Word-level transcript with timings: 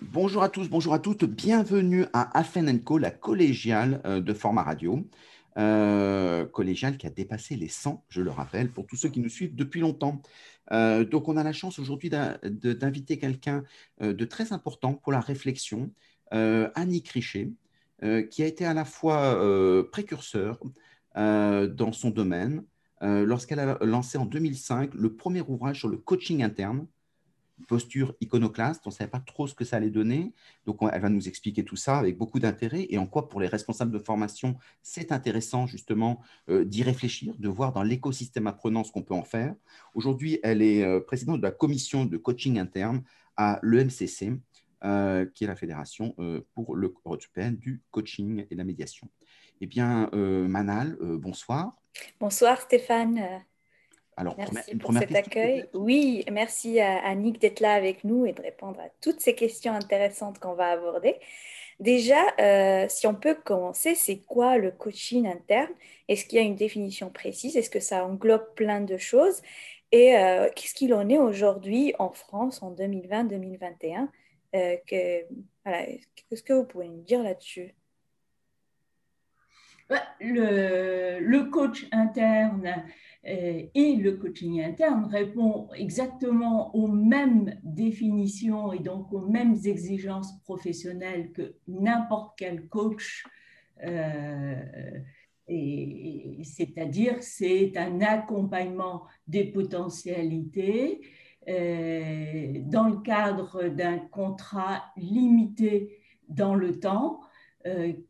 Bonjour 0.00 0.42
à 0.42 0.48
tous, 0.48 0.70
bonjour 0.70 0.94
à 0.94 0.98
toutes. 0.98 1.24
Bienvenue 1.24 2.06
à 2.14 2.38
Afen 2.38 2.82
Co, 2.82 2.96
la 2.96 3.10
collégiale 3.10 4.00
euh, 4.06 4.22
de 4.22 4.32
format 4.32 4.62
radio. 4.62 5.06
Euh, 5.58 6.46
collégiale 6.46 6.96
qui 6.96 7.06
a 7.06 7.10
dépassé 7.10 7.54
les 7.54 7.68
100, 7.68 8.02
je 8.08 8.22
le 8.22 8.30
rappelle, 8.30 8.70
pour 8.70 8.86
tous 8.86 8.96
ceux 8.96 9.10
qui 9.10 9.20
nous 9.20 9.28
suivent 9.28 9.54
depuis 9.54 9.80
longtemps. 9.80 10.22
Euh, 10.72 11.04
donc, 11.04 11.28
on 11.28 11.36
a 11.36 11.42
la 11.42 11.52
chance 11.52 11.78
aujourd'hui 11.78 12.08
d'inviter 12.08 13.18
quelqu'un 13.18 13.62
de 14.00 14.24
très 14.24 14.54
important 14.54 14.94
pour 14.94 15.12
la 15.12 15.20
réflexion, 15.20 15.90
Annie 16.30 17.02
Crichet, 17.02 17.50
qui 18.30 18.42
a 18.42 18.46
été 18.46 18.64
à 18.64 18.72
la 18.72 18.86
fois 18.86 19.38
précurseur 19.92 20.58
dans 21.14 21.92
son 21.92 22.10
domaine, 22.10 22.64
lorsqu'elle 23.04 23.60
a 23.60 23.78
lancé 23.82 24.18
en 24.18 24.24
2005 24.24 24.94
le 24.94 25.14
premier 25.14 25.42
ouvrage 25.42 25.80
sur 25.80 25.88
le 25.88 25.98
coaching 25.98 26.42
interne, 26.42 26.86
posture 27.68 28.14
iconoclaste. 28.20 28.82
On 28.86 28.90
ne 28.90 28.94
savait 28.94 29.10
pas 29.10 29.20
trop 29.20 29.46
ce 29.46 29.54
que 29.54 29.64
ça 29.64 29.76
allait 29.76 29.90
donner. 29.90 30.32
Donc, 30.66 30.78
elle 30.92 31.00
va 31.00 31.08
nous 31.08 31.28
expliquer 31.28 31.64
tout 31.64 31.76
ça 31.76 31.98
avec 31.98 32.18
beaucoup 32.18 32.40
d'intérêt 32.40 32.86
et 32.90 32.98
en 32.98 33.06
quoi, 33.06 33.28
pour 33.28 33.40
les 33.40 33.46
responsables 33.46 33.92
de 33.92 33.98
formation, 33.98 34.56
c'est 34.82 35.12
intéressant 35.12 35.66
justement 35.66 36.20
euh, 36.48 36.64
d'y 36.64 36.82
réfléchir, 36.82 37.34
de 37.38 37.48
voir 37.48 37.72
dans 37.72 37.82
l'écosystème 37.82 38.46
apprenant 38.46 38.84
ce 38.84 38.92
qu'on 38.92 39.02
peut 39.02 39.14
en 39.14 39.24
faire. 39.24 39.54
Aujourd'hui, 39.94 40.40
elle 40.42 40.62
est 40.62 40.82
euh, 40.82 41.00
présidente 41.00 41.38
de 41.38 41.46
la 41.46 41.52
commission 41.52 42.04
de 42.04 42.16
coaching 42.16 42.58
interne 42.58 43.02
à 43.36 43.58
l'EMCC, 43.62 44.32
qui 45.34 45.44
est 45.44 45.46
la 45.46 45.56
fédération 45.56 46.14
pour 46.52 46.76
le 46.76 46.94
européenne 47.06 47.56
du 47.56 47.80
coaching 47.90 48.44
et 48.50 48.54
de 48.54 48.58
la 48.58 48.64
médiation. 48.64 49.08
Eh 49.62 49.66
bien, 49.66 50.10
Manal, 50.12 50.98
bonsoir. 51.00 51.74
Bonsoir 52.20 52.60
Stéphane. 52.60 53.44
Alors, 54.16 54.36
merci 54.38 54.76
pour 54.76 54.92
cet 54.92 55.14
accueil. 55.14 55.66
Oui, 55.74 56.24
merci 56.30 56.80
à, 56.80 57.14
Nick 57.14 57.40
d'être 57.40 57.60
là 57.60 57.72
avec 57.72 58.04
nous 58.04 58.26
et 58.26 58.32
de 58.32 58.42
répondre 58.42 58.80
à 58.80 58.88
toutes 59.00 59.20
ces 59.20 59.34
questions 59.34 59.72
intéressantes 59.72 60.38
qu'on 60.38 60.54
va 60.54 60.70
aborder. 60.70 61.16
Déjà, 61.80 62.20
euh, 62.38 62.86
si 62.88 63.06
on 63.06 63.14
peut 63.14 63.34
commencer, 63.34 63.96
c'est 63.96 64.18
quoi 64.18 64.58
le 64.58 64.70
coaching 64.70 65.26
interne? 65.26 65.72
Est-ce 66.08 66.24
qu'il 66.24 66.38
y 66.38 66.42
a 66.42 66.44
une 66.44 66.54
définition 66.54 67.10
précise? 67.10 67.56
Est-ce 67.56 67.70
que 67.70 67.80
ça 67.80 68.06
englobe 68.06 68.54
plein 68.54 68.80
de 68.80 68.96
choses? 68.96 69.42
Et 69.90 70.16
euh, 70.16 70.48
qu'est-ce 70.54 70.74
qu'il 70.74 70.94
en 70.94 71.08
est 71.08 71.18
aujourd'hui 71.18 71.94
en 71.98 72.12
France 72.12 72.62
en 72.62 72.72
2020-2021 72.74 74.08
euh, 74.54 74.76
Qu'est-ce 74.86 76.42
que 76.42 76.52
vous 76.52 76.64
pouvez 76.64 76.88
nous 76.88 77.02
dire 77.02 77.22
là-dessus? 77.22 77.74
Bah, 79.88 80.02
le, 80.20 81.50
coach 81.50 81.86
interne 81.92 82.84
euh, 83.26 83.62
et 83.74 83.96
le 83.96 84.16
coaching 84.16 84.62
interne 84.62 85.04
répond 85.06 85.68
exactement 85.76 86.74
aux 86.74 86.88
mêmes 86.88 87.58
définitions 87.62 88.72
et 88.72 88.78
donc 88.78 89.12
aux 89.12 89.20
mêmes 89.20 89.56
exigences 89.64 90.40
professionnelles 90.42 91.32
que 91.32 91.56
n'importe 91.68 92.34
quel 92.38 92.68
coach. 92.68 93.24
Euh, 93.82 94.54
c'est-à-dire 95.46 97.22
c'est 97.22 97.76
un 97.76 98.00
accompagnement 98.00 99.02
des 99.28 99.44
potentialités 99.44 101.02
euh, 101.48 102.54
dans 102.64 102.88
le 102.88 103.02
cadre 103.02 103.68
d'un 103.68 103.98
contrat 103.98 104.84
limité 104.96 105.98
dans 106.28 106.54
le 106.54 106.80
temps 106.80 107.20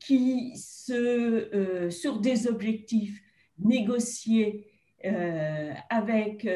qui, 0.01 0.57
se, 0.57 0.93
euh, 0.93 1.91
sur 1.91 2.19
des 2.19 2.49
objectifs 2.49 3.23
négociés 3.59 4.67
euh, 5.05 5.73
avec 5.91 6.47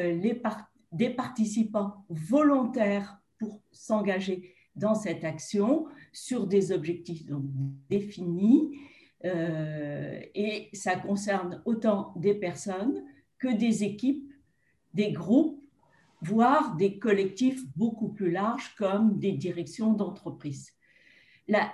des 0.91 1.09
participants 1.11 2.05
volontaires 2.09 3.21
pour 3.37 3.61
s'engager 3.71 4.53
dans 4.75 4.95
cette 4.95 5.23
action 5.23 5.85
sur 6.11 6.45
des 6.45 6.71
objectifs 6.71 7.23
définis. 7.89 8.77
et 9.23 10.69
ça 10.73 10.95
concerne 10.95 11.61
autant 11.65 12.13
des 12.15 12.33
personnes 12.33 13.03
que 13.37 13.53
des 13.53 13.83
équipes, 13.83 14.33
des 14.93 15.11
groupes, 15.11 15.61
voire 16.21 16.75
des 16.75 16.97
collectifs 16.97 17.61
beaucoup 17.75 18.09
plus 18.09 18.31
larges 18.31 18.73
comme 18.77 19.19
des 19.19 19.33
directions 19.33 19.93
d'entreprise 19.93 20.73
la 21.49 21.73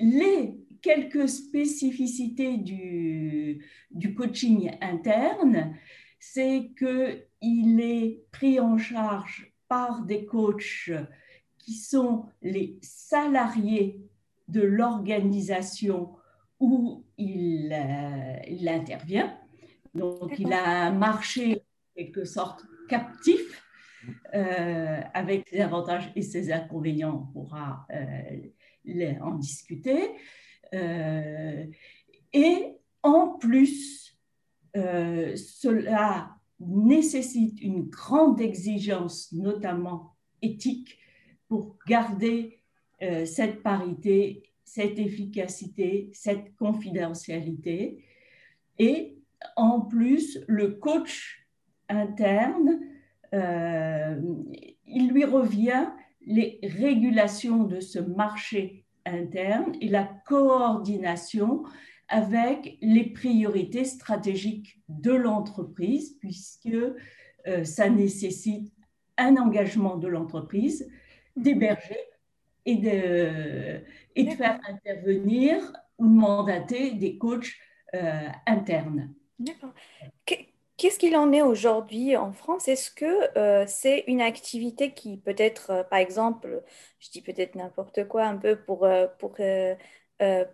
les 0.00 0.58
quelques 0.80 1.28
spécificités 1.28 2.56
du, 2.56 3.64
du 3.90 4.14
coaching 4.14 4.70
interne, 4.80 5.76
c'est 6.18 6.70
qu'il 6.76 7.80
est 7.80 8.24
pris 8.32 8.58
en 8.60 8.78
charge 8.78 9.52
par 9.68 10.02
des 10.02 10.24
coachs 10.24 10.90
qui 11.58 11.74
sont 11.74 12.26
les 12.42 12.78
salariés 12.82 14.00
de 14.48 14.62
l'organisation 14.62 16.14
où 16.58 17.04
il, 17.18 17.72
euh, 17.72 18.36
il, 18.48 18.68
intervient. 18.68 19.38
Donc, 19.94 20.38
il 20.38 20.52
a 20.52 20.86
un 20.86 20.92
marché 20.92 21.56
en 21.56 21.94
quelque 21.96 22.24
sorte 22.24 22.64
captif, 22.88 23.62
euh, 24.34 25.00
avec 25.12 25.46
ses 25.48 25.60
avantages 25.60 26.10
et 26.16 26.22
ses 26.22 26.52
inconvénients, 26.52 27.28
on 27.28 27.32
pourra 27.32 27.86
euh, 27.92 28.40
en 29.20 29.34
discuter. 29.34 30.10
Euh, 30.74 31.64
et 32.32 32.76
en 33.02 33.28
plus, 33.28 34.18
euh, 34.76 35.36
cela 35.36 36.36
nécessite 36.60 37.60
une 37.60 37.84
grande 37.84 38.40
exigence, 38.40 39.32
notamment 39.32 40.16
éthique, 40.42 40.98
pour 41.48 41.76
garder 41.86 42.60
euh, 43.00 43.24
cette 43.24 43.62
parité, 43.62 44.42
cette 44.64 44.98
efficacité, 44.98 46.10
cette 46.12 46.54
confidentialité. 46.56 48.04
Et 48.78 49.16
en 49.56 49.80
plus, 49.80 50.44
le 50.46 50.72
coach 50.72 51.48
interne, 51.88 52.80
il 53.32 55.08
lui 55.10 55.24
revient 55.24 55.86
les 56.28 56.60
régulations 56.62 57.64
de 57.64 57.80
ce 57.80 57.98
marché 57.98 58.84
interne 59.06 59.72
et 59.80 59.88
la 59.88 60.04
coordination 60.26 61.64
avec 62.08 62.78
les 62.80 63.06
priorités 63.10 63.84
stratégiques 63.84 64.80
de 64.88 65.12
l'entreprise, 65.12 66.16
puisque 66.20 66.68
euh, 67.46 67.64
ça 67.64 67.88
nécessite 67.88 68.72
un 69.16 69.36
engagement 69.36 69.96
de 69.96 70.06
l'entreprise 70.06 70.88
d'héberger 71.34 71.98
et 72.66 72.76
de, 72.76 73.80
et 74.14 74.24
de 74.24 74.30
faire 74.30 74.60
intervenir 74.68 75.72
ou 75.98 76.04
mandater 76.04 76.92
des 76.92 77.16
coachs 77.16 77.54
euh, 77.94 78.28
internes. 78.46 79.14
D'accord. 79.38 79.72
Qu'est-ce 80.78 81.00
qu'il 81.00 81.16
en 81.16 81.32
est 81.32 81.42
aujourd'hui 81.42 82.16
en 82.16 82.32
France? 82.32 82.68
Est-ce 82.68 82.92
que 82.92 83.36
euh, 83.36 83.64
c'est 83.66 84.04
une 84.06 84.20
activité 84.20 84.94
qui 84.94 85.16
peut-être, 85.16 85.70
euh, 85.72 85.82
par 85.82 85.98
exemple, 85.98 86.62
je 87.00 87.10
dis 87.10 87.20
peut-être 87.20 87.56
n'importe 87.56 88.06
quoi 88.06 88.24
un 88.24 88.36
peu 88.36 88.56
pour, 88.56 88.84
euh, 88.84 89.08
pour, 89.18 89.36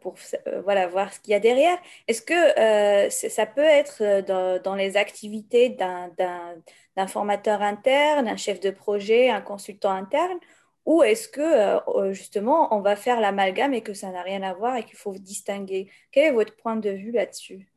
pour 0.00 0.16
voilà, 0.64 0.86
voir 0.88 1.12
ce 1.12 1.20
qu'il 1.20 1.32
y 1.32 1.34
a 1.34 1.40
derrière. 1.40 1.78
Est-ce 2.08 2.22
que 2.22 3.10
ça 3.10 3.46
peut 3.46 3.62
être 3.62 4.22
dans, 4.26 4.60
dans 4.62 4.74
les 4.74 4.96
activités 4.96 5.70
d'un 5.70 7.06
formateur 7.08 7.62
interne, 7.62 8.28
un 8.28 8.36
chef 8.36 8.60
de 8.60 8.70
projet, 8.70 9.30
un 9.30 9.40
consultant 9.42 9.90
interne? 9.90 10.38
Ou 10.86 11.02
est-ce 11.02 11.28
que 11.28 11.80
justement 12.12 12.74
on 12.74 12.80
va 12.80 12.96
faire 12.96 13.20
l'amalgame 13.20 13.74
et 13.74 13.82
que 13.82 13.94
ça 13.94 14.10
n'a 14.10 14.22
rien 14.22 14.42
à 14.42 14.54
voir 14.54 14.76
et 14.76 14.84
qu'il 14.84 14.96
faut 14.96 15.14
distinguer? 15.14 15.90
Quel 16.12 16.24
est 16.26 16.32
votre 16.32 16.56
point 16.56 16.76
de 16.76 16.90
vue 16.90 17.12
là-dessus? 17.12 17.73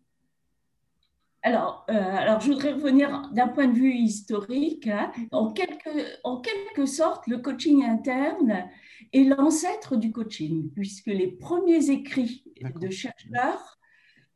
Alors, 1.48 1.86
euh, 1.90 1.94
alors, 1.94 2.42
je 2.42 2.48
voudrais 2.52 2.74
revenir 2.74 3.30
d'un 3.32 3.48
point 3.48 3.68
de 3.68 3.74
vue 3.74 3.94
historique. 3.94 4.88
Hein. 4.88 5.14
En, 5.32 5.54
quelque, 5.54 5.90
en 6.26 6.42
quelque 6.42 6.86
sorte, 6.86 7.26
le 7.26 7.38
coaching 7.38 7.86
interne 7.86 8.66
est 9.14 9.24
l'ancêtre 9.24 9.96
du 9.96 10.12
coaching, 10.12 10.70
puisque 10.74 11.08
les 11.08 11.28
premiers 11.28 11.90
écrits 11.90 12.44
de 12.82 12.90
chercheurs 12.90 13.80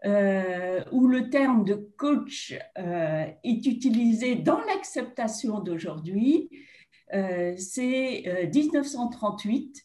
euh, 0.06 0.86
où 0.94 1.06
le 1.06 1.30
terme 1.30 1.66
de 1.66 1.74
coach 1.98 2.58
euh, 2.78 3.26
est 3.44 3.66
utilisé 3.66 4.36
dans 4.36 4.62
l'acceptation 4.62 5.60
d'aujourd'hui, 5.60 6.50
c'est 7.58 8.50
1938 8.54 9.84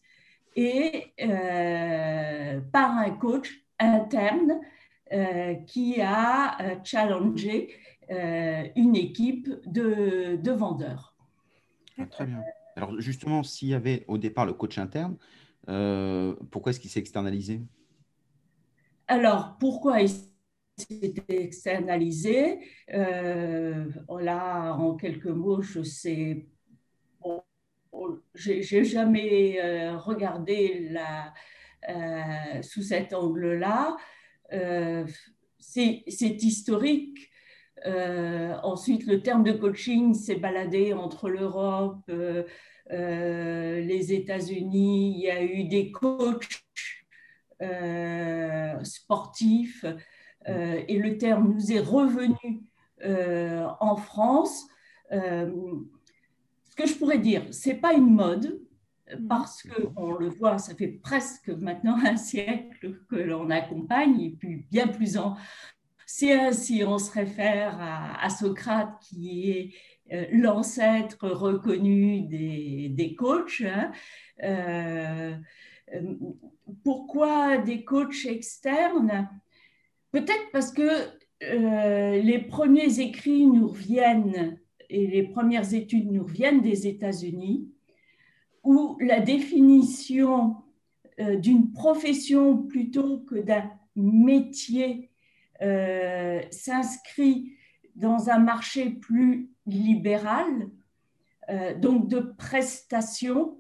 et 0.54 1.12
par 2.72 2.96
un 2.96 3.10
coach 3.10 3.52
interne 3.80 4.60
qui 5.66 6.00
a 6.00 6.60
euh, 6.60 6.76
challengé 6.84 7.70
euh, 8.10 8.64
une 8.76 8.96
équipe 8.96 9.48
de, 9.66 10.50
vendeurs. 10.52 11.16
Ah, 11.98 12.06
très 12.06 12.26
bien. 12.26 12.42
Alors 12.76 13.00
justement, 13.00 13.42
s'il 13.42 13.68
y 13.68 13.74
avait 13.74 14.04
au 14.06 14.18
départ 14.18 14.46
le 14.46 14.52
coach 14.52 14.78
interne, 14.78 15.16
pourquoi 16.50 16.70
est-ce 16.70 16.80
qu'il 16.80 16.90
s'est 16.90 17.00
externalisé? 17.00 17.62
Alors, 19.08 19.56
pourquoi 19.58 19.98
c'était 20.76 21.44
externalisé? 21.44 22.60
Euh, 22.92 23.88
là, 24.20 24.72
en 24.74 24.94
quelques 24.94 25.26
mots, 25.26 25.62
je 25.62 25.82
sais. 25.82 26.46
j'ai 28.34 28.84
jamais 28.84 29.58
euh, 29.62 29.96
regardé 29.96 30.88
la, 30.90 31.32
euh, 31.88 32.62
sous 32.62 32.82
cet 32.82 33.14
angle-là. 33.14 33.96
C'est 35.58 36.43
historique. 36.43 37.31
ensuite, 37.84 39.06
le 39.06 39.22
terme 39.22 39.44
de 39.44 39.52
coaching 39.52 40.14
s'est 40.14 40.37
baladé 40.37 40.93
entre 40.93 41.28
l'Europe, 41.28 42.10
les 42.90 44.12
États-Unis. 44.12 45.14
Il 45.16 45.20
y 45.20 45.31
a 45.31 45.43
eu 45.43 45.64
des 45.64 45.90
coachs 45.90 46.64
sportifs 48.82 49.84
euh, 50.49 50.82
et 50.87 50.99
le 50.99 51.19
terme 51.19 51.52
nous 51.52 51.72
est 51.72 51.81
revenu 51.81 52.62
euh, 53.04 53.66
en 53.81 53.96
France. 53.96 54.66
Euh, 55.12 55.50
ce 56.70 56.76
que 56.76 56.87
je 56.87 56.94
pourrais 56.94 57.19
dire, 57.19 57.42
c'est 57.50 57.75
pas 57.75 57.92
une 57.92 58.14
mode, 58.14 58.60
parce 59.28 59.62
qu'on 59.62 60.12
le 60.12 60.28
voit, 60.28 60.58
ça 60.58 60.74
fait 60.74 60.88
presque 60.88 61.48
maintenant 61.48 61.96
un 62.04 62.16
siècle 62.16 62.98
que 63.08 63.16
l'on 63.16 63.50
accompagne, 63.50 64.20
et 64.20 64.30
puis 64.30 64.66
bien 64.70 64.88
plus 64.88 65.16
en. 65.16 65.36
Ainsi, 66.22 66.82
on 66.86 66.98
se 66.98 67.10
réfère 67.10 67.76
à, 67.80 68.30
Socrate, 68.30 68.92
qui 69.00 69.50
est 69.50 69.72
l'ancêtre 70.32 71.28
reconnu 71.28 72.22
des, 72.22 72.88
des 72.90 73.14
coachs. 73.16 73.62
Hein. 74.40 75.40
pourquoi 76.84 77.58
des 77.58 77.84
coachs 77.84 78.24
externes? 78.24 79.28
Peut-être 80.12 80.50
parce 80.52 80.72
que 80.72 81.10
euh, 81.42 82.22
les 82.22 82.38
premiers 82.38 83.00
écrits 83.00 83.46
nous 83.46 83.68
reviennent 83.68 84.58
et 84.88 85.06
les 85.06 85.24
premières 85.24 85.74
études 85.74 86.10
nous 86.10 86.24
reviennent 86.24 86.62
des 86.62 86.86
États-Unis, 86.86 87.68
où 88.66 88.96
la 89.00 89.20
définition 89.20 90.56
euh, 91.20 91.36
d'une 91.36 91.72
profession 91.72 92.58
plutôt 92.58 93.20
que 93.20 93.36
d'un 93.36 93.70
métier 93.94 95.10
euh, 95.62 96.42
s'inscrit 96.50 97.52
dans 97.94 98.28
un 98.28 98.38
marché 98.38 98.90
plus 98.90 99.50
libéral, 99.66 100.68
donc 101.80 102.08
de 102.08 102.18
prestations. 102.18 103.56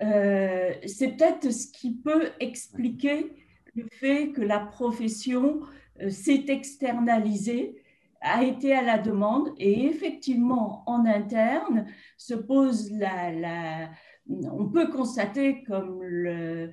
C'est 0.00 1.16
peut-être 1.16 1.50
ce 1.50 1.68
qui 1.72 1.94
peut 1.94 2.30
expliquer 2.38 3.32
le 3.74 3.86
fait 3.90 4.30
que 4.30 4.42
la 4.42 4.60
profession 4.60 5.60
euh, 6.00 6.10
s'est 6.10 6.44
externalisé, 6.48 7.82
a 8.20 8.44
été 8.44 8.72
à 8.72 8.82
la 8.82 8.98
demande 8.98 9.48
et 9.58 9.84
effectivement 9.86 10.84
en 10.86 11.06
interne 11.06 11.86
se 12.16 12.34
pose 12.34 12.92
la, 12.92 13.90
on 14.28 14.68
peut 14.68 14.88
constater 14.88 15.62
comme 15.64 16.02
euh, 16.02 16.68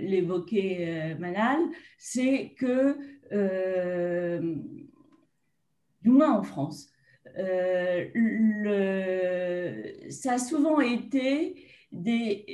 l'évoquait 0.00 1.14
euh, 1.14 1.18
Manal, 1.18 1.60
c'est 1.98 2.54
que 2.58 2.98
du 6.02 6.10
moins 6.10 6.32
en 6.38 6.42
France, 6.42 6.90
ça 10.10 10.32
a 10.32 10.38
souvent 10.38 10.80
été 10.80 11.54
des, 11.92 12.44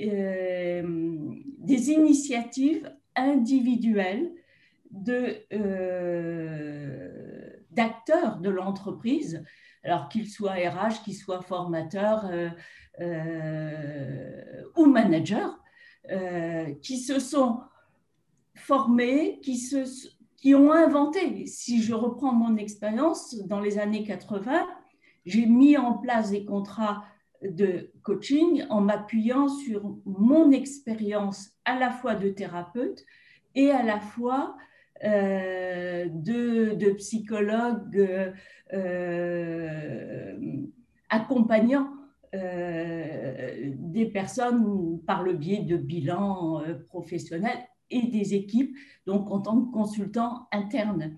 initiatives 1.67 2.91
individuelles 3.17 4.31
euh, 5.53 7.09
d'acteurs 7.71 8.39
de, 8.39 8.49
l'entreprise, 8.49 9.45
alors 9.85 10.09
qu'ils 10.09 10.29
soient 10.29 10.55
RH, 10.55 11.03
qu'ils 11.05 11.15
soient 11.15 11.43
formateurs 11.43 12.27
euh, 12.27 12.49
euh, 12.49 12.51
ou 13.01 14.87
managers, 14.87 15.55
qui 16.83 16.99
se 16.99 17.19
sont 17.19 17.61
formés, 18.55 19.41
qui, 19.43 19.57
se, 19.57 20.09
qui 20.37 20.55
ont 20.55 20.73
inventé. 20.73 21.47
Si 21.47 21.83
je 21.83 21.95
reprends 21.95 22.33
mon 22.33 22.57
expérience, 22.57 23.37
dans 23.47 23.61
les 23.61 23.79
années 23.79 24.05
80, 24.05 24.67
j'ai 25.27 25.47
mis 25.47 25.77
en 25.77 25.95
place 25.95 26.31
des 26.31 26.45
contrats 26.45 27.05
de 27.43 27.91
coaching 28.03 28.65
en 28.69 28.81
m'appuyant 28.81 29.49
sur 29.49 29.97
mon 30.05 30.51
expérience 30.51 31.51
à 31.65 31.79
la 31.79 31.91
fois 31.91 32.15
de 32.15 32.29
thérapeute 32.31 33.05
et 33.55 33.71
à 33.71 33.83
la 33.83 34.01
fois 34.01 34.57
euh, 35.05 36.07
de, 36.09 36.91
psychologues 36.97 38.35
euh, 38.73 40.33
accompagnant 41.11 41.89
euh, 42.35 43.73
des 43.77 44.07
personnes 44.07 45.01
par 45.07 45.23
le 45.23 45.35
biais 45.35 45.63
de 45.63 45.77
bilans 45.77 46.63
professionnels 46.89 47.67
et 47.91 48.09
des 48.09 48.35
équipes, 48.35 48.77
donc 49.07 49.31
en 49.31 49.41
tant 49.41 49.61
que 49.61 49.73
consultant 49.73 50.49
interne. 50.53 51.17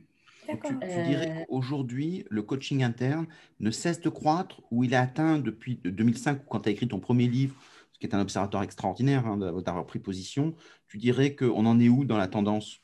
Tu, 0.64 0.74
dirais 1.04 1.46
qu'aujourd'hui, 1.48 2.24
le 2.28 2.42
coaching 2.42 2.82
interne 2.82 3.26
ne 3.60 3.70
cesse 3.70 4.00
de 4.00 4.08
croître 4.08 4.62
ou 4.70 4.82
il 4.84 4.94
a 4.94 5.02
atteint 5.02 5.38
depuis 5.38 5.76
2005, 5.84 6.42
quand 6.48 6.60
tu 6.60 6.68
as 6.68 6.72
écrit 6.72 6.88
ton 6.88 6.98
premier 6.98 7.28
livre, 7.28 7.54
ce 7.92 7.98
qui 7.98 8.06
est 8.06 8.14
un 8.14 8.20
observateur 8.20 8.62
extraordinaire 8.62 9.26
hein, 9.26 9.36
d'avoir 9.36 9.86
pris 9.86 9.98
position, 9.98 10.54
tu 10.88 10.98
dirais 10.98 11.36
qu'on 11.36 11.66
en 11.66 11.78
est 11.78 11.88
où 11.88 12.04
dans 12.04 12.16
la 12.16 12.26
tendance? 12.26 12.80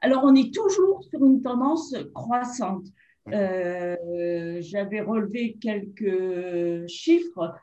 Alors, 0.00 0.24
on 0.24 0.34
est 0.34 0.52
toujours 0.52 1.04
sur 1.04 1.24
une 1.24 1.42
tendance 1.42 1.94
croissante. 2.14 2.86
Euh, 3.32 4.60
j'avais 4.60 5.00
relevé 5.00 5.56
quelques 5.60 6.86
chiffres. 6.88 7.54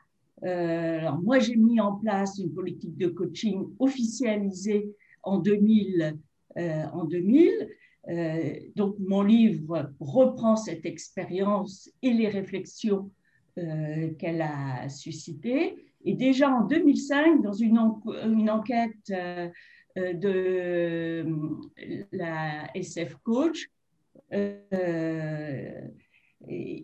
Euh, 0.44 0.98
alors, 1.00 1.20
moi, 1.22 1.38
j'ai 1.38 1.56
mis 1.56 1.80
en 1.80 1.96
place 1.96 2.38
une 2.38 2.52
politique 2.52 2.96
de 2.96 3.08
coaching 3.08 3.66
officialisée 3.78 4.90
en 5.22 5.38
2000. 5.38 6.18
Euh, 6.58 6.84
en 6.92 7.04
2000. 7.04 7.68
donc, 8.76 8.96
mon 8.98 9.22
livre 9.22 9.92
reprend 10.00 10.56
cette 10.56 10.86
expérience 10.86 11.90
et 12.02 12.12
les 12.12 12.28
réflexions 12.28 13.10
qu'elle 13.56 14.42
a 14.42 14.88
suscitées. 14.88 15.76
Et 16.04 16.14
déjà 16.14 16.50
en 16.50 16.64
2005, 16.66 17.42
dans 17.42 17.52
une, 17.52 17.78
enquête 18.48 19.12
de 19.96 21.26
la 22.12 22.70
SF 22.74 23.16
Coach, 23.24 23.70
il 24.32 25.92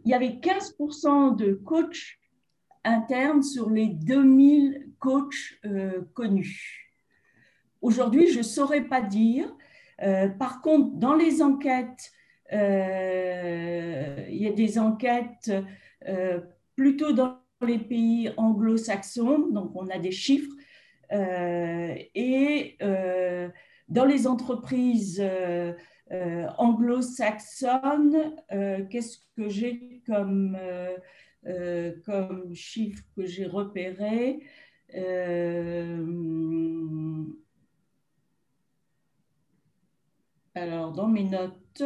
y 0.04 0.14
avait 0.14 0.38
15% 0.40 1.36
de 1.36 1.54
coachs 1.54 2.18
internes 2.84 3.42
sur 3.42 3.70
les 3.70 3.88
2000 3.88 4.90
coachs 4.98 5.60
connus. 6.14 6.90
Aujourd'hui, 7.80 8.28
je 8.28 8.38
ne 8.38 8.44
saurais 8.44 8.84
pas 8.84 9.02
dire. 9.02 9.54
par 10.38 10.60
contre, 10.62 10.96
dans 10.96 11.14
les 11.14 11.42
enquêtes, 11.42 12.12
il 12.50 12.58
y 12.58 14.46
a 14.46 14.52
des 14.52 14.78
enquêtes 14.78 15.52
plutôt 16.76 17.12
dans 17.12 17.42
les 17.66 17.78
pays 17.78 18.30
anglo-saxons, 18.36 19.48
donc 19.50 19.72
on 19.74 19.88
a 19.88 19.98
des 19.98 20.12
chiffres 20.12 20.52
euh, 21.12 21.94
et 22.14 22.76
euh, 22.82 23.48
dans 23.88 24.04
les 24.04 24.26
entreprises 24.26 25.22
euh, 26.12 26.46
anglo-saxonnes, 26.58 28.36
qu'est-ce 28.90 29.18
que 29.36 29.48
j'ai 29.48 30.02
comme, 30.06 30.58
comme 32.04 32.54
chiffre 32.54 33.02
que 33.16 33.24
j'ai 33.24 33.46
repéré? 33.46 34.40
Alors, 40.54 40.92
dans 40.92 41.08
mes 41.08 41.24
notes. 41.24 41.82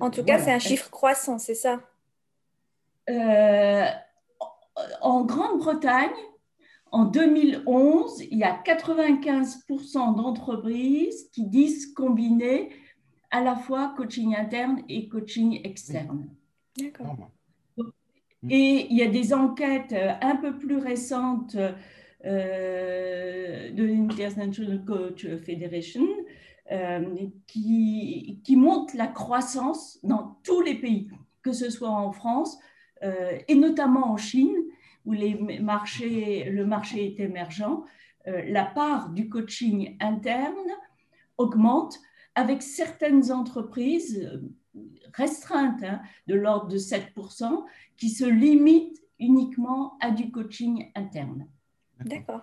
en 0.00 0.10
tout 0.10 0.24
cas, 0.24 0.38
c'est 0.38 0.52
un 0.52 0.60
chiffre 0.60 0.90
croissant, 0.90 1.38
c'est 1.38 1.54
ça? 1.54 1.80
En 5.00 5.24
Grande-Bretagne, 5.24 6.10
en 6.92 7.04
2011, 7.04 8.22
il 8.30 8.38
y 8.38 8.44
a 8.44 8.62
95% 8.62 10.16
d'entreprises 10.16 11.28
qui 11.32 11.46
disent 11.46 11.92
combiner 11.92 12.70
à 13.30 13.42
la 13.42 13.56
fois 13.56 13.92
coaching 13.96 14.34
interne 14.36 14.82
et 14.88 15.08
coaching 15.08 15.60
externe. 15.64 16.28
D'accord. 16.78 17.16
Et 18.48 18.86
il 18.90 18.96
y 18.96 19.02
a 19.02 19.08
des 19.08 19.34
enquêtes 19.34 19.92
euh, 19.92 20.12
un 20.20 20.36
peu 20.36 20.56
plus 20.56 20.76
récentes 20.76 21.56
euh, 22.24 23.70
de 23.70 23.84
l'International 23.84 24.84
Coach 24.84 25.26
Federation 25.44 26.06
euh, 26.70 27.04
qui, 27.46 28.40
qui 28.44 28.56
montrent 28.56 28.96
la 28.96 29.08
croissance 29.08 29.98
dans 30.02 30.38
tous 30.44 30.60
les 30.60 30.74
pays, 30.76 31.10
que 31.42 31.52
ce 31.52 31.70
soit 31.70 31.90
en 31.90 32.12
France 32.12 32.58
et 33.46 33.54
notamment 33.54 34.10
en 34.10 34.16
Chine, 34.16 34.56
où 35.06 35.12
les 35.12 35.60
marchés, 35.60 36.50
le 36.50 36.66
marché 36.66 37.06
est 37.06 37.20
émergent, 37.20 37.84
euh, 38.26 38.42
la 38.46 38.64
part 38.64 39.10
du 39.10 39.28
coaching 39.28 39.96
interne 40.00 40.68
augmente 41.38 41.98
avec 42.34 42.62
certaines 42.62 43.32
entreprises 43.32 44.30
restreintes 45.14 45.82
hein, 45.82 46.00
de 46.26 46.34
l'ordre 46.34 46.68
de 46.68 46.76
7% 46.76 47.64
qui 47.96 48.10
se 48.10 48.24
limitent 48.24 49.02
uniquement 49.18 49.96
à 50.00 50.10
du 50.10 50.30
coaching 50.30 50.90
interne. 50.94 51.46
D'accord. 52.04 52.42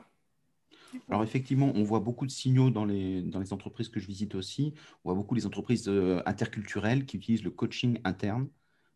Alors 1.10 1.24
effectivement, 1.24 1.72
on 1.75 1.84
voit 1.84 2.00
beaucoup 2.00 2.25
de 2.25 2.32
signaux 2.32 2.70
dans 2.70 2.86
les, 2.86 3.22
dans 3.22 3.39
les 3.39 3.53
entreprises 3.53 3.89
que 3.89 4.00
je 4.00 4.08
visite 4.08 4.36
aussi. 4.36 4.74
On 5.03 5.10
voit 5.10 5.15
beaucoup 5.15 5.36
les 5.36 5.46
entreprises 5.46 5.88
euh, 5.88 6.22
interculturelles 6.25 7.05
qui 7.05 7.17
utilisent 7.17 7.43
le 7.43 7.51
coaching 7.51 8.00
interne, 8.03 8.48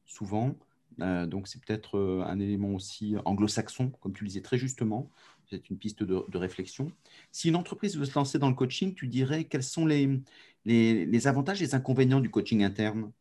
souvent. 0.06 0.56
Euh, 1.02 1.26
donc 1.26 1.48
c'est 1.48 1.64
peut-être 1.64 1.98
euh, 1.98 2.24
un 2.26 2.40
élément 2.40 2.74
aussi 2.74 3.16
anglo-saxon, 3.26 3.92
comme 4.02 4.14
tu 4.14 4.24
le 4.24 4.30
disais 4.30 4.42
très 4.42 4.58
justement. 4.58 5.10
C'est 5.50 5.70
une 5.70 5.78
piste 5.78 6.04
de, 6.04 6.26
de, 6.28 6.38
réflexion. 6.38 6.92
Si 7.32 7.48
une 7.48 7.56
entreprise 7.56 7.98
veut 7.98 8.06
se 8.06 8.16
lancer 8.16 8.38
dans 8.38 8.50
le 8.50 8.56
coaching, 8.56 8.94
tu 8.94 9.08
dirais 9.08 9.46
quels 9.46 9.64
sont 9.64 9.86
les, 9.86 10.20
les, 10.66 11.06
les 11.06 11.28
avantages 11.28 11.62
et 11.62 11.66
les 11.66 11.76
inconvénients 11.76 12.20
du 12.20 12.30
coaching 12.30 12.64
interne? 12.64 13.12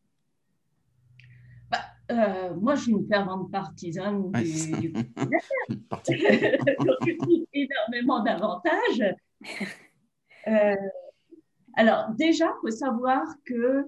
Euh, 2.09 2.53
moi, 2.55 2.75
je 2.75 2.83
suis 2.83 2.91
une 2.91 3.07
fervente 3.07 3.51
partisane 3.51 4.31
du, 4.31 4.71
du 4.79 4.93
énormément 7.53 8.23
d'avantages. 8.23 9.15
Euh, 10.47 10.75
alors, 11.73 12.09
déjà, 12.17 12.45
il 12.45 12.59
faut 12.61 12.75
savoir 12.75 13.25
que 13.45 13.85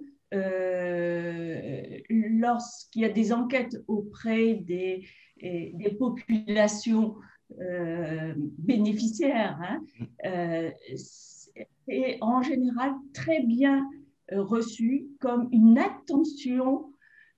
lorsqu'il 2.10 3.02
y 3.02 3.06
a 3.06 3.10
des 3.10 3.34
enquêtes 3.34 3.78
auprès 3.88 4.56
des, 4.56 5.08
des 5.42 5.96
populations 5.98 7.16
bénéficiaires, 8.58 9.60
hein, 9.62 9.84
c'est 10.96 12.18
en 12.22 12.42
général 12.42 12.94
très 13.14 13.42
bien 13.42 13.90
reçu 14.32 15.08
comme 15.20 15.50
une 15.52 15.80
attention 15.80 16.90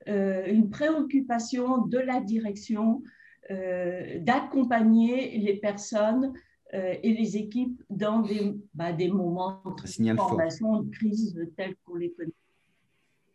euh, 0.08 0.46
une 0.48 0.70
préoccupation 0.70 1.86
de 1.86 2.00
la 2.00 2.22
direction 2.22 3.04
euh, 3.52 4.20
d'accompagner 4.20 5.38
les 5.38 5.58
personnes 5.58 6.34
euh, 6.74 6.96
et 7.04 7.14
les 7.14 7.38
équipes 7.38 7.84
dans 7.90 8.22
des, 8.22 8.56
bah, 8.74 8.94
des 8.94 9.10
moments 9.10 9.62
de 9.64 10.16
formation, 10.16 10.82
de 10.82 10.90
crise 10.90 11.40
tels 11.56 11.76
qu'on 11.84 11.96
les 11.96 12.12
connaît. 12.14 12.32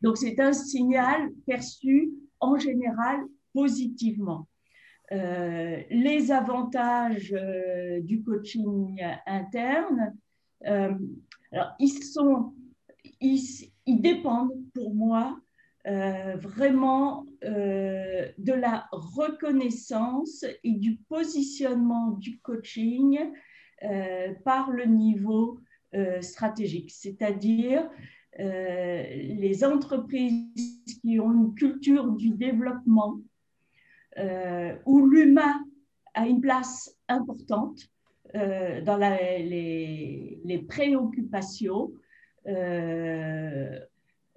Donc, 0.03 0.17
c'est 0.17 0.39
un 0.41 0.53
signal 0.53 1.31
perçu 1.47 2.11
en 2.41 2.59
général 2.59 3.21
positivement. 3.53 4.47
les 5.11 6.31
avantages 6.33 7.35
du 8.03 8.23
coaching 8.23 9.01
interne, 9.27 10.15
alors, 10.65 11.75
ils, 11.79 12.03
sont, 12.03 12.53
ils, 13.21 13.71
ils 13.87 14.01
dépendent 14.01 14.53
pour 14.75 14.95
moi 14.95 15.39
euh, 15.87 16.35
vraiment 16.37 17.25
euh, 17.45 18.27
de 18.39 18.53
la 18.53 18.89
reconnaissance 18.91 20.45
et 20.65 20.73
du 20.73 20.97
positionnement 21.09 22.11
du 22.11 22.41
coaching 22.41 23.21
euh, 23.85 24.35
par 24.45 24.73
le 24.73 24.85
niveau 24.87 25.61
stratégique, 26.21 26.91
c'est-à-dire 26.91 27.89
les 28.39 29.65
entreprises 29.65 31.01
qui 31.03 31.19
ont 31.21 31.33
une 31.33 31.55
culture 31.55 32.11
du 32.13 32.31
développement 32.31 33.19
où 34.85 35.07
l'humain 35.07 35.65
a 36.15 36.27
une 36.27 36.41
place 36.41 36.97
importante 37.09 37.89
dans 38.35 38.99
les, 38.99 40.67
préoccupations 40.69 41.93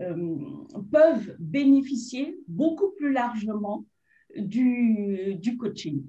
euh, 0.01 0.77
peuvent 0.91 1.35
bénéficier 1.39 2.39
beaucoup 2.47 2.91
plus 2.91 3.11
largement 3.11 3.85
du, 4.35 5.57
coaching, 5.59 6.05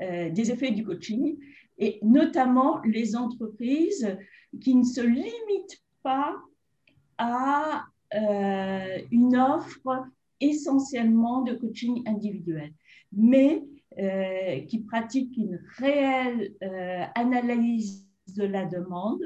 euh, 0.00 0.30
des 0.30 0.50
effets 0.50 0.72
du 0.72 0.84
coaching, 0.84 1.38
et 1.78 2.00
notamment 2.02 2.80
les 2.84 3.14
entreprises 3.14 4.16
qui 4.60 4.74
ne 4.74 4.82
se 4.82 5.00
limitent 5.00 5.84
pas 6.02 6.34
à 7.18 7.84
euh, 8.14 8.98
une 9.10 9.36
offre 9.36 10.06
essentiellement 10.40 11.42
de 11.42 11.54
coaching 11.54 12.02
individuel, 12.06 12.72
mais 13.12 13.64
qui 14.68 14.78
pratiquent 14.84 15.36
une 15.36 15.60
réelle 15.78 16.54
analyse 17.16 18.06
de 18.36 18.44
la 18.44 18.64
demande 18.64 19.20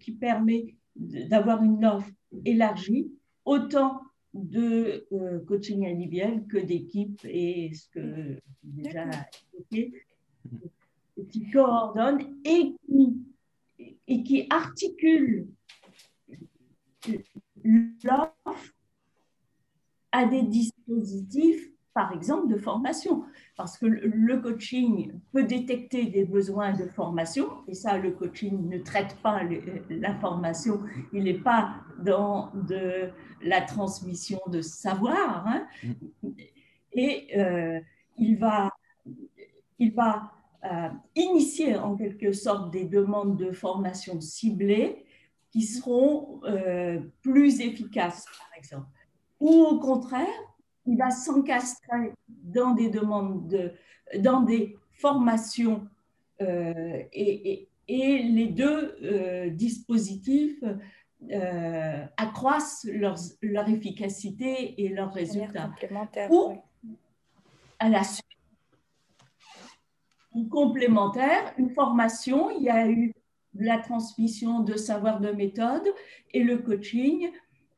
qui 0.00 0.12
permet 0.12 0.76
d'avoir 0.96 1.62
une 1.62 1.84
offre 1.84 2.08
élargie, 2.46 3.10
autant 3.44 4.00
de 4.34 5.06
euh, 5.12 5.40
coaching 5.46 5.86
individuel 5.86 6.44
que 6.46 6.58
d'équipe 6.58 7.20
et 7.24 7.72
ce 7.72 7.88
que 7.88 8.40
déjà 8.62 9.04
évoqué, 9.54 9.92
qui 11.30 11.50
coordonne 11.50 12.36
et 12.44 12.74
qui, 12.86 13.16
et 14.06 14.22
qui 14.22 14.46
articule 14.50 15.46
l'offre 17.64 18.74
à 20.12 20.24
des 20.26 20.42
dispositifs 20.42 21.70
par 21.96 22.12
exemple, 22.12 22.48
de 22.48 22.58
formation. 22.58 23.24
Parce 23.56 23.78
que 23.78 23.86
le 23.86 24.36
coaching 24.42 25.18
peut 25.32 25.44
détecter 25.44 26.04
des 26.04 26.26
besoins 26.26 26.74
de 26.74 26.84
formation, 26.84 27.48
et 27.68 27.74
ça, 27.74 27.96
le 27.96 28.10
coaching 28.10 28.68
ne 28.68 28.76
traite 28.76 29.16
pas 29.22 29.40
la 29.88 30.14
formation, 30.16 30.80
il 31.14 31.24
n'est 31.24 31.40
pas 31.52 31.76
dans 31.98 32.52
de 32.52 33.08
la 33.42 33.62
transmission 33.62 34.38
de 34.48 34.60
savoir, 34.60 35.46
hein. 35.46 35.66
et 36.92 37.28
euh, 37.38 37.80
il 38.18 38.36
va, 38.36 38.70
il 39.78 39.94
va 39.94 40.32
euh, 40.70 40.88
initier 41.14 41.76
en 41.76 41.96
quelque 41.96 42.32
sorte 42.32 42.70
des 42.70 42.84
demandes 42.84 43.38
de 43.38 43.52
formation 43.52 44.20
ciblées 44.20 45.05
qui 45.56 45.62
seront 45.62 46.42
euh, 46.44 47.00
plus 47.22 47.62
efficaces, 47.62 48.26
par 48.26 48.50
exemple. 48.58 48.88
Ou 49.40 49.48
au 49.48 49.78
contraire, 49.78 50.26
il 50.84 50.98
va 50.98 51.10
s'encastrer 51.10 52.12
dans 52.28 52.72
des 52.72 52.90
demandes, 52.90 53.48
de, 53.48 53.72
dans 54.18 54.42
des 54.42 54.76
formations 54.92 55.88
euh, 56.42 57.02
et, 57.10 57.70
et, 57.88 58.22
les 58.22 58.48
deux 58.48 58.98
euh, 59.02 59.48
dispositifs 59.48 60.62
accroissent 62.18 62.86
leur, 62.92 63.16
leur, 63.40 63.66
efficacité 63.70 64.82
et 64.82 64.90
leurs 64.90 65.14
résultats. 65.14 65.72
Ou 66.28 66.58
à 67.78 67.88
la 67.88 68.04
suite, 68.04 68.26
ou 70.34 70.44
complémentaire, 70.48 71.54
une 71.56 71.70
formation, 71.70 72.50
il 72.50 72.64
y 72.64 72.68
a 72.68 72.86
eu 72.86 73.14
la 73.58 73.78
transmission 73.78 74.60
de 74.60 74.76
savoir 74.76 75.20
de 75.20 75.30
méthode 75.30 75.86
et 76.32 76.42
le 76.42 76.58
coaching 76.58 77.30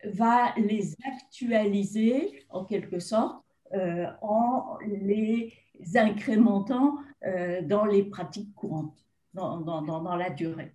va 0.05 0.55
les 0.57 0.95
actualiser 1.05 2.45
en 2.51 2.65
quelque 2.65 3.01
sorte 3.01 3.43
euh, 3.75 4.07
en 4.23 4.79
les 4.87 5.53
incrémentant 5.95 6.97
euh, 7.25 7.61
dans 7.63 7.85
les 7.85 8.03
pratiques 8.03 8.55
courantes, 8.55 9.07
dans, 9.35 10.17
la 10.17 10.31
durée. 10.31 10.73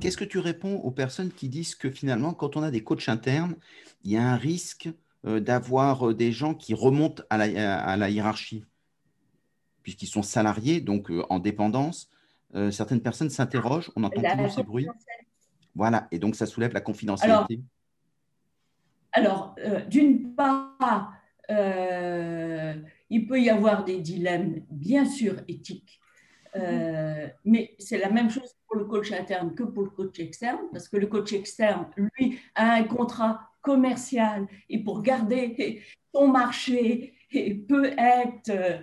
Qu'est-ce 0.00 0.16
que 0.16 0.24
tu 0.24 0.38
réponds 0.38 0.76
aux 0.80 0.90
personnes 0.90 1.30
qui 1.30 1.48
disent 1.48 1.74
que 1.74 1.90
finalement, 1.90 2.34
quand 2.34 2.56
on 2.56 2.62
a 2.62 2.70
des 2.70 2.84
coachs 2.84 3.08
internes, 3.08 3.56
il 4.04 4.12
y 4.12 4.16
a 4.16 4.22
un 4.22 4.36
risque 4.36 4.88
euh, 5.24 5.40
d'avoir 5.40 6.14
des 6.14 6.30
gens 6.30 6.54
qui 6.54 6.74
remontent 6.74 7.22
à 7.30 7.96
la 7.96 8.10
hiérarchie, 8.10 8.64
puisqu'ils 9.82 10.06
sont 10.06 10.22
salariés, 10.22 10.80
donc 10.80 11.10
en 11.28 11.38
dépendance 11.38 12.10
Certaines 12.70 13.02
personnes 13.02 13.28
s'interrogent, 13.28 13.90
on 13.96 14.04
entend 14.04 14.22
toujours 14.22 14.50
ces 14.50 14.62
bruits. 14.62 14.88
Voilà, 15.74 16.08
et 16.10 16.18
donc 16.18 16.36
ça 16.36 16.46
soulève 16.46 16.72
la 16.72 16.80
confidentialité. 16.80 17.60
Alors, 19.16 19.54
euh, 19.64 19.80
d'une 19.86 20.34
part, 20.34 21.14
euh, 21.50 22.74
il 23.08 23.26
peut 23.26 23.40
y 23.40 23.48
avoir 23.48 23.82
des 23.82 24.00
dilemmes, 24.00 24.60
bien 24.70 25.06
sûr, 25.06 25.36
éthiques, 25.48 26.00
euh, 26.54 27.26
mais 27.44 27.74
c'est 27.78 27.96
la 27.96 28.10
même 28.10 28.28
chose 28.28 28.54
pour 28.66 28.76
le 28.76 28.84
coach 28.84 29.12
interne 29.12 29.54
que 29.54 29.62
pour 29.62 29.84
le 29.84 29.90
coach 29.90 30.18
externe, 30.18 30.60
parce 30.70 30.88
que 30.88 30.98
le 30.98 31.06
coach 31.06 31.32
externe, 31.32 31.86
lui, 31.96 32.38
a 32.54 32.74
un 32.74 32.84
contrat 32.84 33.50
commercial 33.62 34.46
et 34.68 34.84
pour 34.84 35.00
garder 35.00 35.82
son 36.14 36.28
marché, 36.28 37.14
peut 37.68 37.92
être 37.98 38.80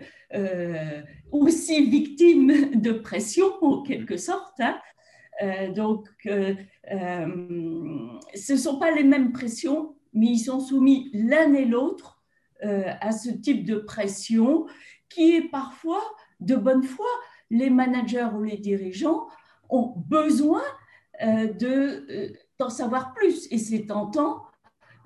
aussi 1.32 1.90
victime 1.90 2.72
de 2.80 2.92
pression, 2.92 3.46
en 3.62 3.82
quelque 3.84 4.18
sorte. 4.18 4.60
Hein. 4.60 4.80
donc, 5.76 6.08
ce 6.26 6.58
ne 8.54 8.58
sont 8.58 8.80
pas 8.80 8.92
les 8.92 9.04
mêmes 9.04 9.32
pressions 9.32 9.96
mais 10.14 10.28
ils 10.28 10.40
sont 10.40 10.60
soumis 10.60 11.10
l'un 11.14 11.54
et 11.54 11.66
l'autre 11.66 12.22
euh, 12.64 12.92
à 13.02 13.12
ce 13.12 13.30
type 13.30 13.66
de 13.66 13.76
pression 13.76 14.66
qui 15.10 15.36
est 15.36 15.50
parfois 15.50 16.02
de 16.40 16.56
bonne 16.56 16.84
foi. 16.84 17.08
Les 17.50 17.70
managers 17.70 18.30
ou 18.36 18.44
les 18.44 18.58
dirigeants 18.58 19.28
ont 19.70 19.94
besoin 20.08 20.64
euh, 21.22 21.52
de, 21.54 22.06
euh, 22.10 22.34
d'en 22.60 22.70
savoir 22.70 23.14
plus. 23.14 23.48
Et 23.52 23.58
c'est 23.58 23.86
tentant 23.86 24.44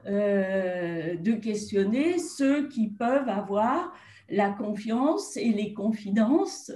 de 0.06 1.34
questionner 1.34 2.18
ceux 2.18 2.68
qui 2.70 2.88
peuvent 2.88 3.30
avoir 3.30 3.94
la 4.30 4.50
confiance 4.50 5.38
et 5.38 5.51
les 5.51 5.74
confidences 5.74 6.72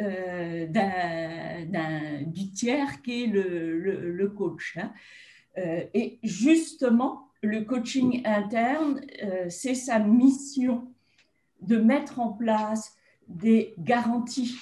euh, 0.00 0.66
du 2.26 2.50
tiers 2.52 3.02
qui 3.02 3.24
est 3.24 3.26
le, 3.26 4.28
coach. 4.28 4.76
Hein. 4.76 4.92
Euh, 5.58 5.84
et 5.94 6.18
justement, 6.22 7.28
le 7.42 7.62
coaching 7.62 8.22
interne, 8.24 9.00
euh, 9.22 9.46
c'est 9.48 9.74
sa 9.74 9.98
mission 9.98 10.88
de 11.60 11.76
mettre 11.76 12.20
en 12.20 12.32
place 12.32 12.96
des 13.28 13.74
garanties 13.78 14.58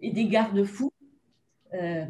et 0.00 0.10
des 0.10 0.26
garde-fous. 0.26 0.91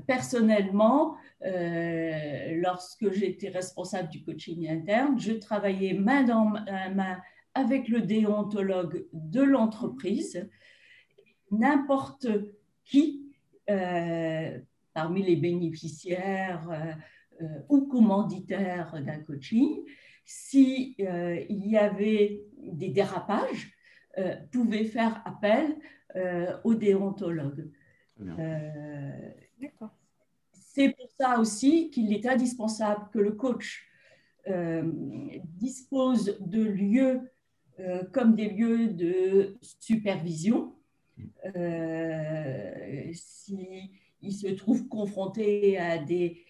Personnellement, 0.06 1.16
lorsque 1.40 3.12
j'étais 3.12 3.48
responsable 3.48 4.08
du 4.08 4.22
coaching 4.24 4.68
interne, 4.68 5.18
je 5.18 5.32
travaillais 5.32 5.94
main 5.94 6.24
dans 6.24 6.46
main 6.46 7.20
avec 7.54 7.88
le 7.88 8.00
déontologue 8.02 9.06
de 9.12 9.42
l'entreprise. 9.42 10.48
N'importe 11.50 12.26
qui, 12.84 13.32
euh, 13.70 14.58
parmi 14.94 15.22
les 15.22 15.36
bénéficiaires 15.36 16.68
euh, 16.70 16.92
euh, 17.42 17.60
ou 17.68 17.86
commanditaires 17.86 19.00
d'un 19.04 19.20
coaching, 19.20 19.82
s'il 20.24 20.94
il 20.98 21.66
y 21.66 21.76
avait 21.76 22.42
des 22.58 22.90
dérapages, 22.90 23.72
pouvait 24.52 24.84
faire 24.84 25.20
appel 25.24 25.76
au 26.62 26.74
déontologue. 26.74 27.68
C'est 30.52 30.90
pour 30.90 31.10
ça 31.10 31.38
aussi 31.38 31.90
qu'il 31.90 32.12
est 32.12 32.26
indispensable 32.26 33.08
que 33.12 33.18
le 33.18 33.32
coach 33.32 33.88
dispose 35.44 36.36
de 36.40 36.62
lieux 36.62 37.20
comme 38.12 38.34
des 38.34 38.48
lieux 38.48 38.88
de 38.88 39.56
supervision. 39.60 40.74
Euh, 41.56 43.12
s'il 43.12 44.32
se 44.32 44.48
trouve 44.48 44.88
confronté 44.88 45.78
à 45.78 45.98
des 45.98 46.44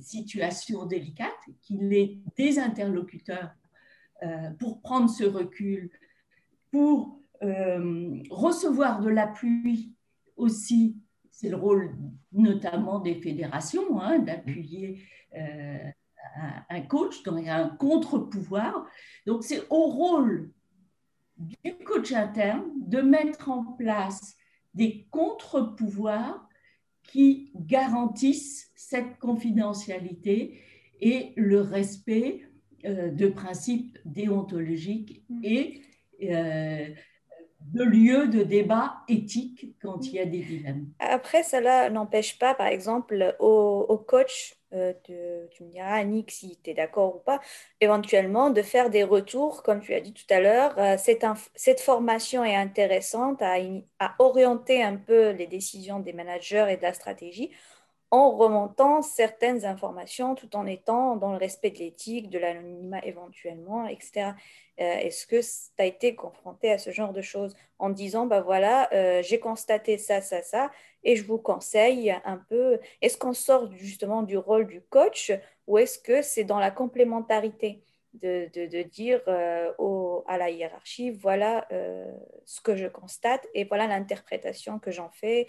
situations 0.00 0.86
délicates, 0.86 1.30
qu'il 1.62 1.92
ait 1.92 2.18
des 2.36 2.58
interlocuteurs 2.58 3.50
euh, 4.22 4.50
pour 4.58 4.80
prendre 4.80 5.10
ce 5.10 5.24
recul, 5.24 5.90
pour 6.70 7.18
euh, 7.42 8.22
recevoir 8.30 9.00
de 9.00 9.10
l'appui 9.10 9.92
aussi, 10.36 10.96
c'est 11.42 11.48
le 11.48 11.56
rôle 11.56 11.96
notamment 12.30 13.00
des 13.00 13.16
fédérations, 13.16 14.00
hein, 14.00 14.20
d'appuyer 14.20 15.02
un 16.70 16.80
coach 16.82 17.24
dans 17.24 17.36
un 17.36 17.68
contre-pouvoir. 17.70 18.86
Donc 19.26 19.42
c'est 19.42 19.62
au 19.68 19.88
rôle 19.88 20.52
du 21.36 21.74
coach 21.84 22.12
interne 22.12 22.70
de 22.76 23.00
mettre 23.00 23.50
en 23.50 23.64
place 23.64 24.36
des 24.72 25.08
contre-pouvoirs 25.10 26.48
qui 27.02 27.50
garantissent 27.56 28.70
cette 28.76 29.18
confidentialité 29.18 30.62
et 31.00 31.32
le 31.36 31.60
respect 31.60 32.46
euh, 32.84 33.10
de 33.10 33.26
principes 33.26 33.98
déontologiques 34.04 35.24
et 35.42 35.82
euh, 36.22 36.88
de 37.72 37.84
lieux 37.84 38.28
de 38.28 38.42
débat 38.42 38.94
éthique 39.08 39.74
quand 39.80 40.06
il 40.06 40.14
y 40.14 40.18
a 40.18 40.24
des 40.24 40.40
dilemmes. 40.40 40.86
Après, 40.98 41.42
cela 41.42 41.90
n'empêche 41.90 42.38
pas, 42.38 42.54
par 42.54 42.66
exemple, 42.66 43.36
au, 43.38 44.04
coach 44.06 44.54
euh, 44.74 44.92
tu 45.04 45.64
me 45.64 45.70
diras, 45.70 45.96
Annick, 45.96 46.30
si 46.30 46.58
tu 46.62 46.70
es 46.70 46.74
d'accord 46.74 47.16
ou 47.16 47.18
pas, 47.18 47.40
éventuellement 47.80 48.50
de 48.50 48.62
faire 48.62 48.88
des 48.90 49.04
retours, 49.04 49.62
comme 49.62 49.80
tu 49.80 49.92
as 49.94 50.00
dit 50.00 50.14
tout 50.14 50.24
à 50.30 50.40
l'heure. 50.40 50.74
Euh, 50.78 50.96
cette, 50.98 51.80
formation 51.80 52.44
est 52.44 52.56
intéressante 52.56 53.42
à, 53.42 53.58
orienter 54.18 54.82
un 54.82 54.96
peu 54.96 55.30
les 55.30 55.46
décisions 55.46 56.00
des 56.00 56.12
managers 56.12 56.66
et 56.70 56.76
de 56.76 56.82
la 56.82 56.94
stratégie 56.94 57.50
en 58.12 58.30
remontant 58.30 59.02
certaines 59.02 59.64
informations 59.64 60.36
tout 60.36 60.54
en 60.54 60.66
étant 60.66 61.16
dans 61.16 61.32
le 61.32 61.38
respect 61.38 61.70
de 61.70 61.78
l'éthique, 61.78 62.30
de 62.30 62.38
l'anonymat 62.38 63.04
éventuellement, 63.04 63.88
etc. 63.88 64.34
Euh, 64.80 64.84
est-ce 64.98 65.26
que 65.26 65.40
tu 65.40 65.82
as 65.82 65.86
été 65.86 66.14
confronté 66.14 66.70
à 66.70 66.78
ce 66.78 66.90
genre 66.90 67.12
de 67.12 67.22
choses 67.22 67.56
en 67.80 67.90
disant, 67.90 68.26
bah 68.26 68.40
voilà, 68.40 68.88
j'ai 69.22 69.40
constaté 69.40 69.98
ça, 69.98 70.20
ça, 70.20 70.40
ça, 70.42 70.70
et 71.02 71.16
je 71.16 71.24
vous 71.24 71.38
conseille 71.38 72.14
un 72.24 72.36
peu, 72.36 72.78
est-ce 73.00 73.18
qu'on 73.18 73.32
sort 73.32 73.72
justement 73.72 74.22
du 74.22 74.36
rôle 74.36 74.68
du 74.68 74.80
coach 74.82 75.32
ou 75.66 75.78
est-ce 75.78 75.98
que 75.98 76.22
c'est 76.22 76.44
dans 76.44 76.60
la 76.60 76.70
complémentarité 76.70 77.82
de, 78.14 78.50
de, 78.54 78.82
dire 78.82 79.20
euh, 79.26 79.72
à 80.26 80.36
la 80.36 80.50
hiérarchie, 80.50 81.10
voilà 81.10 81.66
euh, 81.72 82.12
ce 82.44 82.60
que 82.60 82.76
je 82.76 82.86
constate 82.86 83.46
et 83.54 83.64
voilà 83.64 83.86
l'interprétation 83.86 84.78
que 84.78 84.90
j'en 84.90 85.08
fais 85.10 85.46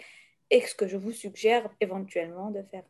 et 0.54 0.60
ce 0.60 0.74
que 0.76 0.86
je 0.86 0.96
vous 0.96 1.10
suggère 1.10 1.68
éventuellement 1.80 2.50
de 2.52 2.62
faire. 2.62 2.84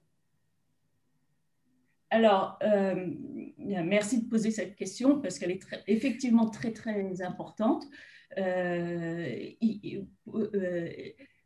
Alors, 2.11 2.59
euh, 2.63 3.11
merci 3.59 4.23
de 4.23 4.29
poser 4.29 4.51
cette 4.51 4.77
question 4.77 5.21
parce 5.21 5.39
qu'elle 5.39 5.51
est 5.51 5.67
effectivement 5.87 6.51
très, 6.51 6.73
très 6.73 7.23
importante. 7.23 7.85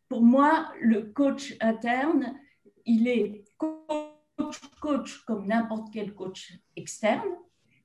Pour 0.09 0.22
moi, 0.22 0.72
le 0.81 1.02
coach 1.14 1.54
interne, 1.61 2.37
il 2.85 3.07
est 3.07 3.44
coach, 3.57 4.61
coach 4.81 5.18
comme 5.24 5.46
n'importe 5.46 5.92
quel 5.92 6.14
coach 6.14 6.52
externe, 6.74 7.31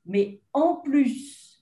mais 0.08 0.42
en 0.54 0.78
plus, 0.78 1.53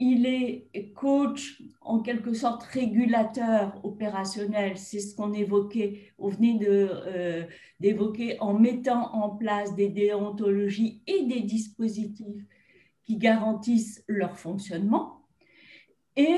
il 0.00 0.26
est 0.26 0.92
coach 0.94 1.60
en 1.80 2.00
quelque 2.00 2.32
sorte 2.32 2.62
régulateur 2.62 3.80
opérationnel. 3.82 4.76
C'est 4.76 5.00
ce 5.00 5.16
qu'on 5.16 5.32
évoquait, 5.32 6.12
on 6.18 6.28
venait 6.28 6.58
euh, 6.62 7.44
d'évoquer 7.80 8.38
en 8.40 8.54
mettant 8.54 9.12
en 9.14 9.30
place 9.30 9.74
des 9.74 9.88
déontologies 9.88 11.02
et 11.06 11.24
des 11.24 11.40
dispositifs 11.40 12.44
qui 13.04 13.16
garantissent 13.16 14.04
leur 14.06 14.38
fonctionnement. 14.38 15.22
Et 16.14 16.36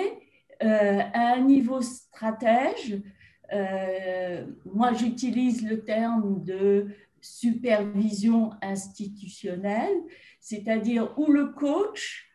euh, 0.62 1.00
à 1.12 1.34
un 1.34 1.40
niveau 1.40 1.80
stratège, 1.80 3.00
euh, 3.52 4.46
moi, 4.72 4.92
j'utilise 4.92 5.68
le 5.68 5.82
terme 5.84 6.44
de 6.44 6.88
supervision 7.20 8.52
institutionnelle, 8.62 9.96
c'est-à-dire 10.38 11.12
où 11.18 11.30
le 11.30 11.48
coach 11.48 12.29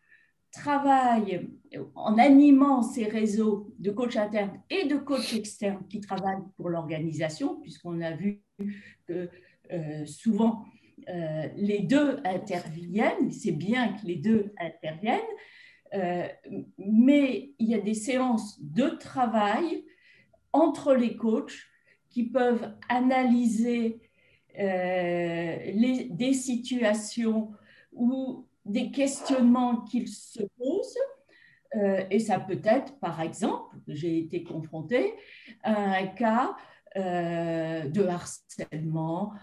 travaille 0.56 1.50
en 1.94 2.18
animant 2.18 2.82
ses 2.82 3.06
réseaux 3.06 3.74
de 3.80 3.92
coach 3.92 4.16
interne 4.16 4.62
et 4.70 4.86
de 4.86 4.96
coach 4.96 5.34
externe 5.34 5.86
qui 5.90 6.00
travaillent 6.00 6.44
pour 6.58 6.70
l'organisation, 6.70 7.60
puisqu'on 7.62 8.02
a 8.02 8.12
vu 8.12 8.42
que 9.08 9.30
euh, 9.72 10.06
souvent 10.06 10.66
euh, 11.10 11.48
les 11.56 11.80
deux 11.80 12.20
interviennent, 12.24 13.32
c'est 13.32 13.52
bien 13.52 13.94
que 13.94 14.06
les 14.06 14.16
deux 14.16 14.54
interviennent, 14.58 15.22
mais 16.78 17.52
il 17.58 17.70
y 17.70 17.76
a 17.76 17.80
des 17.80 17.94
séances 17.94 18.62
de 18.62 18.90
travail 18.90 19.86
entre 20.52 20.94
les 20.94 21.16
coachs 21.16 21.56
qui 22.10 22.24
peuvent 22.24 22.74
analyser 22.88 24.00
euh, 24.58 25.58
les, 25.74 26.08
des 26.10 26.34
situations 26.34 27.52
ou 27.92 28.48
des 28.66 28.92
questionnements 28.92 29.82
qu'ils 29.82 30.10
se 30.10 30.44
posent. 30.58 30.98
Euh, 31.76 32.04
et 32.10 32.20
ça 32.20 32.40
peut 32.40 32.62
être, 32.64 32.98
par 33.00 33.22
exemple, 33.22 33.76
j'ai 33.88 34.18
été 34.20 34.44
confrontée 34.44 35.14
à 35.64 35.98
un 35.98 36.08
cas 36.08 36.56
euh, 36.96 37.88
de 37.90 38.04
harcèlement. 38.04 39.34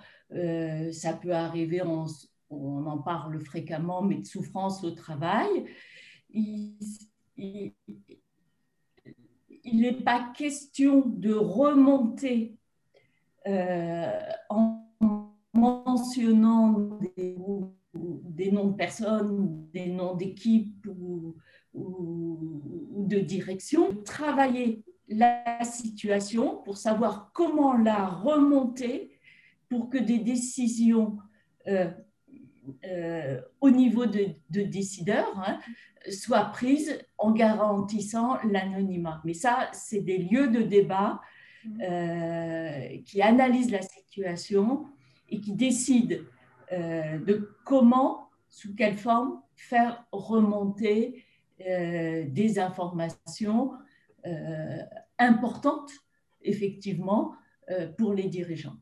ça 0.92 1.12
peut 1.14 1.34
arriver, 1.34 1.82
on, 1.82 2.06
on, 2.50 2.86
en 2.86 2.98
parle 2.98 3.38
fréquemment, 3.40 4.02
mais 4.02 4.16
de 4.16 4.26
souffrance 4.26 4.82
au 4.84 4.92
travail. 4.92 5.66
Il, 6.30 6.78
n'est 9.64 10.02
pas 10.02 10.32
question 10.36 11.04
de 11.06 11.32
remonter 11.32 12.56
euh, 13.46 14.20
en 14.48 14.86
mentionnant 15.52 16.98
des, 17.16 17.36
noms 17.94 18.68
de 18.68 18.76
personnes, 18.76 19.66
des 19.72 19.86
noms 19.86 20.14
d'équipes 20.14 20.86
ou, 20.86 21.36
de 21.74 23.18
direction, 23.18 23.96
travailler 24.04 24.84
la 25.08 25.64
situation 25.64 26.62
pour 26.64 26.76
savoir 26.76 27.30
comment 27.32 27.76
la 27.76 28.06
remonter 28.06 29.10
pour 29.68 29.88
que 29.88 29.98
des 29.98 30.18
décisions 30.18 31.18
euh, 31.66 31.90
euh, 32.84 33.40
au 33.60 33.70
niveau 33.70 34.06
de, 34.06 34.36
décideurs 34.50 35.32
hein, 35.36 35.58
soient 36.10 36.44
prises 36.44 36.98
en 37.18 37.32
garantissant 37.32 38.38
l'anonymat. 38.44 39.20
Mais 39.24 39.34
ça, 39.34 39.68
c'est 39.72 40.00
des 40.00 40.18
lieux 40.18 40.48
de 40.48 40.62
débat 40.62 41.20
mmh. 41.64 41.80
euh, 41.82 42.98
qui 43.04 43.20
analysent 43.20 43.72
la 43.72 43.82
situation 43.82 44.86
et 45.28 45.40
qui 45.40 45.54
décident 45.54 46.16
de 46.72 47.56
comment, 47.64 48.30
sous 48.48 48.74
quelle 48.74 48.96
forme 48.96 49.40
faire 49.56 50.04
remonter 50.10 51.24
des 51.58 52.58
informations 52.58 53.72
importantes, 55.18 55.92
effectivement, 56.42 57.34
pour 57.98 58.14
les 58.14 58.28
dirigeants. 58.28 58.76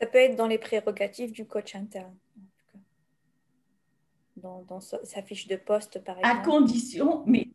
Ça 0.00 0.06
peut 0.06 0.18
être 0.18 0.36
dans 0.36 0.46
les 0.46 0.58
prérogatives 0.58 1.32
du 1.32 1.46
coach 1.46 1.74
interne 1.74 2.14
dans, 4.38 4.80
sa 4.80 5.22
fiche 5.22 5.46
de 5.46 5.56
poste, 5.56 6.02
par 6.04 6.18
exemple 6.18 6.38
À 6.38 6.42
condition, 6.44 7.24
mais 7.26 7.48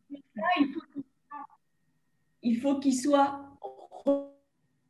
il 2.42 2.60
faut 2.60 2.80
qu'il 2.80 2.96
soit 2.96 3.40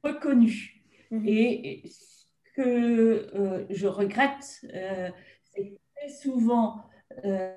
reconnu. 0.04 0.84
Et 1.12 1.84
ce 1.90 2.13
que 2.54 3.30
euh, 3.36 3.66
je 3.70 3.88
regrette, 3.88 4.66
euh, 4.74 5.10
c'est 5.44 5.78
très 5.96 6.10
souvent 6.10 6.86
euh, 7.26 7.56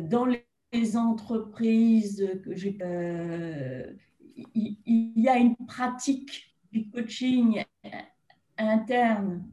dans 0.00 0.26
les 0.72 0.96
entreprises 0.96 2.28
que 2.44 2.54
j'ai, 2.56 2.78
il, 4.54 4.76
il 4.86 5.22
y 5.22 5.28
a 5.28 5.36
une 5.36 5.56
pratique 5.56 6.56
du 6.72 6.88
coaching 6.90 7.62
interne 8.58 9.44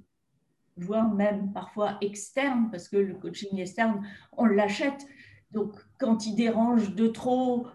voire 0.78 1.14
même 1.14 1.52
parfois 1.52 1.98
externe, 2.00 2.70
parce 2.72 2.88
que 2.88 2.96
le 2.96 3.14
coaching 3.16 3.60
externe, 3.60 4.08
on 4.38 4.46
l'achète. 4.46 5.06
Donc, 5.52 5.74
quand 5.98 6.26
il 6.26 6.36
dérange 6.36 6.96
de 6.96 7.08
trop, 7.08 7.68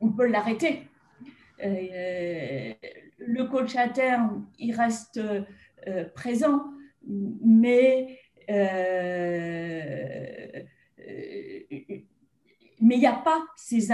on 0.00 0.10
peut 0.10 0.26
l'arrêter. 0.26 0.88
Le 1.60 3.44
coach 3.44 3.76
interne, 3.76 4.44
il 4.58 4.74
reste 4.74 5.20
euh, 5.88 6.04
présent, 6.04 6.64
mais 7.06 8.18
euh, 8.50 9.04
mais 12.80 12.94
il 12.94 13.00
n'y 13.00 13.06
a 13.06 13.12
pas 13.14 13.42
ces, 13.56 13.88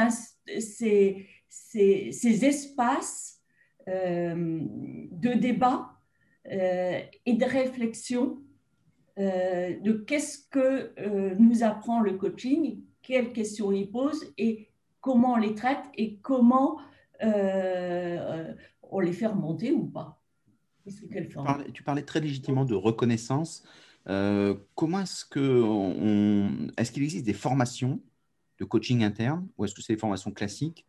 ces, 0.60 1.26
ces, 1.48 2.12
ces 2.12 2.44
espaces 2.44 3.40
de 3.86 5.32
débat 5.34 5.90
et 6.46 7.32
de 7.32 7.44
réflexion 7.44 8.44
euh, 9.16 9.78
de 9.78 9.92
qu'est-ce 9.92 10.48
que 10.50 10.92
euh, 10.98 11.36
nous 11.38 11.62
apprend 11.62 12.00
le 12.00 12.14
coaching, 12.14 12.82
quelles 13.00 13.32
questions 13.32 13.70
il 13.70 13.88
pose 13.88 14.32
et 14.36 14.70
comment 15.00 15.34
on 15.34 15.36
les 15.36 15.54
traite 15.54 15.84
et 15.96 16.18
comment 16.18 16.80
euh, 17.22 18.52
on 18.82 18.98
les 18.98 19.12
fait 19.12 19.26
remonter 19.26 19.70
ou 19.70 19.84
pas. 19.84 20.20
Tu 21.72 21.82
parlais, 21.82 22.02
très 22.02 22.20
légitimement 22.20 22.64
de 22.64 22.74
reconnaissance. 22.74 23.64
comment 24.04 25.00
est-ce 25.00 25.24
que 25.24 26.70
est-ce 26.76 26.92
qu'il 26.92 27.02
existe 27.02 27.24
des 27.24 27.32
formations 27.32 28.00
de 28.58 28.64
coaching 28.64 29.02
interne 29.02 29.48
ou 29.56 29.64
est-ce 29.64 29.74
que 29.74 29.82
c'est 29.82 29.94
des 29.94 29.98
formations 29.98 30.30
classiques 30.30 30.86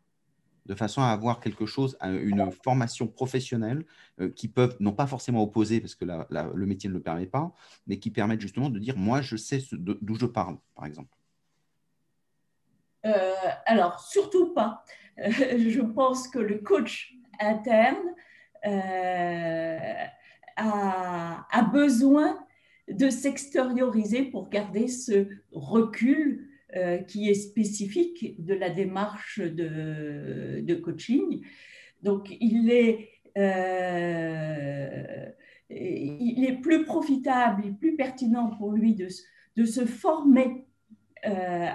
de 0.66 0.74
façon 0.74 1.02
à 1.02 1.08
avoir 1.08 1.40
quelque 1.40 1.66
chose, 1.66 1.98
une 2.02 2.52
formation 2.52 3.08
professionnelle 3.08 3.86
euh, 4.20 4.30
qui 4.30 4.48
peuvent, 4.48 4.76
non 4.80 4.94
pas 4.94 5.08
forcément 5.08 5.44
opposer, 5.44 5.80
parce 5.80 5.96
que 5.96 6.06
le 6.06 6.66
métier 6.66 6.90
ne 6.90 6.96
le 6.96 7.02
permet 7.02 7.28
pas, 7.28 7.54
mais 7.88 8.00
qui 8.00 8.10
permettent 8.10 8.42
justement 8.42 8.70
de 8.70 8.80
dire, 8.80 8.98
moi, 8.98 9.22
je 9.22 9.36
sais 9.36 9.62
d'où 9.72 10.16
je 10.16 10.26
parle, 10.26 10.58
par 10.76 10.86
exemple? 10.86 11.16
Euh, 13.06 13.34
alors, 13.66 14.00
surtout 14.00 14.54
pas. 14.54 14.84
Euh, 15.20 15.30
je 15.32 15.82
pense 15.82 16.28
que 16.28 16.40
le 16.40 16.58
coach 16.58 17.14
interne 17.40 18.16
a, 18.66 20.10
a, 21.52 21.62
besoin 21.72 22.40
de 22.90 23.10
s'extérioriser 23.10 24.24
pour 24.24 24.50
garder 24.50 24.88
ce 24.88 25.28
recul 25.52 26.48
euh, 26.76 26.98
qui 26.98 27.30
est 27.30 27.36
spécifique 27.36 28.44
de 28.44 28.54
la 28.54 28.70
démarche 28.70 29.40
de, 29.40 30.76
coaching. 30.84 31.42
Donc, 32.02 32.36
il 32.42 32.70
est, 32.70 33.10
euh, 33.38 35.26
il 35.70 36.46
est 36.46 36.60
plus 36.62 36.84
profitable 36.84 37.66
et 37.66 37.72
plus 37.72 37.96
pertinent 37.96 38.50
pour 38.58 38.72
lui 38.74 38.94
de, 38.94 39.08
de 39.56 39.66
se 39.66 39.86
former 39.86 40.66
euh, 41.28 41.68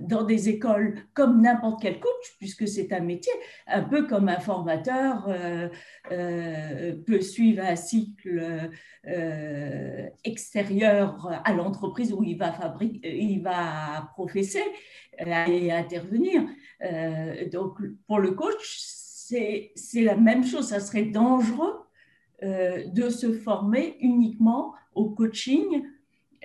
dans 0.00 0.24
des 0.24 0.48
écoles 0.48 0.96
comme 1.12 1.42
n'importe 1.42 1.82
quel 1.82 2.00
coach, 2.00 2.36
puisque 2.38 2.66
c'est 2.66 2.92
un 2.92 3.00
métier, 3.00 3.32
un 3.66 3.82
peu 3.82 4.06
comme 4.06 4.28
un 4.28 4.40
formateur 4.40 5.28
euh, 5.28 5.68
euh, 6.10 6.94
peut 7.06 7.20
suivre 7.20 7.62
un 7.62 7.76
cycle 7.76 8.70
extérieur 10.24 11.30
à 11.44 11.52
l'entreprise 11.52 12.12
où 12.12 12.24
il 12.24 12.38
va, 12.38 12.54
il 12.80 13.42
va 13.42 14.10
professer 14.14 14.64
et 15.18 15.70
intervenir. 15.70 16.42
donc, 17.52 17.78
pour 18.06 18.18
le 18.18 18.32
coach, 18.32 18.78
c'est 19.76 20.02
la 20.02 20.16
même 20.16 20.44
chose. 20.44 20.68
Ça 20.68 20.80
serait 20.80 21.04
dangereux 21.04 21.74
de 22.42 23.10
se 23.10 23.32
former 23.32 23.96
uniquement 24.00 24.74
au 24.94 25.10
coaching 25.10 25.82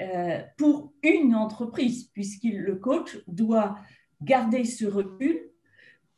euh, 0.02 0.40
pour 0.58 0.94
une 1.04 1.36
entreprise, 1.36 2.06
puisqu'il 2.14 2.60
le 2.62 2.76
coach 2.76 3.18
doit 3.28 3.76
garder 4.22 4.64
ce 4.64 4.86
recul 4.86 5.38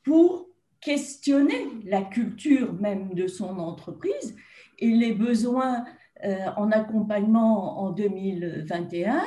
pour 0.04 0.50
questionner 0.80 1.68
la 1.86 2.04
culture 2.04 2.74
même 2.74 3.16
de 3.16 3.26
son 3.26 3.58
entreprise 3.58 4.36
et 4.78 4.90
les 4.92 5.14
besoins 5.14 5.84
euh, 6.24 6.46
en 6.58 6.72
accompagnement 6.72 7.80
en 7.80 7.90
2021 7.92 9.24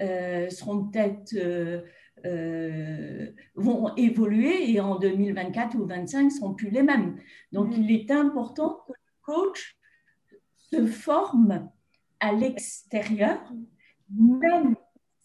euh, 0.00 0.48
seront 0.48 0.84
peut-être 0.84 1.34
vont 3.54 3.94
évoluer 3.96 4.72
et 4.72 4.80
en 4.80 4.98
2024 4.98 5.74
ou 5.74 5.86
2025 5.86 6.30
seront 6.32 6.54
plus 6.54 6.70
les 6.70 6.82
mêmes. 6.82 7.18
Donc 7.52 7.68
mm. 7.68 7.82
il 7.82 7.92
est 7.92 8.10
important 8.10 8.80
que 8.86 8.92
le 8.92 9.34
coach 9.34 9.76
se 10.56 10.86
forme 10.86 11.70
à 12.20 12.32
l'extérieur 12.32 13.40
même 14.10 14.76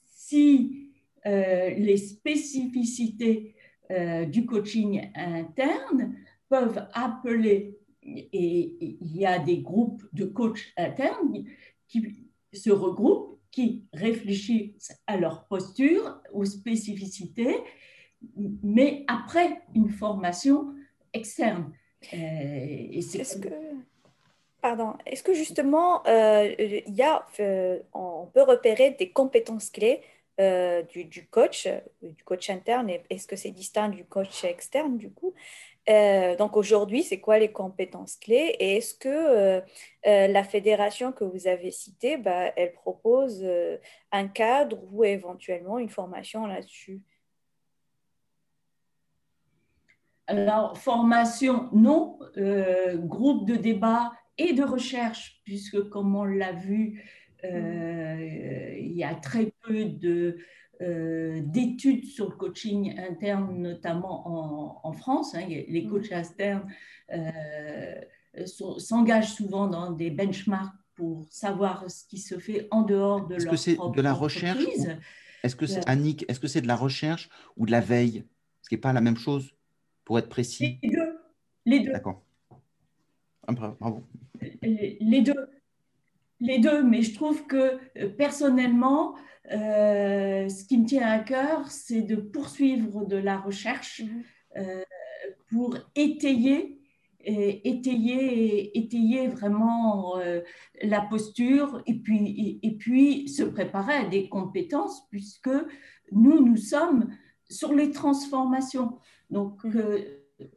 si 0.03 0.91
euh, 1.25 1.69
les 1.71 1.97
spécificités 1.97 3.55
euh, 3.91 4.25
du 4.25 4.45
coaching 4.45 5.09
interne 5.15 6.15
peuvent 6.49 6.87
appeler, 6.93 7.77
et 8.03 8.97
il 9.01 9.17
y 9.17 9.25
a 9.25 9.39
des 9.39 9.59
groupes 9.59 10.03
de 10.13 10.25
coachs 10.25 10.73
internes 10.77 11.43
qui 11.87 12.27
se 12.53 12.69
regroupent, 12.69 13.39
qui 13.51 13.85
réfléchissent 13.93 14.93
à 15.07 15.17
leur 15.17 15.47
posture, 15.47 16.21
aux 16.33 16.45
spécificités, 16.45 17.55
mais 18.63 19.03
après 19.07 19.61
une 19.73 19.89
formation 19.89 20.75
externe. 21.13 21.71
Euh, 22.13 22.87
et 22.91 23.01
c'est 23.01 23.39
que 23.39 23.49
Pardon. 24.65 24.95
Est-ce 25.05 25.21
que 25.21 25.35
justement, 25.35 26.01
euh, 26.07 26.55
y 26.87 27.03
a, 27.03 27.23
euh, 27.39 27.77
on 27.93 28.25
peut 28.33 28.41
repérer 28.41 28.89
des 28.97 29.11
compétences 29.11 29.69
clés 29.69 30.01
euh, 30.41 30.81
du, 30.81 31.27
coach, 31.27 31.67
du 32.01 32.23
coach 32.23 32.49
interne, 32.49 32.89
est-ce 33.11 33.27
que 33.27 33.35
c'est 33.35 33.51
distinct 33.51 33.89
du 33.89 34.05
coach 34.05 34.43
externe 34.43 34.97
du 34.97 35.11
coup? 35.11 35.35
Donc 35.85 36.57
aujourd'hui, 36.57 37.03
c'est 37.03 37.19
quoi 37.19 37.37
les 37.37 37.51
compétences 37.51 38.15
clés? 38.15 38.55
Et 38.59 38.77
est-ce 38.77 38.95
que 38.95 39.61
la 40.03 40.43
fédération 40.43 41.11
que 41.11 41.23
vous 41.23 41.45
avez 41.45 41.69
citée, 41.69 42.17
bah, 42.17 42.51
elle 42.55 42.73
propose 42.73 43.47
un 44.11 44.27
cadre 44.27 44.79
ou 44.91 45.03
éventuellement 45.03 45.77
une 45.77 45.89
formation 45.89 46.47
là-dessus? 46.47 47.03
Alors, 50.25 50.75
formation, 50.75 51.69
non. 51.71 52.17
groupe 53.05 53.45
de 53.45 53.57
débat 53.57 54.11
et 54.37 54.53
de 54.53 54.63
recherche, 54.63 55.41
puisque 55.45 55.89
comme 55.89 56.15
on 56.15 56.23
l'a 56.23 56.51
vu, 56.53 57.03
euh, 57.43 58.75
il 58.79 58.93
y 58.93 59.03
a 59.03 59.15
très 59.15 59.53
peu 59.63 59.85
de, 59.85 60.37
euh, 60.81 61.41
d'études 61.43 62.05
sur 62.05 62.29
le 62.29 62.35
coaching 62.35 62.97
interne, 62.99 63.61
notamment 63.61 64.85
en, 64.85 64.93
France. 64.93 65.35
Hein. 65.35 65.45
Les 65.47 65.83
mm. 65.83 65.89
coachs 65.89 66.11
externes 66.11 66.67
euh, 67.11 67.95
s'engagent 68.77 69.33
souvent 69.33 69.67
dans 69.67 69.91
des 69.91 70.09
benchmarks 70.11 70.73
pour 70.95 71.27
savoir 71.29 71.89
ce 71.89 72.05
qui 72.05 72.17
se 72.17 72.39
fait 72.39 72.67
en 72.71 72.81
dehors 72.81 73.27
de 73.27 73.35
est-ce 73.35 73.45
leur 73.45 73.51
que 73.51 73.57
c'est 73.57 73.77
de 73.77 74.01
la 74.01 74.13
recherche 74.13 74.63
Est-ce 75.43 75.55
que 75.55 75.65
c'est 75.65 75.87
Annick 75.87 76.25
Est-ce 76.29 76.39
que 76.39 76.47
c'est 76.47 76.61
de 76.61 76.67
la 76.67 76.75
recherche 76.75 77.29
ou 77.57 77.65
de 77.65 77.71
la 77.71 77.81
veille? 77.81 78.25
Ce 78.61 78.69
qui 78.69 78.75
n'est 78.75 78.81
pas 78.81 78.93
la 78.93 79.01
même 79.01 79.17
chose, 79.17 79.51
pour 80.05 80.17
être 80.17 80.29
précis. 80.29 80.79
Les 80.81 80.89
deux. 80.89 81.19
Les 81.65 81.79
deux. 81.81 81.91
D'accord. 81.91 82.24
Ah, 83.47 83.53
bravo 83.53 84.03
les 84.61 85.21
deux. 85.21 85.49
Les 86.41 86.59
deux, 86.59 86.83
mais 86.83 87.01
je 87.01 87.15
trouve 87.15 87.47
que 87.47 87.79
euh, 87.97 88.09
personnellement, 88.09 89.15
euh, 89.51 90.49
ce 90.49 90.65
qui 90.65 90.77
me 90.77 90.85
tient 90.85 91.07
à 91.07 91.19
cœur, 91.19 91.71
c'est 91.71 92.01
de 92.01 92.17
poursuivre 92.17 93.05
de 93.05 93.15
la 93.15 93.37
recherche 93.37 94.01
mhm. 94.01 94.23
euh, 94.57 94.83
pour 95.49 95.77
étayer 95.95 96.75
étayer, 97.27 98.77
étayer 98.77 99.27
vraiment 99.27 100.19
euh, 100.19 100.41
la 100.81 101.01
posture 101.01 101.81
et 101.85 101.95
puis, 101.95 102.59
et, 102.61 102.75
puis 102.75 103.27
se 103.27 103.43
préparer 103.43 103.93
à 103.93 104.05
des 104.05 104.29
compétences 104.29 105.07
puisque 105.09 105.49
nous, 106.11 106.45
nous 106.45 106.57
sommes 106.57 107.09
sur 107.49 107.73
les 107.73 107.91
transformations. 107.91 108.99
Donc, 109.29 109.63
mmh. 109.63 109.77
euh, 109.77 109.99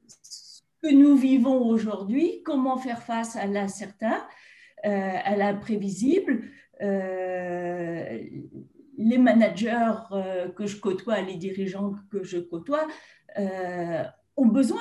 ce 0.07 0.16
que 0.83 0.93
nous 0.93 1.17
vivons 1.17 1.67
aujourd'hui, 1.67 2.43
comment 2.45 2.77
faire 2.77 3.03
face 3.03 3.37
à 3.37 3.47
l'incertain, 3.47 4.25
euh, 4.87 5.19
à 5.25 5.37
l'imprévisible, 5.37 6.43
les 9.01 9.19
managers 9.19 9.95
que 10.57 10.67
je 10.67 10.77
côtoie, 10.77 11.21
les 11.23 11.37
dirigeants 11.37 11.95
que 12.11 12.23
je 12.23 12.38
côtoie, 12.38 12.87
ont 14.37 14.47
besoin 14.47 14.81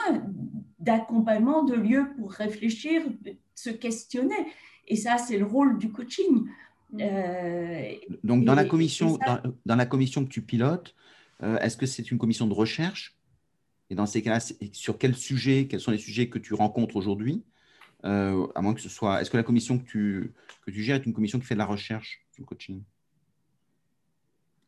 d'accompagnement, 0.80 1.64
de 1.64 1.74
lieux 1.74 2.06
pour 2.18 2.32
réfléchir, 2.32 3.02
se 3.56 3.72
questionner. 3.72 4.36
Et 4.88 4.96
ça, 4.96 5.18
c'est 5.18 5.38
le 5.38 5.46
rôle 5.46 5.78
du 5.78 5.92
coaching. 5.92 6.46
Euh, 7.00 7.92
Donc, 8.24 8.46
dans, 8.46 8.56
la 8.56 8.66
commission, 8.66 9.20
dans, 9.66 9.76
la 9.76 9.86
commission 9.86 10.24
que 10.24 10.30
tu 10.30 10.42
pilotes, 10.42 10.96
euh, 11.44 11.58
est-ce 11.60 11.76
que 11.76 11.86
c'est 11.86 12.12
une 12.12 12.18
commission 12.18 12.48
de 12.48 12.54
recherche? 12.54 13.18
Et 13.90 13.96
dans 13.96 14.06
ces 14.06 14.22
cas-là, 14.22 14.40
sur 14.74 14.98
quels 14.98 15.16
sujets, 15.16 15.68
quels 15.68 15.80
sont 15.80 15.92
les 15.92 15.98
sujets 15.98 16.30
que 16.30 16.40
tu 16.40 16.54
rencontres 16.54 16.96
aujourd'hui 16.96 17.44
euh, 18.06 18.48
À 18.56 18.62
moins 18.62 18.74
que 18.74 18.82
ce 18.82 18.90
soit. 18.90 19.22
Est-ce 19.22 19.30
que 19.30 19.38
la 19.38 19.44
commission 19.44 19.80
que 19.80 19.86
tu, 19.86 20.34
que 20.66 20.72
tu 20.72 20.84
gères 20.84 20.98
est 20.98 21.06
une 21.06 21.14
commission 21.14 21.40
qui 21.40 21.46
fait 21.46 21.56
de 21.56 21.60
la 21.60 21.66
recherche 21.66 22.26
sur 22.32 22.42
le 22.42 22.48
coaching? 22.48 22.82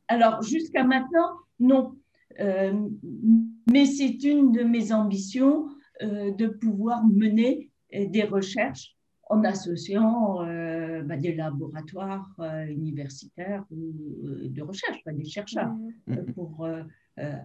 Alors, 0.07 0.41
jusqu'à 0.41 0.83
maintenant, 0.83 1.37
non. 1.59 1.95
mais 2.39 3.85
c'est 3.85 4.23
une 4.23 4.51
de 4.51 4.63
mes 4.63 4.91
ambitions 4.91 5.67
euh, 6.01 6.31
de 6.31 6.47
pouvoir 6.47 7.05
mener 7.05 7.69
euh, 7.93 8.07
des 8.07 8.23
recherches 8.23 8.95
en 9.29 9.43
associant 9.43 10.41
euh, 10.45 11.01
bah, 11.01 11.17
des 11.17 11.35
laboratoires 11.35 12.29
universitaires 12.69 13.65
ou 13.69 13.91
de 14.45 14.61
recherche, 14.61 15.03
pas 15.03 15.11
des 15.11 15.25
chercheurs, 15.25 15.75
mmh. 16.07 16.31
pour 16.33 16.67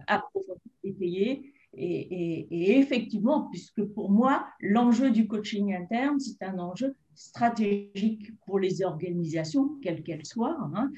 approfondir, 0.07 0.61
étayer. 0.83 1.53
Et, 1.77 2.79
effectivement, 2.79 3.49
puisque 3.51 3.83
pour 3.83 4.09
moi, 4.09 4.47
l'enjeu 4.59 5.11
du 5.11 5.27
coaching 5.27 5.75
interne, 5.75 6.19
c'est 6.19 6.43
un 6.43 6.57
enjeu 6.59 6.95
stratégique 7.15 8.31
pour 8.45 8.59
les 8.59 8.83
organisations, 8.83 9.77
quelles 9.81 10.03
qu'elles 10.03 10.25
soient. 10.25 10.57
Hein. 10.73 10.91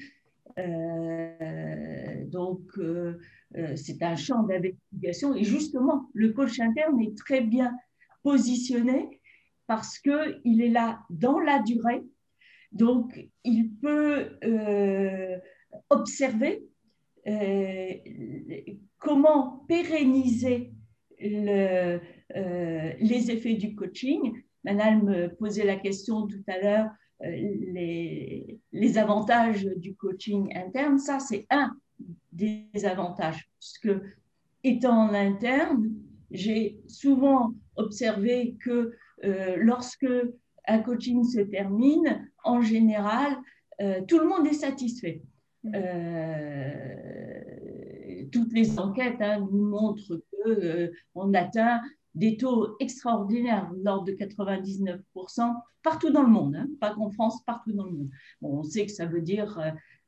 donc, 2.30 2.60
euh, 3.56 3.74
c'est 3.76 4.02
un 4.02 4.16
champ 4.16 4.42
d'investigation. 4.42 5.34
Et 5.34 5.44
justement, 5.44 6.08
le 6.12 6.32
coach 6.32 6.60
interne 6.60 7.00
est 7.00 7.16
très 7.16 7.40
bien 7.40 7.74
positionné 8.22 9.20
parce 9.66 9.98
qu'il 9.98 10.60
est 10.60 10.68
là 10.68 11.00
dans 11.10 11.38
la 11.38 11.60
durée. 11.60 12.02
Donc, 12.72 13.18
il 13.44 13.70
peut 13.74 14.38
euh, 14.44 15.38
observer 15.90 16.62
euh, 17.26 17.94
comment 18.98 19.64
pérenniser 19.68 20.72
les 21.20 22.00
effets 23.30 23.54
du 23.54 23.74
coaching. 23.74 24.42
Manal 24.64 25.02
me 25.02 25.28
posait 25.28 25.64
la 25.64 25.76
question 25.76 26.26
tout 26.26 26.42
à 26.46 26.58
l'heure, 26.58 26.90
les, 27.20 28.60
les, 28.72 28.98
avantages 28.98 29.64
du 29.64 29.94
coaching 29.94 30.52
interne. 30.56 30.98
Ça, 30.98 31.18
c'est 31.18 31.46
un 31.50 31.76
des 32.32 32.84
avantages, 32.84 33.48
puisque 33.58 33.90
étant 34.62 35.08
en 35.08 35.14
interne, 35.14 35.90
j'ai 36.30 36.78
souvent 36.86 37.54
observé 37.76 38.56
que 38.62 38.92
euh, 39.24 39.56
lorsque 39.58 40.06
un 40.66 40.78
coaching 40.80 41.24
se 41.24 41.40
termine, 41.40 42.28
en 42.44 42.60
général, 42.60 43.36
euh, 43.80 44.02
tout 44.06 44.18
le 44.18 44.28
monde 44.28 44.46
est 44.46 44.52
satisfait. 44.52 45.22
Euh, 45.74 47.34
toutes 48.30 48.52
les 48.52 48.78
enquêtes 48.78 49.20
hein, 49.20 49.46
nous 49.50 49.66
montrent 49.66 50.22
qu'on 51.14 51.34
atteint 51.34 51.80
des 52.14 52.36
taux 52.36 52.76
extraordinaires, 52.80 53.70
l'ordre 53.82 54.06
de 54.06 54.12
99%, 54.12 55.54
partout 55.82 56.10
dans 56.10 56.22
le 56.22 56.28
monde, 56.28 56.56
hein, 56.56 56.66
pas 56.80 56.94
qu'en 56.94 57.10
France, 57.10 57.42
partout 57.44 57.72
dans 57.72 57.84
le 57.84 57.92
monde. 57.92 58.10
on 58.42 58.62
sait 58.62 58.86
que 58.86 58.92
ça 58.92 59.06
veut 59.06 59.22
dire 59.22 59.60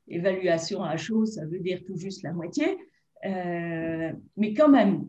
évaluation 0.07 0.83
à 0.83 0.97
chaud, 0.97 1.25
ça 1.25 1.45
veut 1.45 1.59
dire 1.59 1.81
tout 1.85 1.95
juste 1.95 2.23
la 2.23 2.33
moitié, 2.33 2.77
euh, 3.25 4.11
mais 4.37 4.53
quand 4.53 4.69
même. 4.69 5.07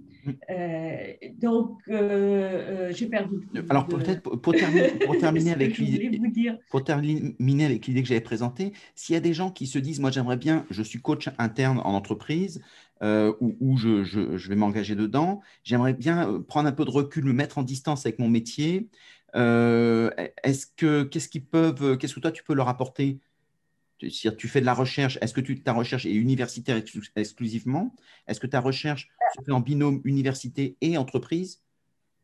Euh, 0.51 1.15
donc, 1.39 1.79
euh, 1.89 2.93
j'ai 2.95 3.07
perdu. 3.07 3.49
Alors, 3.69 3.89
peut-être 3.89 4.21
pour, 4.21 4.53
terminer, 4.53 4.91
pour 5.05 5.19
terminer 5.19 5.51
avec 5.51 5.79
l'idée, 5.79 6.53
pour 6.71 6.85
terminer 6.85 7.65
avec 7.65 7.87
l'idée 7.87 8.03
que 8.03 8.09
j'avais 8.09 8.21
présentée, 8.21 8.73
s'il 8.95 9.15
y 9.15 9.17
a 9.17 9.21
des 9.21 9.35
gens 9.35 9.51
qui 9.51 9.67
se 9.67 9.79
disent, 9.79 9.99
moi, 9.99 10.11
j'aimerais 10.13 10.37
bien, 10.37 10.65
je 10.71 10.83
suis 10.83 11.01
coach 11.01 11.29
interne 11.39 11.79
en 11.79 11.95
entreprise, 11.95 12.63
où, 13.03 13.77
je, 13.77 14.49
vais 14.49 14.57
m'engager 14.57 14.95
dedans, 14.95 15.41
j'aimerais 15.65 15.95
bien 15.95 16.43
prendre 16.47 16.69
un 16.69 16.73
peu 16.73 16.85
de 16.85 16.91
recul, 16.91 17.25
me 17.25 17.33
mettre 17.33 17.59
en 17.59 17.63
distance 17.63 18.07
avec 18.07 18.19
mon 18.19 18.29
métier. 18.29 18.89
est-ce 19.35 20.67
que 20.77 21.03
qu'est-ce 21.05 21.29
qu'ils 21.29 21.45
peuvent, 21.45 21.99
qu'est-ce 21.99 22.15
que 22.15 22.21
toi 22.21 22.33
tu 22.33 22.45
peux 22.45 22.55
leur 22.55 22.69
apporter? 22.69 23.21
Tu 23.99 24.49
fais 24.49 24.61
de 24.61 24.67
la 24.67 24.75
recherche, 24.75 25.19
est-ce 25.21 25.33
que 25.33 25.41
ta 25.41 25.73
recherche 25.73 26.07
est 26.07 26.13
universitaire 26.13 26.81
exclusivement? 27.17 27.95
Est-ce 28.27 28.41
que 28.41 28.49
ta 28.49 28.61
recherche 28.61 29.09
se 29.37 29.45
fait 29.45 29.53
en 29.53 29.61
binôme 29.61 30.01
université 30.05 30.77
et 30.81 30.97
entreprise? 30.97 31.63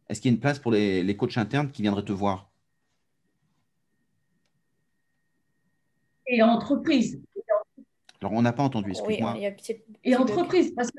Est-ce 0.08 0.20
qu'il 0.20 0.30
y 0.30 0.34
a 0.34 0.34
une 0.34 0.40
place 0.40 0.58
pour 0.58 0.72
les, 0.72 1.16
coachs 1.16 1.36
internes 1.36 1.70
qui 1.70 1.82
viendraient 1.82 2.04
te 2.04 2.12
voir? 2.12 2.50
Et 6.26 6.42
entreprise. 6.42 7.20
Alors, 8.20 8.32
on 8.32 8.42
n'a 8.42 8.52
pas 8.52 8.62
entendu, 8.62 8.90
excuse-moi. 8.90 9.36
et 10.04 10.16
entreprise, 10.16 10.72
parce 10.74 10.90
que. 10.90 10.98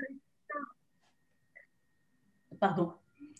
Pardon. 2.60 2.94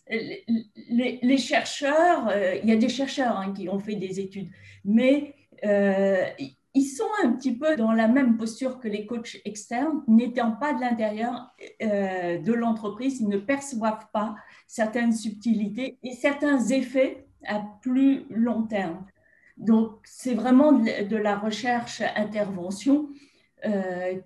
Les, 0.08 1.38
chercheurs, 1.38 2.28
euh, 2.28 2.56
il 2.62 2.68
y 2.68 2.72
a 2.72 2.76
des 2.76 2.88
chercheurs 2.88 3.36
hein, 3.36 3.52
qui 3.52 3.68
ont 3.68 3.78
fait 3.78 3.94
des 3.94 4.18
études, 4.18 4.48
mais 4.84 5.34
euh, 5.64 6.24
ils 6.74 6.86
sont 6.86 7.08
un 7.22 7.32
petit 7.32 7.56
peu 7.56 7.76
dans 7.76 7.92
la 7.92 8.08
même 8.08 8.36
posture 8.36 8.78
que 8.78 8.88
les 8.88 9.06
coachs 9.06 9.36
externes, 9.44 10.02
n'étant 10.06 10.52
pas 10.52 10.72
de 10.72 10.80
l'intérieur 10.80 11.54
euh, 11.82 12.38
de 12.38 12.52
l'entreprise, 12.52 13.20
ils 13.20 13.28
ne 13.28 13.38
perçoivent 13.38 14.06
pas 14.12 14.36
certaines 14.66 15.12
subtilités 15.12 15.98
et 16.02 16.12
certains 16.12 16.64
effets 16.68 17.26
à 17.46 17.62
plus 17.80 18.24
long 18.30 18.62
terme. 18.62 19.04
Donc, 19.56 19.98
c'est 20.04 20.34
vraiment 20.34 20.72
de 20.72 21.16
la 21.16 21.36
recherche-intervention 21.36 23.08
euh, 23.10 23.29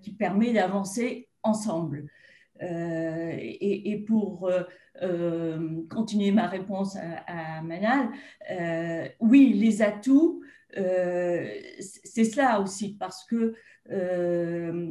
qui 0.01 0.11
permet 0.13 0.53
d'avancer 0.53 1.29
ensemble. 1.43 2.09
Euh, 2.63 3.35
et, 3.37 4.03
pour 4.07 4.49
continuer 5.89 6.31
ma 6.31 6.47
réponse 6.47 6.97
à, 7.27 7.61
Manal, 7.61 8.09
oui, 9.19 9.53
les 9.53 9.81
atouts, 9.81 10.41
euh, 10.77 11.47
c'est 11.79 12.25
cela 12.25 12.59
aussi, 12.59 12.95
parce 12.97 13.23
que 13.25 13.55
euh, 13.91 14.89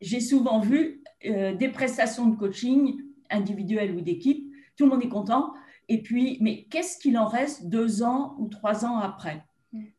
j'ai 0.00 0.20
souvent 0.20 0.60
vu 0.60 1.02
euh, 1.26 1.54
des 1.54 1.68
prestations 1.68 2.26
de 2.26 2.36
coaching 2.36 3.00
individuelles 3.30 3.94
ou 3.94 4.00
d'équipe, 4.00 4.52
tout 4.76 4.84
le 4.84 4.90
monde 4.90 5.02
est 5.02 5.08
content, 5.08 5.52
et 5.88 6.02
puis, 6.02 6.38
mais 6.40 6.64
qu'est-ce 6.70 6.98
qu'il 6.98 7.18
en 7.18 7.26
reste 7.26 7.68
deux 7.68 8.02
ans 8.02 8.36
ou 8.38 8.48
trois 8.48 8.84
ans 8.84 8.98
après? 8.98 9.44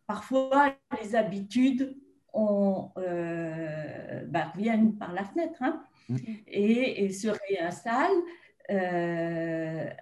Parfois, 0.09 0.73
les 0.99 1.15
habitudes 1.15 1.95
on, 2.33 2.89
bah, 2.95 4.51
reviennent 4.55 4.97
par 4.97 5.13
la 5.13 5.23
fenêtre 5.23 5.61
hein, 5.61 5.83
mm. 6.09 6.17
et, 6.47 7.11
se 7.11 7.27
réinstallent, 7.27 8.23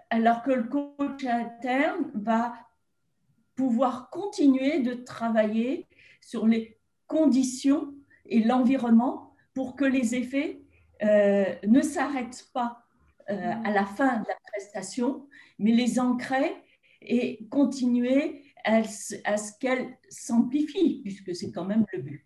alors 0.09 0.43
que 0.43 0.51
le 0.51 0.63
coach 0.63 1.25
interne 1.25 2.09
va 2.13 2.53
pouvoir 3.55 4.09
continuer 4.09 4.79
de 4.79 4.93
travailler 4.93 5.87
sur 6.21 6.47
les 6.47 6.77
conditions 7.07 7.93
et 8.25 8.41
l'environnement 8.41 9.33
pour 9.53 9.75
que 9.75 9.83
les 9.83 10.15
effets 10.15 10.61
euh, 11.03 11.53
ne 11.67 11.81
s'arrêtent 11.81 12.47
pas 12.53 12.83
euh, 13.29 13.53
à 13.63 13.71
la 13.71 13.85
fin 13.85 14.19
de 14.19 14.27
la 14.27 14.35
prestation, 14.51 15.27
mais 15.59 15.71
les 15.71 15.99
ancrer 15.99 16.55
et 17.01 17.47
continuer 17.49 18.43
à, 18.63 18.83
ce 18.83 19.51
qu'elles 19.59 19.97
s'amplifient, 20.09 21.01
puisque 21.03 21.35
c'est 21.35 21.51
quand 21.51 21.65
même 21.65 21.85
le 21.93 22.01
but. 22.01 22.25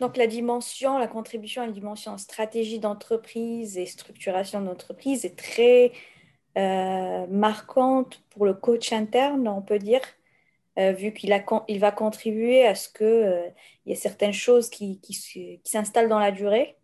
Donc 0.00 0.16
la 0.16 0.26
dimension, 0.26 0.98
la 0.98 1.06
contribution 1.06 1.62
à 1.62 1.66
la 1.66 1.72
dimension 1.72 2.18
stratégie 2.18 2.80
d'entreprise 2.80 3.78
et 3.78 3.86
structuration 3.86 4.60
d'entreprise 4.60 5.24
est 5.24 5.38
très 5.38 5.92
euh, 6.58 7.26
marquante 7.28 8.22
pour 8.30 8.46
le 8.46 8.54
coach 8.54 8.92
interne, 8.92 9.46
on 9.46 9.62
peut 9.62 9.78
dire. 9.78 10.00
Euh, 10.78 10.92
vu 10.92 11.12
qu'il 11.14 11.34
il 11.68 11.78
va 11.78 11.90
contribuer 11.90 12.66
à 12.66 12.74
ce 12.74 12.90
qu'il 12.90 13.06
euh, 13.06 13.48
y 13.86 13.92
ait 13.92 13.94
certaines 13.94 14.34
choses 14.34 14.68
qui, 14.68 15.00
s'installent 15.64 16.08
dans 16.08 16.18
la 16.18 16.32
durée. 16.32 16.76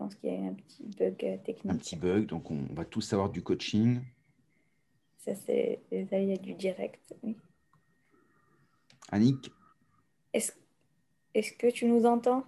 Pense 0.00 0.14
qu'il 0.14 0.32
y 0.32 0.36
a 0.36 0.48
un 0.48 0.54
petit 0.54 0.82
bug 0.98 1.16
technique. 1.44 1.70
Un 1.70 1.76
petit 1.76 1.94
bug, 1.94 2.24
donc 2.24 2.50
on 2.50 2.64
va 2.72 2.86
tous 2.86 3.02
savoir 3.02 3.28
du 3.28 3.42
coaching. 3.42 4.00
Ça, 5.18 5.34
c'est 5.34 5.82
les 5.92 6.08
aléas 6.14 6.38
du 6.38 6.54
direct, 6.54 7.14
oui. 7.22 7.36
Annick? 9.12 9.52
Est-ce 10.32 10.52
est 11.34 11.54
que 11.58 11.70
tu 11.70 11.84
nous 11.84 12.06
entends? 12.06 12.44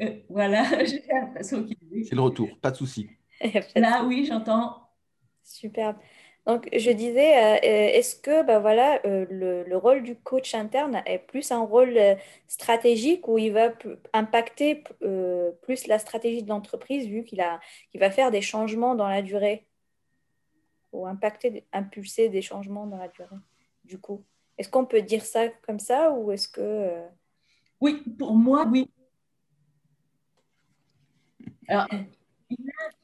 Euh, 0.00 0.16
Voilà, 0.30 0.64
j'ai 0.86 1.04
l'impression 1.06 1.64
qu'il 1.64 2.06
C'est 2.06 2.14
le 2.14 2.22
retour, 2.22 2.48
pas 2.60 2.70
de 2.70 2.76
souci. 2.76 3.10
Là, 3.76 4.02
oui, 4.06 4.24
j'entends. 4.24 4.88
Superbe. 5.44 5.96
Donc, 6.46 6.68
je 6.72 6.90
disais, 6.92 7.36
euh, 7.36 7.56
euh, 7.56 7.98
est-ce 7.98 8.14
que 8.14 8.44
bah, 8.44 8.60
voilà, 8.60 9.00
le, 9.04 9.64
le, 9.64 9.76
rôle 9.76 10.04
du 10.04 10.16
coach 10.16 10.54
interne 10.54 11.02
est 11.04 11.18
plus 11.18 11.50
un 11.50 11.64
rôle 11.64 11.98
stratégique 12.46 13.26
où 13.26 13.36
il 13.36 13.52
va 13.52 13.72
impacter 14.12 14.84
plus 15.62 15.88
la 15.88 15.98
stratégie 15.98 16.44
de 16.44 16.48
l'entreprise 16.48 17.08
vu 17.08 17.24
qu'il 17.24 17.42
va 17.94 18.10
faire 18.10 18.30
des 18.30 18.42
changements 18.42 18.94
dans 18.94 19.08
la 19.08 19.22
durée 19.22 19.66
ou 20.92 21.06
impacter, 21.06 21.66
impulser 21.72 22.28
des 22.28 22.42
changements 22.42 22.86
dans 22.86 22.98
la 22.98 23.08
durée 23.08 23.36
du 23.84 23.98
coup? 23.98 24.24
Est-ce 24.58 24.68
qu'on 24.68 24.86
peut 24.86 25.02
dire 25.02 25.24
ça 25.24 25.48
comme 25.48 25.80
ça 25.80 26.12
ou 26.12 26.30
est-ce 26.32 26.48
que... 26.48 27.02
Oui, 27.80 28.02
pour 28.18 28.34
moi, 28.34 28.66
oui. 28.70 28.90
Alors, 31.68 31.88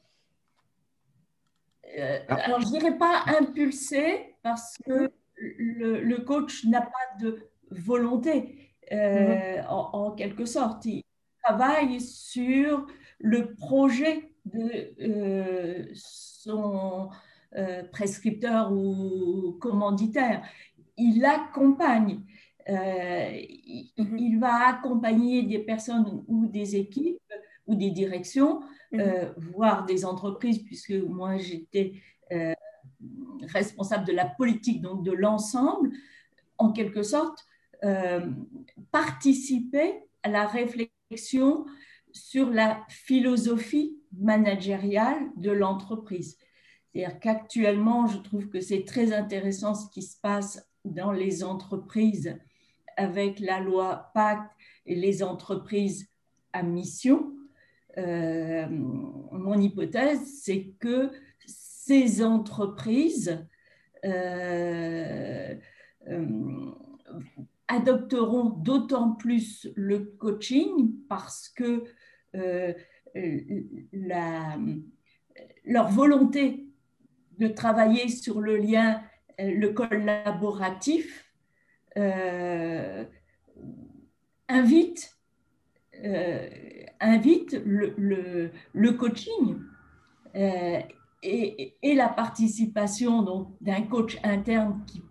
euh, 1.97 2.19
alors, 2.27 2.61
je 2.61 2.65
ne 2.65 2.71
dirais 2.71 2.97
pas 2.97 3.23
impulser 3.39 4.35
parce 4.41 4.77
que 4.85 5.11
le, 5.37 6.17
coach 6.17 6.65
n'a 6.65 6.81
pas 6.81 7.17
de 7.21 7.49
volonté, 7.71 8.73
euh, 8.91 9.57
mhm. 9.57 9.65
en, 9.69 10.11
quelque 10.11 10.45
sorte. 10.45 10.85
Il 10.85 11.03
travaille 11.43 11.99
sur 12.01 12.85
le 13.19 13.53
projet 13.55 14.31
de 14.45 14.93
euh, 15.01 15.85
son 15.93 17.09
prescripteur 17.91 18.71
ou 18.71 19.57
commanditaire. 19.61 20.43
Il 20.97 21.21
l'accompagne. 21.21 22.21
Mhm. 22.67 24.17
il, 24.17 24.37
va 24.39 24.69
accompagner 24.69 25.43
des 25.43 25.59
personnes 25.59 26.23
ou 26.27 26.47
des 26.47 26.77
équipes 26.77 27.19
ou 27.67 27.75
des 27.75 27.91
directions, 27.91 28.61
euh, 28.95 29.31
voire 29.37 29.85
des 29.85 30.05
entreprises, 30.05 30.59
puisque 30.63 30.91
moi 30.91 31.37
j'étais 31.37 31.93
euh, 32.31 32.53
responsable 33.47 34.05
de 34.05 34.13
la 34.13 34.25
politique, 34.25 34.81
donc 34.81 35.03
de 35.03 35.11
l'ensemble, 35.11 35.91
en 36.57 36.71
quelque 36.71 37.03
sorte, 37.03 37.45
euh, 37.83 38.21
participer 38.91 40.03
à 40.21 40.29
la 40.29 40.47
réflexion 40.47 41.65
sur 42.11 42.49
la 42.49 42.85
philosophie 42.87 43.97
managériale 44.17 45.19
de 45.35 45.51
l'entreprise. 45.51 46.37
C'est-à-dire 46.93 47.19
qu'actuellement, 47.19 48.07
je 48.07 48.19
trouve 48.19 48.47
que 48.49 48.61
c'est 48.61 48.85
très 48.85 49.11
intéressant 49.11 49.73
ce 49.73 49.89
qui 49.89 50.03
se 50.03 50.19
passe 50.19 50.69
dans 50.85 51.11
les 51.11 51.43
entreprises 51.43 52.37
avec 52.95 53.39
la 53.39 53.59
loi 53.59 54.11
Pacte 54.13 54.51
et 54.85 54.95
les 54.95 55.23
entreprises 55.23 56.07
à 56.53 56.61
mission, 56.61 57.33
euh, 57.97 58.67
mon 58.69 59.59
hypothèse, 59.59 60.19
c'est 60.41 60.73
que 60.79 61.11
ces 61.45 62.23
entreprises 62.23 63.45
euh, 64.05 65.55
euh, 66.07 66.71
adopteront 67.67 68.49
d'autant 68.49 69.11
plus 69.11 69.69
le 69.75 70.05
coaching 70.17 70.93
parce 71.07 71.49
que 71.49 71.83
leur 75.63 75.89
volonté 75.89 76.67
de 77.37 77.47
travailler 77.47 78.09
sur 78.09 78.41
le 78.41 78.57
lien, 78.57 79.01
le 79.37 79.67
collaboratif, 79.69 81.31
invite 84.49 85.12
invite 87.03 87.61
le, 87.65 88.51
le, 88.73 88.91
coaching 88.93 89.59
euh, 90.35 90.79
et, 91.21 91.75
et, 91.81 91.95
la 91.95 92.09
participation 92.09 93.47
d'un 93.61 93.81
coach 93.83 94.17
interne 94.23 94.83
qui, 94.87 95.01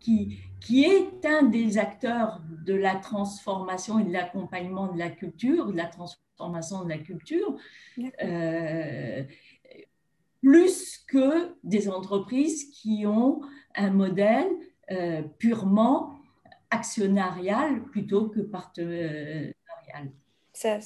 qui, 0.00 0.38
qui, 0.60 0.84
est 0.84 1.24
un 1.24 1.44
des 1.44 1.78
acteurs 1.78 2.42
de 2.66 2.74
la 2.74 2.96
transformation 2.96 3.98
et 3.98 4.04
de 4.04 4.12
l'accompagnement 4.12 4.92
de 4.92 4.98
la 4.98 5.10
culture, 5.10 5.66
de 5.66 5.76
la 5.76 5.86
transformation 5.86 6.84
de 6.84 6.88
la 6.88 6.98
culture, 6.98 7.56
euh, 8.22 9.22
plus 10.42 10.98
que 11.06 11.54
des 11.62 11.88
entreprises 11.88 12.70
qui 12.70 13.06
ont 13.06 13.40
un 13.76 13.90
modèle 13.90 14.48
euh, 14.90 15.22
purement 15.38 16.18
actionnarial 16.70 17.84
plutôt 17.84 18.28
que 18.28 18.40
partenarial. 18.40 19.54
Ça, 20.54 20.80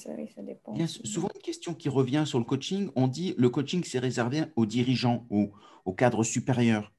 souvent 1.05 1.29
une 1.35 1.43
question 1.43 1.75
qui 1.75 1.91
revient 1.91 2.25
sur 2.27 2.39
le 2.39 2.45
coaching. 2.45 2.91
On 2.97 3.07
dit 3.07 3.35
le 3.37 3.51
coaching, 3.51 3.85
c'est 3.85 3.99
réservé 3.99 4.45
aux 4.57 4.65
dirigeants, 4.65 5.27
aux, 5.29 5.51
au 5.85 5.93
cadres 5.93 6.25
supérieurs. 6.25 6.91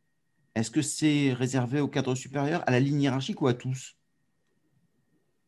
Est-ce 0.53 0.69
que 0.69 0.83
c'est 0.83 1.33
réservé 1.33 1.79
au 1.81 1.87
cadre 1.87 2.13
supérieur, 2.13 2.63
à 2.67 2.71
la 2.71 2.79
ligne 2.79 3.01
hiérarchique 3.01 3.41
ou 3.41 3.47
à 3.47 3.55
tous? 3.55 3.97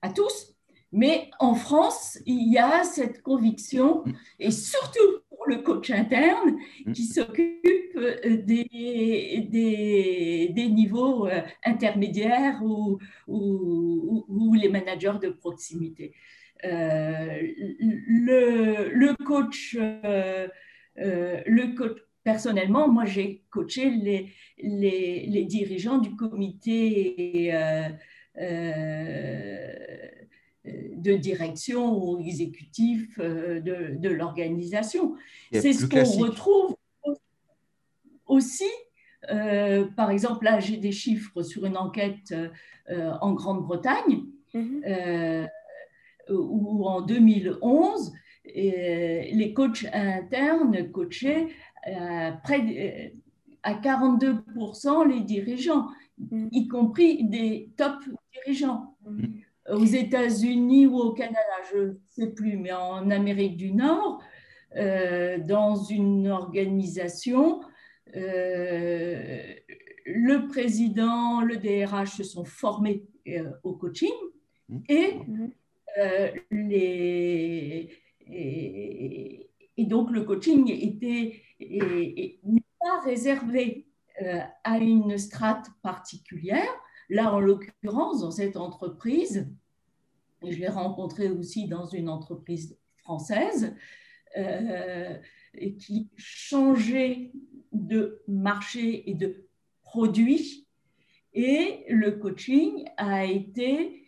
À 0.02 0.10
tous. 0.10 0.56
Mais 0.92 1.30
en 1.40 1.54
France, 1.54 2.18
il 2.26 2.52
y 2.52 2.58
a 2.58 2.84
cette 2.84 3.22
conviction, 3.22 4.04
mm. 4.06 4.14
et 4.40 4.52
surtout 4.52 5.22
pour 5.30 5.48
le 5.48 5.58
coach 5.58 5.92
interne, 5.92 6.58
mm. 6.86 6.92
qui 6.92 7.06
s'occupe 7.06 7.96
euh, 7.96 8.42
des, 8.44 9.48
des, 9.50 10.50
des, 10.54 10.70
niveaux 10.70 11.28
euh, 11.28 11.42
intermédiaires 11.64 12.62
ou, 12.64 12.98
ou, 13.28 14.26
ou, 14.28 14.54
les 14.56 14.70
managers 14.70 15.20
de 15.22 15.30
proximité. 15.30 16.14
Euh, 16.66 17.42
le, 17.80 18.90
le, 18.94 19.16
coach, 19.26 19.76
euh, 19.80 20.48
euh, 21.00 21.42
le 21.46 21.76
coach, 21.76 21.98
personnellement, 22.24 22.88
moi 22.88 23.06
j'ai 23.06 23.44
coaché 23.50 23.90
les, 23.90 24.32
les, 24.60 25.26
les, 25.28 25.46
dirigeants 25.46 25.98
du 25.98 26.16
comité 26.16 27.52
de 30.66 31.16
direction 31.18 31.98
ou 31.98 32.20
exécutif 32.20 33.18
de, 33.18 33.96
de 33.98 34.10
l'organisation. 34.10 35.16
C'est 35.52 35.74
ce 35.74 35.88
qu'on 35.88 36.04
retrouve 36.04 36.76
aussi. 38.28 38.70
par 39.96 40.12
exemple, 40.12 40.46
là, 40.46 40.60
j'ai 40.60 40.78
des 40.78 40.92
chiffres 40.92 41.42
sur 41.42 41.66
une 41.66 41.78
enquête 41.78 42.36
en 42.88 43.34
Grande-Bretagne. 43.34 44.26
Mm-hmm 44.54 45.50
où 46.32 46.86
en 46.86 47.02
2011, 47.02 48.14
les 48.46 49.54
coachs 49.56 49.86
internes 49.94 50.92
coachaient 50.92 51.48
euh, 51.88 52.32
près 52.44 53.14
à 53.64 53.74
42% 53.74 55.08
les 55.08 55.22
dirigeants, 55.22 55.88
mm. 56.20 56.48
y 56.52 56.68
compris 56.68 57.24
des 57.24 57.72
top 57.76 57.96
dirigeants. 58.34 58.96
Mm. 59.06 59.26
Aux 59.70 59.86
États-Unis 59.86 60.88
ou 60.88 60.98
au 60.98 61.14
Canada, 61.14 61.38
je 61.72 61.78
ne 61.78 61.94
sais 62.10 62.28
plus, 62.28 62.58
mais 62.58 62.72
en 62.72 63.10
Amérique 63.10 63.58
du 63.58 63.72
Nord, 63.72 64.22
euh, 64.76 65.38
dans 65.40 65.76
une 65.76 66.28
organisation, 66.28 67.62
euh, 68.16 69.54
le 70.06 70.48
président, 70.48 71.42
le 71.42 71.58
DRH 71.58 72.18
se 72.18 72.24
sont 72.24 72.46
formés 72.46 73.06
au 73.64 73.74
coaching 73.74 74.12
mm. 74.70 74.80
et 74.90 75.20
euh, 75.98 76.32
et, 78.30 79.50
donc 79.78 80.12
le 80.12 80.24
coaching 80.24 80.70
était 80.70 81.42
n'est 81.60 82.64
pas 82.80 83.02
réservé 83.04 83.88
euh, 84.22 84.40
à 84.64 84.78
une 84.78 85.18
strate 85.18 85.68
particulière. 85.82 86.70
Là, 87.10 87.34
en 87.34 87.40
l'occurrence, 87.40 88.22
dans 88.22 88.32
cette 88.32 88.58
entreprise, 88.58 89.50
je 90.44 90.58
l'ai 90.58 90.68
rencontré 90.68 91.30
aussi 91.30 91.68
dans 91.68 91.86
une 91.86 92.10
entreprise 92.10 92.78
française, 92.98 93.76
euh, 94.38 95.18
qui 95.78 96.10
changeait 96.16 97.32
de 97.74 98.22
marché 98.28 99.10
et 99.10 99.14
de 99.14 99.46
produit. 99.84 100.68
Et 101.34 101.84
le 101.90 102.12
coaching 102.12 102.86
a 102.98 103.26
été 103.26 104.06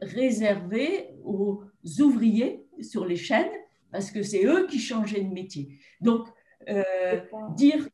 réservé 0.00 1.10
aux 1.28 1.62
ouvriers 2.00 2.66
sur 2.80 3.04
les 3.04 3.16
chaînes 3.16 3.50
parce 3.90 4.10
que 4.10 4.22
c'est 4.22 4.44
eux 4.44 4.66
qui 4.66 4.78
changeaient 4.78 5.22
de 5.22 5.32
métier. 5.32 5.78
Donc, 6.00 6.26
euh, 6.68 7.20
dire 7.56 7.88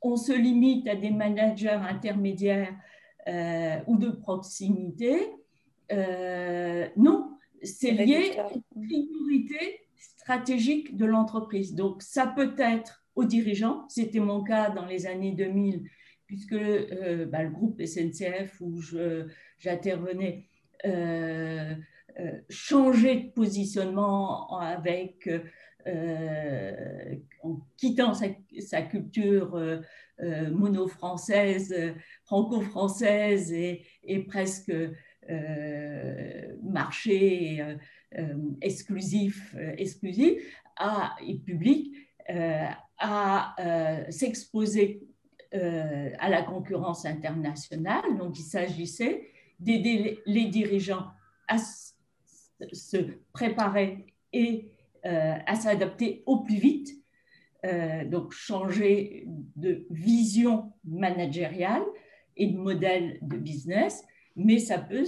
qu'on 0.00 0.16
se 0.16 0.32
limite 0.32 0.86
à 0.88 0.94
des 0.94 1.10
managers 1.10 1.68
intermédiaires 1.68 2.74
euh, 3.26 3.78
ou 3.86 3.96
de 3.96 4.10
proximité, 4.10 5.16
non, 6.96 7.30
c'est 7.62 7.92
lié 7.92 8.36
à 8.38 8.50
une 8.52 8.62
priorité 8.86 9.80
stratégique 9.96 10.96
de 10.96 11.04
l'entreprise. 11.04 11.74
Donc, 11.74 12.02
ça 12.02 12.26
peut 12.26 12.54
être 12.58 13.04
aux 13.16 13.24
dirigeants, 13.24 13.86
c'était 13.88 14.20
mon 14.20 14.42
cas 14.42 14.70
dans 14.70 14.86
les 14.86 15.06
années 15.06 15.32
2000, 15.32 15.84
puisque 16.26 16.52
euh, 16.52 17.26
bah, 17.26 17.42
le 17.42 17.50
groupe 17.50 17.80
SNCF 17.84 18.60
où 18.60 18.80
j'intervenais 19.58 20.48
euh, 20.84 21.74
euh, 22.20 22.38
changeait 22.48 23.16
de 23.16 23.30
positionnement 23.30 24.52
en 24.52 24.60
quittant 27.76 28.14
sa, 28.14 28.82
culture 28.82 29.82
mono-française, 30.18 31.74
franco-française 32.24 33.52
et, 33.52 34.24
presque 34.26 34.72
marché 36.62 37.62
exclusif, 38.62 39.54
exclusif 39.76 40.40
à, 40.76 41.14
et 41.26 41.38
public 41.38 41.94
à 42.98 43.54
euh, 43.58 44.10
s'exposer 44.10 45.02
euh, 45.54 46.10
à 46.18 46.28
la 46.28 46.42
concurrence 46.42 47.04
internationale. 47.04 48.16
Donc, 48.18 48.38
il 48.38 48.44
s'agissait 48.44 49.30
d'aider 49.58 50.20
les 50.26 50.46
dirigeants 50.46 51.06
à 51.48 51.58
se 52.72 52.96
préparer 53.32 54.06
et 54.32 54.70
euh, 55.04 55.34
à 55.46 55.54
s'adapter 55.54 56.22
au 56.26 56.40
plus 56.40 56.58
vite. 56.58 56.90
donc, 58.10 58.32
changer 58.32 59.26
de 59.56 59.86
vision 59.90 60.72
managériale 60.84 61.84
et 62.36 62.48
de 62.48 62.58
modèle 62.58 63.18
de 63.22 63.38
business, 63.38 64.04
mais 64.36 64.58
ça 64.58 64.78
peut 64.78 65.06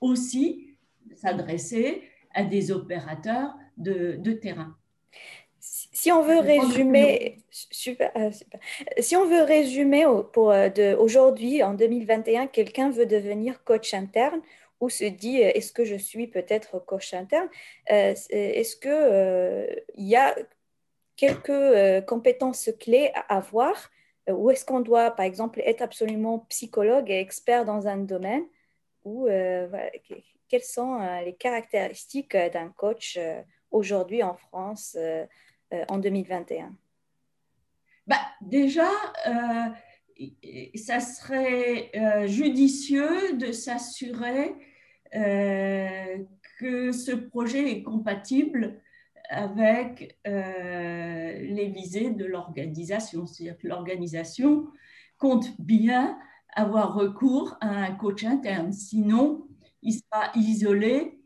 aussi 0.00 0.76
s'adresser 1.14 2.02
à 2.34 2.44
des 2.44 2.70
opérateurs 2.70 3.52
de, 3.76 4.16
de 4.18 4.32
terrain. 4.32 4.76
Si 5.60 6.12
on 6.12 6.22
veut 6.22 6.38
résumer, 6.38 7.38
euh, 8.00 8.30
Si 9.00 9.16
on 9.16 9.26
veut 9.26 9.42
résumer 9.42 10.06
pour 10.32 10.52
euh, 10.52 10.96
aujourd'hui, 10.98 11.62
en 11.62 11.74
2021, 11.74 12.46
quelqu'un 12.46 12.90
veut 12.90 13.06
devenir 13.06 13.64
coach 13.64 13.94
interne 13.94 14.40
ou 14.80 14.88
se 14.88 15.04
dit 15.04 15.42
euh, 15.42 15.50
est-ce 15.54 15.72
que 15.72 15.84
je 15.84 15.96
suis 15.96 16.26
peut-être 16.26 16.78
coach 16.78 17.14
interne 17.14 17.48
Est-ce 17.86 18.76
qu'il 18.76 19.84
il 19.96 20.08
y 20.08 20.16
a 20.16 20.36
quelques 21.16 22.06
compétences 22.06 22.70
clés 22.78 23.10
à 23.14 23.36
avoir 23.36 23.90
ou 24.28 24.50
est-ce 24.50 24.64
qu'on 24.66 24.80
doit, 24.80 25.10
par 25.10 25.24
exemple, 25.24 25.62
être 25.64 25.80
absolument 25.80 26.40
psychologue 26.50 27.10
et 27.10 27.18
expert 27.18 27.64
dans 27.64 27.88
un 27.88 27.96
domaine 27.96 28.44
ou 29.04 29.26
quelles 30.48 30.62
sont 30.62 30.98
les 31.24 31.34
caractéristiques 31.34 32.36
d'un 32.36 32.68
coach 32.68 33.18
aujourd'hui 33.70 34.22
en 34.22 34.34
France 34.34 34.96
euh, 35.72 35.84
en 35.88 35.98
2021 35.98 36.74
bah, 38.06 38.16
Déjà, 38.40 38.88
euh, 39.26 40.26
ça 40.76 41.00
serait 41.00 41.90
euh, 41.94 42.26
judicieux 42.26 43.34
de 43.34 43.52
s'assurer 43.52 44.54
que 45.12 46.92
ce 46.92 47.12
projet 47.12 47.70
est 47.70 47.82
compatible 47.82 48.80
avec 49.30 50.18
les 50.24 51.68
visées 51.74 52.10
de 52.10 52.24
l'organisation. 52.24 53.26
C'est-à-dire 53.26 53.58
que 53.58 53.68
l'organisation 53.68 54.66
compte 55.18 55.60
bien 55.60 56.18
avoir 56.54 56.94
recours 56.94 57.56
à 57.60 57.68
un 57.68 57.92
coach 57.92 58.24
interne. 58.24 58.72
Sinon, 58.72 59.46
il 59.82 59.94
sera 59.94 60.30
isolé 60.34 61.18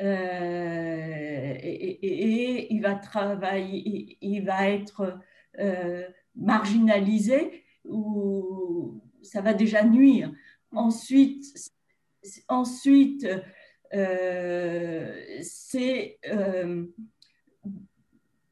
euh, 0.00 1.56
et, 1.60 2.72
il 2.72 2.80
va 2.80 2.94
travailler, 2.94 4.18
il 4.20 4.44
va 4.44 4.68
être 4.68 5.18
euh, 5.58 6.04
marginalisé 6.34 7.64
ou 7.84 9.00
ça 9.22 9.40
va 9.40 9.54
déjà 9.54 9.84
nuire. 9.84 10.32
Ensuite, 10.72 11.44
ensuite 12.48 13.26
euh, 13.94 15.22
c'est 15.42 16.18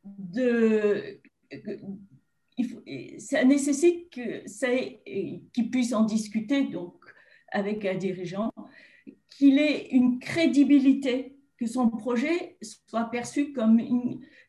de 0.04 1.20
ça 3.18 3.44
nécessite 3.44 4.10
qu'il 4.10 5.70
puisse 5.70 5.92
en 5.92 6.04
discuter 6.04 6.64
donc 6.64 6.94
avec 7.54 7.84
un 7.84 7.94
dirigeant, 7.94 8.50
qu'il 9.28 9.58
ait 9.58 9.88
une 9.90 10.18
crédibilité 10.18 11.36
que 11.56 11.66
son 11.66 11.88
projet 11.88 12.58
soit 12.60 13.04
perçu 13.10 13.52
comme, 13.52 13.80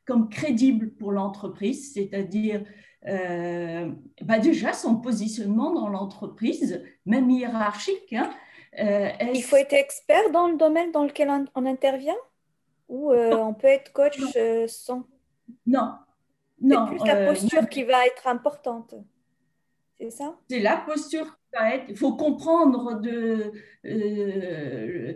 comme 0.05 0.27
crédible 0.27 0.91
pour 0.95 1.11
l'entreprise, 1.11 1.93
c'est-à-dire 1.93 2.63
euh, 3.07 3.91
bah 4.23 4.39
déjà 4.39 4.73
son 4.73 4.95
positionnement 4.97 5.71
dans 5.73 5.87
l'entreprise, 5.87 6.83
même 7.05 7.29
hiérarchique. 7.29 8.13
Hein, 8.13 8.31
euh, 8.79 9.09
Il 9.33 9.43
faut 9.43 9.55
être 9.57 9.73
expert 9.73 10.31
dans 10.31 10.47
le 10.47 10.57
domaine 10.57 10.91
dans 10.91 11.03
lequel 11.03 11.29
on, 11.55 11.65
intervient 11.65 12.15
ou 12.87 13.11
euh, 13.11 13.35
on 13.35 13.53
peut 13.53 13.67
être 13.67 13.91
coach 13.93 14.19
sans? 14.67 15.03
Non. 15.65 15.93
non. 16.61 16.87
C'est 16.87 16.95
plus 16.95 17.07
la 17.07 17.25
posture 17.27 17.69
qui 17.69 17.83
va 17.83 18.05
être 18.05 18.27
importante. 18.27 18.95
C'est 19.97 20.09
ça? 20.09 20.35
C'est 20.49 20.59
la 20.59 20.77
posture 20.77 21.37
il 21.87 21.97
faut 21.97 22.13
comprendre 22.13 22.99
de, 23.01 23.51
euh, 23.85 25.13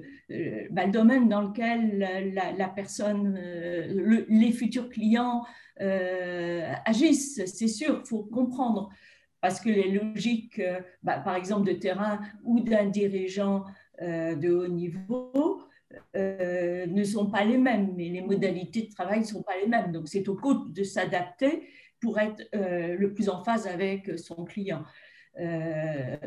bah, 0.71 0.85
le 0.85 0.91
domaine 0.91 1.27
dans 1.27 1.41
lequel 1.41 2.33
la, 2.57 2.67
personne, 2.69 3.37
euh, 3.37 4.25
les 4.27 4.51
futurs 4.51 4.89
clients 4.89 5.43
euh, 5.81 6.73
agissent, 6.85 7.45
c'est 7.45 7.67
sûr, 7.67 8.01
il 8.03 8.07
faut 8.07 8.23
comprendre. 8.23 8.89
Parce 9.41 9.61
que 9.61 9.69
les 9.69 9.91
logiques, 9.91 10.61
bah, 11.03 11.19
par 11.19 11.35
exemple, 11.35 11.67
de 11.67 11.73
terrain 11.73 12.19
ou 12.43 12.59
d'un 12.59 12.85
dirigeant 12.85 13.63
de 14.01 14.49
haut 14.49 14.67
niveau, 14.67 15.61
ne 16.15 17.03
sont 17.03 17.27
pas 17.27 17.45
les 17.45 17.57
mêmes, 17.57 17.93
mais 17.95 18.09
les 18.09 18.21
modalités 18.21 18.83
de 18.83 18.91
travail 18.91 19.19
ne 19.19 19.25
sont 19.25 19.43
pas 19.43 19.57
les 19.61 19.67
mêmes. 19.67 19.91
Donc, 19.91 20.07
c'est 20.07 20.27
au 20.27 20.35
coach 20.35 20.71
de 20.73 20.83
s'adapter 20.83 21.67
pour 22.01 22.19
être 22.19 22.43
le 22.53 23.13
plus 23.13 23.29
en 23.29 23.43
phase 23.43 23.65
avec 23.65 24.19
son 24.19 24.43
client. 24.43 24.83
Euh, 25.39 26.17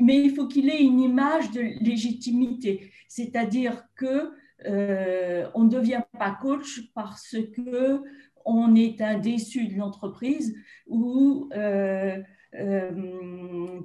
mais 0.00 0.18
il 0.18 0.34
faut 0.34 0.48
qu'il 0.48 0.68
ait 0.68 0.82
une 0.82 1.00
image 1.00 1.50
de 1.52 1.60
légitimité, 1.60 2.90
c'est-à-dire 3.08 3.84
que 3.94 4.32
euh, 4.66 5.48
on 5.54 5.64
ne 5.64 5.70
devient 5.70 6.02
pas 6.18 6.36
coach 6.40 6.90
parce 6.94 7.36
que 7.54 8.02
on 8.44 8.74
est 8.74 9.00
un 9.00 9.18
déçu 9.18 9.66
de 9.66 9.76
l'entreprise 9.76 10.56
ou 10.86 11.48
euh, 11.54 12.20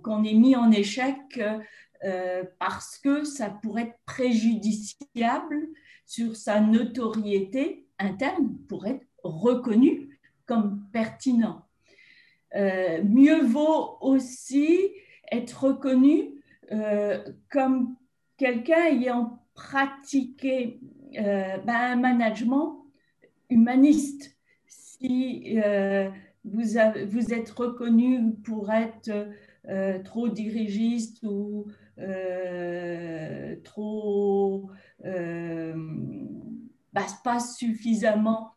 qu'on 0.03 0.23
est 0.23 0.33
mis 0.33 0.55
en 0.55 0.71
échec 0.71 1.41
parce 2.59 2.97
que 2.97 3.23
ça 3.23 3.49
pourrait 3.49 3.83
être 3.83 3.99
préjudiciable 4.05 5.67
sur 6.05 6.35
sa 6.35 6.59
notoriété 6.59 7.85
interne 7.99 8.57
pour 8.67 8.85
être 8.85 9.05
reconnu 9.23 10.19
comme 10.45 10.83
pertinent. 10.91 11.65
Euh, 12.55 13.01
mieux 13.03 13.43
vaut 13.43 13.97
aussi 14.01 14.91
être 15.31 15.67
reconnu 15.67 16.43
euh, 16.71 17.23
comme 17.49 17.95
quelqu'un 18.35 18.87
ayant 18.87 19.39
pratiqué 19.53 20.79
euh, 21.17 21.57
ben, 21.59 21.75
un 21.75 21.95
management 21.95 22.85
humaniste. 23.49 24.35
Si 24.67 25.57
vous, 26.43 26.63
vous, 27.07 27.33
êtes 27.33 27.49
reconnu 27.51 28.33
pour 28.43 28.71
être 28.71 29.27
trop 30.03 30.29
dirigiste 30.29 31.23
ou 31.23 31.67
trop 33.63 34.69
bah, 36.93 37.05
pas 37.23 37.39
suffisamment. 37.39 38.51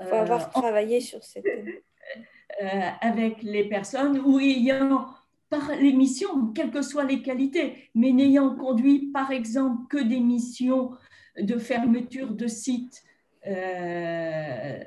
Faut 0.00 0.14
avoir 0.14 0.50
travaillé 0.50 1.00
sur 1.00 1.24
cette 1.24 1.46
euh, 2.62 2.80
avec 3.00 3.42
les 3.42 3.68
personnes 3.68 4.20
ou 4.20 4.38
ayant 4.38 5.06
par 5.48 5.70
les 5.76 5.92
missions, 5.92 6.48
quelles 6.52 6.70
que 6.70 6.82
soient 6.82 7.04
les 7.04 7.22
qualités, 7.22 7.90
mais 7.94 8.12
n'ayant 8.12 8.56
conduit 8.56 9.10
par 9.12 9.30
exemple 9.30 9.86
que 9.88 10.02
des 10.02 10.20
missions 10.20 10.90
de 11.38 11.56
fermeture 11.58 12.32
de 12.34 12.46
sites, 12.46 13.02
euh, 13.46 14.78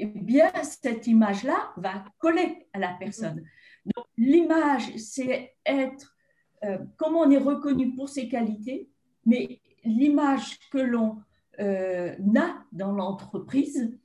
eh 0.00 0.06
bien 0.06 0.50
cette 0.62 1.06
image-là 1.06 1.72
va 1.76 2.04
coller 2.18 2.66
à 2.72 2.78
la 2.78 2.94
personne. 2.98 3.44
Donc 3.84 4.06
l'image, 4.16 4.96
c'est 4.96 5.54
être, 5.64 6.16
euh, 6.64 6.78
comment 6.96 7.20
on 7.20 7.30
est 7.30 7.38
reconnu 7.38 7.94
pour 7.94 8.08
ses 8.08 8.28
qualités, 8.28 8.88
mais 9.26 9.60
l'image 9.84 10.58
que 10.70 10.78
l'on 10.78 11.18
a 11.58 12.64
dans 12.72 12.92
l'entreprise, 12.92 13.98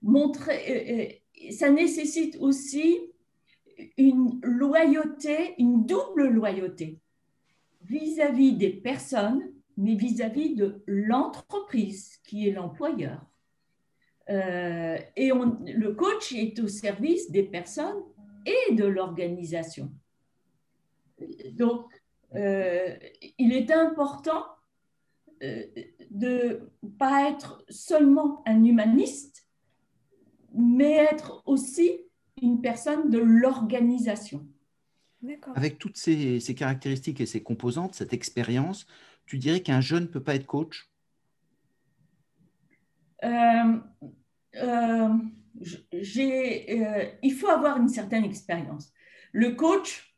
montrer 0.00 1.22
ça 1.50 1.70
nécessite 1.70 2.36
aussi 2.40 2.98
une 3.96 4.40
loyauté, 4.42 5.54
une 5.58 5.84
double 5.84 6.28
loyauté 6.28 6.98
vis-à-vis 7.82 8.52
des 8.52 8.70
personnes, 8.70 9.42
mais 9.76 9.94
vis-à-vis 9.94 10.54
de 10.54 10.82
l'entreprise 10.86 12.16
qui 12.24 12.48
est 12.48 12.52
l'employeur. 12.52 13.24
Et 14.28 15.30
le 15.30 15.90
coach 15.90 16.32
est 16.32 16.58
au 16.58 16.68
service 16.68 17.30
des 17.30 17.44
personnes 17.44 18.02
et 18.44 18.74
de 18.74 18.84
l'organisation. 18.84 19.92
Donc, 21.52 21.92
il 22.34 23.52
est 23.52 23.70
important 23.70 24.44
de 25.40 26.60
ne 26.82 26.88
pas 26.98 27.30
être 27.30 27.64
seulement 27.68 28.42
un 28.46 28.64
humaniste, 28.64 29.46
mais 30.54 30.92
être 30.92 31.42
aussi 31.46 32.00
une 32.42 32.60
personne 32.60 33.10
de 33.10 33.18
l'organisation. 33.18 34.46
Avec 35.54 35.78
toutes 35.78 35.96
ces, 35.96 36.40
caractéristiques 36.56 37.20
et 37.20 37.26
ces 37.26 37.42
composantes, 37.42 37.94
cette 37.94 38.12
expérience, 38.12 38.86
tu 39.24 39.38
dirais 39.38 39.60
qu'un 39.60 39.80
jeune 39.80 40.04
ne 40.04 40.08
peut 40.08 40.22
pas 40.22 40.34
être 40.34 40.46
coach? 40.46 40.88
euh, 40.88 40.88
euh, 40.88 40.88
euh, 40.88 40.95
Il 43.22 43.82
faut 47.38 47.48
avoir 47.48 47.76
une 47.78 47.88
certaine 47.88 48.24
expérience. 48.24 48.92
Le 49.32 49.52
coach 49.52 50.14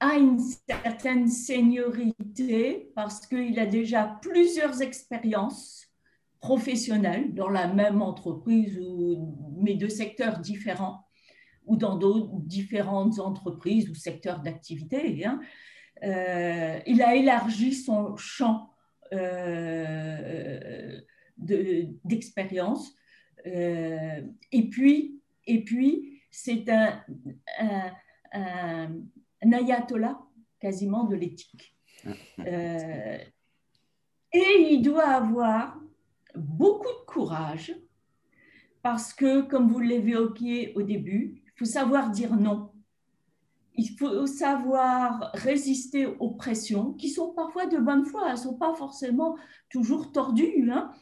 a 0.00 0.16
une 0.16 0.38
certaine 0.38 1.28
seniorité 1.28 2.92
parce 2.94 3.26
qu'il 3.26 3.58
a 3.58 3.66
déjà 3.66 4.18
plusieurs 4.20 4.82
expériences 4.82 5.86
professionnelles 6.40 7.34
dans 7.34 7.48
la 7.48 7.66
même 7.66 8.02
entreprise, 8.02 8.78
mais 9.58 9.74
de 9.74 9.88
secteurs 9.88 10.38
différents 10.38 11.06
ou 11.66 11.76
dans 11.76 11.96
d'autres 11.96 12.30
différentes 12.40 13.18
entreprises 13.18 13.90
ou 13.90 13.94
secteurs 13.94 14.40
d'activité. 14.40 15.24
Hein. 15.24 15.40
Euh, 16.04 16.78
il 16.86 17.02
a 17.02 17.16
élargi 17.16 17.74
son 17.74 18.16
champ 18.16 18.70
euh, 19.12 21.00
d'expérience. 21.36 22.94
Euh, 23.46 24.22
et 24.52 24.68
puis, 24.68 25.20
et 25.46 25.62
puis 25.64 26.22
c'est 26.30 26.68
un, 26.68 27.00
un, 27.58 27.92
un, 28.32 29.52
ayatollah 29.52 30.18
quasiment 30.58 31.04
de 31.04 31.16
l'éthique. 31.16 31.76
et 32.38 33.20
il 34.32 34.82
doit 34.82 35.08
avoir 35.08 35.78
beaucoup 36.34 36.88
de 36.88 37.06
courage 37.06 37.74
parce 38.82 39.12
que, 39.12 39.40
comme 39.42 39.68
vous 39.68 39.80
l'évoquiez 39.80 40.72
au 40.76 40.82
début, 40.82 41.42
il 41.44 41.58
faut 41.58 41.64
savoir 41.64 42.10
dire 42.10 42.36
non. 42.36 42.70
Il 43.74 43.88
faut 43.98 44.26
savoir 44.26 45.30
résister 45.34 46.06
aux 46.06 46.30
pressions 46.30 46.92
qui 46.92 47.10
sont 47.10 47.32
parfois 47.32 47.66
de 47.66 47.78
bonne 47.78 48.04
foi, 48.04 48.22
elles 48.26 48.34
ne 48.34 48.36
sont 48.38 48.56
pas 48.56 48.74
forcément 48.74 49.36
toujours 49.70 50.12
tordues, 50.12 50.70
hein. 50.70 50.92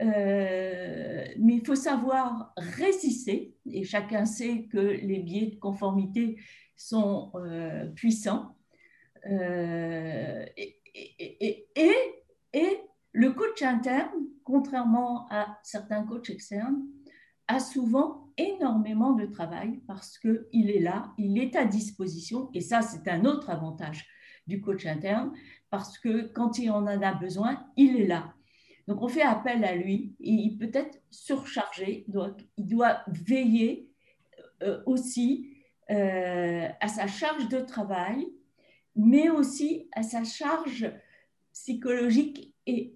Euh, 0.00 1.24
mais 1.38 1.54
il 1.56 1.66
faut 1.66 1.74
savoir 1.74 2.52
résister, 2.56 3.56
et 3.66 3.84
chacun 3.84 4.24
sait 4.24 4.64
que 4.70 4.78
les 4.78 5.20
biais 5.20 5.46
de 5.46 5.56
conformité 5.56 6.38
sont 6.76 7.32
euh, 7.34 7.86
puissants. 7.86 8.56
Euh, 9.26 10.44
et, 10.56 10.80
et, 11.74 12.80
le 13.12 13.32
coach 13.32 13.62
interne, 13.62 14.12
contrairement 14.44 15.26
à 15.30 15.58
certains 15.64 16.04
coachs 16.04 16.30
externes, 16.30 16.84
a 17.48 17.58
souvent 17.58 18.28
énormément 18.36 19.12
de 19.12 19.26
travail 19.26 19.80
parce 19.86 20.18
qu'il 20.18 20.70
est 20.70 20.80
là, 20.80 21.12
il 21.18 21.38
est 21.38 21.56
à 21.56 21.64
disposition. 21.64 22.50
Et 22.54 22.60
ça, 22.60 22.82
c'est 22.82 23.08
un 23.08 23.24
autre 23.24 23.50
avantage 23.50 24.06
du 24.46 24.60
coach 24.60 24.86
interne 24.86 25.32
parce 25.70 25.98
que 25.98 26.28
quand 26.28 26.58
il 26.58 26.70
en 26.70 26.86
a 26.86 27.14
besoin, 27.14 27.66
il 27.76 27.96
est 27.96 28.06
là. 28.06 28.34
Donc, 28.88 29.02
on 29.02 29.08
fait 29.08 29.20
appel 29.22 29.62
à 29.64 29.76
lui 29.76 30.16
et 30.18 30.32
il 30.32 30.56
peut 30.56 30.70
être 30.72 30.98
surchargé. 31.10 32.06
Donc, 32.08 32.46
il 32.56 32.64
doit 32.64 33.02
veiller 33.06 33.90
euh, 34.62 34.80
aussi 34.86 35.50
euh, 35.90 36.66
à 36.80 36.88
sa 36.88 37.06
charge 37.06 37.50
de 37.50 37.60
travail, 37.60 38.26
mais 38.96 39.28
aussi 39.28 39.90
à 39.92 40.02
sa 40.02 40.24
charge 40.24 40.90
psychologique 41.52 42.54
et, 42.66 42.94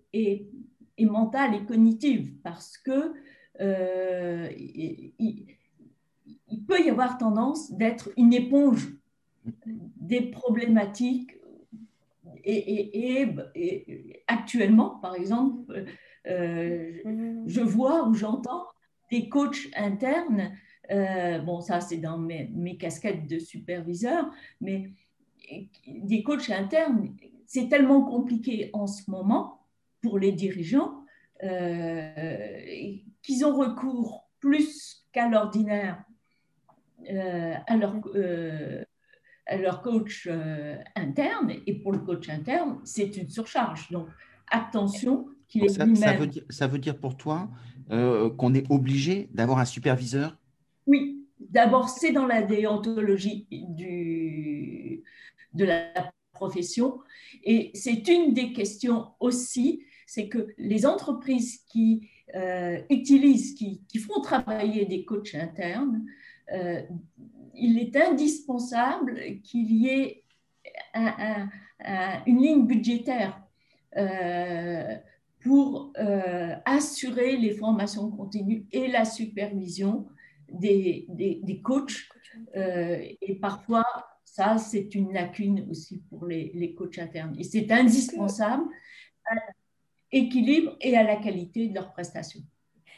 mentale 0.99 1.57
et 1.57 1.65
cognitive 1.67 2.39
parce 2.43 2.79
que 2.79 3.13
euh, 3.61 4.49
il, 4.57 5.45
peut 6.67 6.81
y 6.83 6.89
avoir 6.89 7.19
tendance 7.19 7.71
d'être 7.73 8.09
une 8.17 8.33
éponge 8.33 8.95
des 9.97 10.23
problématiques. 10.23 11.37
Et, 12.45 14.25
actuellement, 14.27 14.99
par 15.01 15.15
exemple, 15.15 15.85
euh, 16.27 16.93
je 17.47 17.61
vois 17.61 18.07
ou 18.09 18.15
j'entends 18.15 18.67
des 19.11 19.29
coachs 19.29 19.69
internes, 19.77 20.53
euh, 20.91 21.39
bon 21.41 21.61
ça 21.61 21.81
c'est 21.81 21.99
dans 21.99 22.19
mes, 22.19 22.77
casquettes 22.79 23.27
de 23.27 23.39
superviseur, 23.39 24.31
mais 24.61 24.91
des 25.87 26.23
coachs 26.23 26.51
internes, 26.51 27.15
c'est 27.47 27.69
tellement 27.69 28.03
compliqué 28.05 28.71
en 28.73 28.87
ce 28.87 29.11
moment 29.11 29.67
pour 30.01 30.19
les 30.19 30.33
dirigeants 30.33 31.05
euh, 31.43 32.13
qu'ils 33.23 33.45
ont 33.45 33.57
recours 33.57 34.29
plus 34.41 35.05
qu'à 35.13 35.29
l'ordinaire 35.29 36.05
à, 37.67 37.77
leur, 37.77 38.01
leur 39.51 39.83
coach 39.83 40.29
interne. 40.97 41.53
Et 41.67 41.75
pour 41.75 41.93
le 41.93 41.99
coach 41.99 42.29
interne, 42.29 42.79
c'est 42.85 43.17
une 43.17 43.29
surcharge. 43.29 43.91
Donc, 43.91 44.09
attention 44.51 45.27
qu'il 45.49 45.65
est 45.65 45.69
ça, 45.69 45.87
ça, 45.95 46.13
veut 46.15 46.27
dire, 46.27 46.45
ça 46.49 46.67
veut 46.67 46.79
dire 46.79 46.97
pour 46.97 47.17
toi 47.17 47.49
qu'on 47.89 48.55
est 48.55 48.71
obligé 48.71 49.29
d'avoir 49.33 49.59
un 49.59 49.65
superviseur? 49.65 50.39
Oui. 50.87 51.19
D'abord, 51.41 51.89
c'est 51.89 52.13
dans 52.13 52.27
la 52.27 52.43
déontologie 52.43 53.47
du, 53.51 55.03
de 55.55 55.65
la 55.65 56.13
profession. 56.33 57.01
Et 57.43 57.73
c'est 57.75 58.07
une 58.09 58.33
des 58.33 58.53
questions 58.53 59.09
aussi 59.21 59.83
c'est 60.13 60.29
que 60.29 60.49
les 60.59 60.85
entreprises 60.85 61.63
qui 61.71 62.11
euh, 62.35 62.79
utilisent, 62.91 63.55
qui, 63.55 63.99
font 63.99 64.21
travailler 64.21 64.85
des 64.85 65.07
coachs 65.07 65.35
internes, 65.35 66.05
euh, 66.53 66.83
il 67.55 67.79
est 67.79 67.97
indispensable 67.97 69.41
qu'il 69.43 69.71
y 69.73 69.89
ait 69.89 70.25
une 70.95 72.43
ligne 72.43 72.67
budgétaire 72.67 73.43
euh, 73.97 74.97
pour 75.41 75.93
assurer 76.65 77.37
les 77.37 77.55
formations 77.55 78.11
continues 78.11 78.67
et 78.71 78.89
la 78.89 79.05
supervision 79.05 80.07
des, 80.49 81.07
des, 81.09 81.61
coachs. 81.63 82.09
et 82.55 83.39
parfois, 83.41 83.85
ça, 84.25 84.57
c'est 84.59 84.95
une 84.95 85.13
lacune 85.13 85.67
aussi 85.69 86.03
pour 86.09 86.27
les, 86.27 86.53
les 86.55 86.75
coachs 86.75 86.99
internes. 86.99 87.35
Et 87.39 87.45
c'est 87.45 87.71
indispensable 87.73 88.65
équilibre 90.13 90.77
et 90.81 90.97
à 90.97 91.03
la 91.03 91.17
qualité 91.17 91.69
de 91.69 91.75
leurs 91.75 91.93
prestations. 91.93 92.43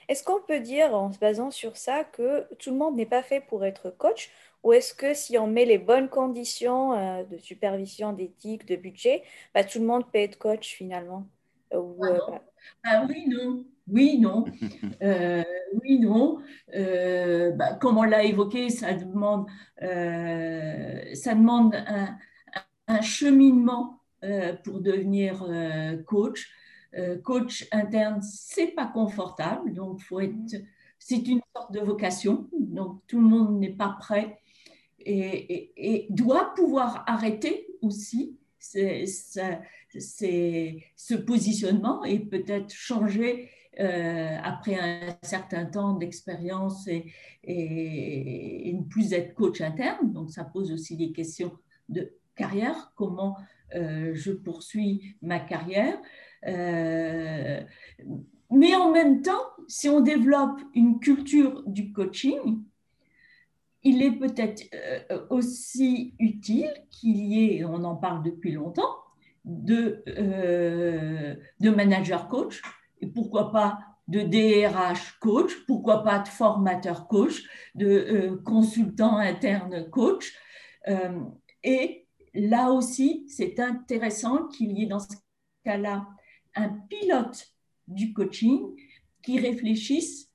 Est-ce 0.09 0.23
qu'on 0.23 0.41
peut 0.41 0.61
dire, 0.61 0.95
en 0.95 1.13
se 1.13 1.19
basant 1.19 1.51
sur 1.51 1.77
ça, 1.77 2.05
que 2.05 2.47
tout 2.55 2.71
le 2.71 2.77
monde 2.77 2.97
n'est 2.97 3.07
pas 3.07 3.23
fait 3.23 3.41
pour 3.41 3.65
être 3.65 3.91
coach? 3.91 4.31
Ou 4.65 4.73
est-ce 4.73 4.95
que 4.95 5.13
si 5.13 5.37
on 5.39 5.47
met 5.47 5.67
les 5.67 5.79
bonnes 5.79 6.09
conditions 6.09 6.95
euh, 6.95 7.23
de 7.25 7.37
supervision, 7.37 8.15
d'éthique, 8.15 8.67
de 8.67 8.77
budget, 8.77 9.23
bah, 9.55 9.63
tout 9.63 9.79
le 9.79 9.87
monde 9.87 10.05
peut 10.11 10.19
être 10.19 10.39
coach 10.39 10.75
finalement? 10.75 11.27
Euh, 11.75 11.83
euh, 12.03 12.19
ah 12.85 13.03
bah 13.03 13.07
Oui, 13.09 13.27
non. 13.29 13.65
Oui, 13.87 14.19
non. 14.19 14.45
oui, 15.83 16.01
non. 16.01 16.39
Bah, 17.57 17.75
comme 17.75 17.99
on 17.99 18.05
l'a 18.05 18.25
évoqué, 18.25 18.71
ça 18.71 18.95
demande, 18.95 19.47
ça 19.79 21.35
demande 21.35 21.75
un, 21.75 22.17
un 22.89 23.01
cheminement 23.03 24.01
pour 24.65 24.81
devenir 24.81 25.47
coach. 26.07 26.51
Euh, 26.97 27.19
coach 27.21 27.67
interne, 27.73 28.23
c'est 28.23 28.69
pas 28.69 28.87
confortable, 28.87 29.73
donc 29.73 30.01
faut 30.01 30.21
être, 30.21 30.55
c'est 30.99 31.27
une 31.27 31.41
sorte 31.55 31.73
de 31.73 31.81
vocation, 31.81 32.49
donc 32.53 33.01
tout 33.09 33.21
le 33.21 33.27
monde 33.27 33.59
n'est 33.59 33.75
pas 33.75 33.97
prêt 33.99 34.39
et, 35.01 36.07
doit 36.11 36.55
pouvoir 36.55 37.05
arrêter 37.07 37.67
aussi 37.83 38.39
ce 38.61 39.59
positionnement 41.15 42.05
et 42.05 42.21
peut-être 42.21 42.73
changer 42.73 43.51
euh, 43.81 44.39
après 44.43 44.77
un 44.77 45.17
certain 45.23 45.67
temps 45.67 45.95
d'expérience 45.95 46.87
et, 46.87 47.13
et, 47.43 48.73
ne 48.73 48.85
plus 48.85 49.13
être 49.13 49.35
coach 49.35 49.61
interne. 49.61 50.13
Donc 50.13 50.31
ça 50.31 50.45
pose 50.45 50.71
aussi 50.71 50.97
des 50.97 51.11
questions 51.13 51.51
de 51.89 52.15
carrière, 52.37 52.93
comment 52.95 53.37
euh, 53.75 54.13
je 54.15 54.31
poursuis 54.31 55.17
ma 55.23 55.41
carrière. 55.41 55.99
Euh, 56.47 57.61
mais 58.51 58.75
en 58.75 58.93
même 58.93 59.23
temps, 59.23 59.43
si 59.69 59.89
on 59.89 60.01
développe 60.01 60.61
une 60.75 61.01
culture 61.01 61.63
du 61.67 61.93
coaching, 61.93 62.63
il 63.83 64.03
est 64.03 64.13
peut-être 64.13 64.63
euh, 64.75 65.27
aussi 65.31 66.15
utile 66.19 66.73
qu'il 66.91 67.17
y 67.17 67.57
ait, 67.57 67.65
on 67.65 67.85
en 67.85 67.97
parle 67.97 68.23
depuis 68.23 68.53
longtemps, 68.53 68.97
de, 69.45 70.03
euh, 70.09 71.37
manager 71.61 72.29
coach, 72.29 72.63
et 73.01 73.07
pourquoi 73.07 73.53
pas 73.53 73.79
de 74.09 74.21
DRH 74.21 75.19
coach, 75.19 75.53
pourquoi 75.67 76.03
pas 76.03 76.19
de 76.19 76.29
formateur 76.29 77.09
coach, 77.09 77.43
de 77.75 78.39
consultant 78.45 79.17
interne 79.17 79.89
coach. 79.89 80.35
Et 81.63 82.07
là 82.35 82.71
aussi, 82.71 83.25
c'est 83.29 83.59
intéressant 83.61 84.47
qu'il 84.49 84.79
y 84.79 84.83
ait 84.83 84.87
dans 84.87 84.99
ce 84.99 85.17
cas-là 85.65 86.07
un 86.55 86.71
pilote 86.89 87.53
du 87.87 88.13
coaching 88.13 88.61
qui 89.23 89.39
réfléchisse 89.41 90.31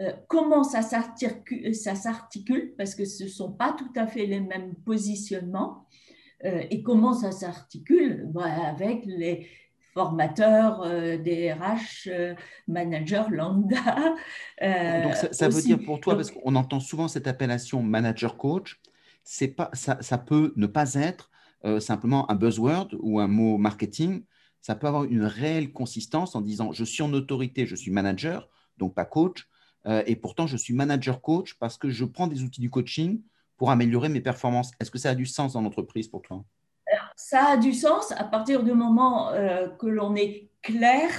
euh, 0.00 0.12
comment 0.28 0.62
ça 0.62 0.82
s'articule, 0.82 2.74
parce 2.76 2.94
que 2.94 3.04
ce 3.04 3.24
ne 3.24 3.28
sont 3.28 3.52
pas 3.52 3.72
tout 3.72 3.92
à 3.96 4.06
fait 4.06 4.26
les 4.26 4.40
mêmes 4.40 4.74
positionnements, 4.84 5.86
et 6.44 6.82
comment 6.82 7.14
ça 7.14 7.32
s'articule 7.32 8.26
bah, 8.26 8.44
avec 8.44 9.06
les, 9.06 9.48
formateurs, 9.96 10.82
euh, 10.82 11.16
DRH, 11.16 12.08
euh, 12.12 12.34
manager 12.68 13.30
lambda. 13.30 13.76
Euh, 14.62 15.02
Donc 15.02 15.14
ça, 15.32 15.48
veut 15.50 15.60
dire 15.60 15.78
pour 15.84 16.00
toi, 16.00 16.14
parce 16.14 16.30
qu'on 16.30 16.54
entend 16.54 16.80
souvent 16.80 17.08
cette 17.08 17.26
appellation 17.26 17.82
manager 17.82 18.38
coach, 18.38 18.80
c'est 19.22 19.48
pas, 19.48 19.68
ça, 19.74 19.98
ça, 20.00 20.16
peut 20.16 20.54
ne 20.56 20.66
pas 20.66 20.94
être 20.94 21.30
simplement 21.78 22.30
un 22.30 22.34
buzzword 22.34 22.88
ou 23.00 23.20
un 23.20 23.26
mot 23.26 23.58
marketing. 23.58 24.24
Ça 24.66 24.74
peut 24.74 24.88
avoir 24.88 25.04
une 25.04 25.22
réelle 25.22 25.72
consistance 25.72 26.34
en 26.34 26.40
disant 26.40 26.72
je 26.72 26.82
suis 26.82 27.04
en 27.04 27.12
autorité, 27.12 27.66
je 27.66 27.76
suis 27.76 27.92
manager, 27.92 28.48
donc 28.78 28.96
pas 28.96 29.04
coach, 29.04 29.46
et 29.84 30.16
pourtant 30.16 30.48
je 30.48 30.56
suis 30.56 30.74
manager 30.74 31.22
coach 31.22 31.54
parce 31.54 31.78
que 31.78 31.88
je 31.88 32.04
prends 32.04 32.26
des 32.26 32.42
outils 32.42 32.60
du 32.60 32.68
coaching 32.68 33.22
pour 33.56 33.70
améliorer 33.70 34.08
mes 34.08 34.20
performances. 34.20 34.72
Est-ce 34.80 34.90
que 34.90 34.98
ça 34.98 35.10
a 35.10 35.14
du 35.14 35.24
sens 35.24 35.52
dans 35.52 35.60
l'entreprise 35.60 36.08
pour 36.08 36.20
toi? 36.20 36.44
Ça 37.14 37.50
a 37.50 37.56
du 37.56 37.74
sens 37.74 38.10
à 38.10 38.24
partir 38.24 38.64
du 38.64 38.72
moment 38.72 39.30
euh, 39.30 39.68
que 39.68 39.86
l'on 39.86 40.16
est 40.16 40.50
clair 40.62 41.10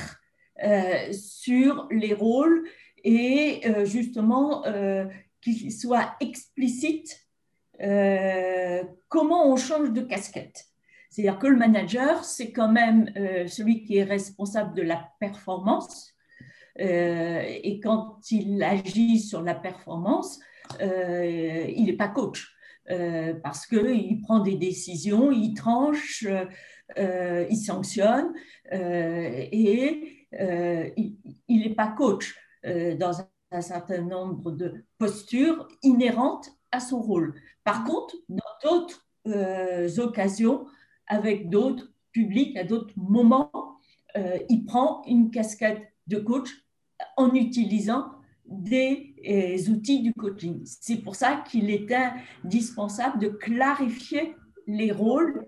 euh, 0.61 1.13
sur 1.13 1.87
les 1.89 2.13
rôles 2.13 2.67
et 3.05 3.61
euh, 3.65 3.85
justement 3.85 4.65
qu'il 5.39 5.71
soit 5.71 6.17
explicite 6.19 7.25
comment 9.07 9.49
on 9.49 9.55
change 9.55 9.93
de 9.93 10.01
casquette. 10.01 10.65
C'est-à-dire 11.09 11.39
que 11.39 11.47
le 11.47 11.57
manager, 11.57 12.23
c'est 12.23 12.51
quand 12.51 12.71
même 12.71 13.11
celui 13.47 13.83
qui 13.83 13.97
est 13.97 14.03
responsable 14.03 14.75
de 14.75 14.81
la 14.81 15.09
performance. 15.19 16.13
et 16.79 17.79
quand 17.83 18.19
il 18.29 18.61
agit 18.61 19.19
sur 19.19 19.41
la 19.41 19.55
performance, 19.55 20.39
il 20.79 21.85
n'est 21.85 21.97
pas 21.97 22.09
coach. 22.09 22.57
Euh, 22.89 23.33
parce 23.43 23.65
qu'il 23.67 24.21
prend 24.21 24.39
des 24.39 24.55
décisions, 24.55 25.31
il 25.31 25.53
tranche, 25.53 26.25
euh, 26.97 27.45
il 27.49 27.57
sanctionne 27.57 28.33
et 28.71 30.25
il 31.47 31.59
n'est 31.59 31.75
pas 31.75 31.87
coach 31.87 32.35
dans 32.63 33.27
un, 33.51 33.61
certain 33.61 34.01
nombre 34.01 34.51
de 34.51 34.85
postures 34.97 35.67
inhérentes 35.83 36.49
à 36.71 36.79
son 36.79 37.01
rôle. 37.01 37.33
Par 37.63 37.83
contre, 37.83 38.15
dans 38.29 38.39
d'autres 38.63 39.99
occasions, 39.99 40.65
avec 41.07 41.49
d'autres 41.49 41.91
publics, 42.11 42.55
à 42.57 42.63
d'autres 42.63 42.93
moments, 42.97 43.51
il 44.49 44.65
prend 44.65 45.03
une 45.05 45.29
casquette 45.29 45.81
de 46.07 46.17
coach 46.17 46.49
en 47.17 47.33
utilisant 47.33 48.11
des 48.47 49.13
euh, 49.27 49.71
outils 49.71 50.01
du 50.01 50.13
coaching. 50.13 50.61
C'est 50.65 50.97
pour 50.97 51.15
ça 51.15 51.43
qu'il 51.47 51.69
est 51.69 51.87
indispensable 52.43 53.19
de 53.19 53.27
clarifier 53.27 54.35
les 54.67 54.91
rôles 54.91 55.45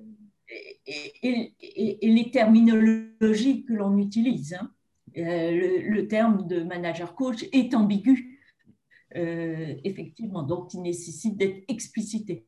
et, 0.86 1.99
les 2.01 2.32
terminologies 2.32 3.64
que 3.66 3.74
l'on 3.74 3.97
utilise. 3.97 4.53
Hein. 4.53 4.72
Euh, 5.18 5.82
le, 5.89 6.07
terme 6.07 6.47
de 6.47 6.62
manager 6.64 7.16
coach 7.16 7.45
est 7.51 7.74
ambigu, 7.74 8.39
euh, 9.16 9.76
effectivement, 9.84 10.43
donc 10.43 10.74
il 10.74 10.82
nécessite 10.82 11.38
d'être 11.38 11.64
explicité. 11.68 12.45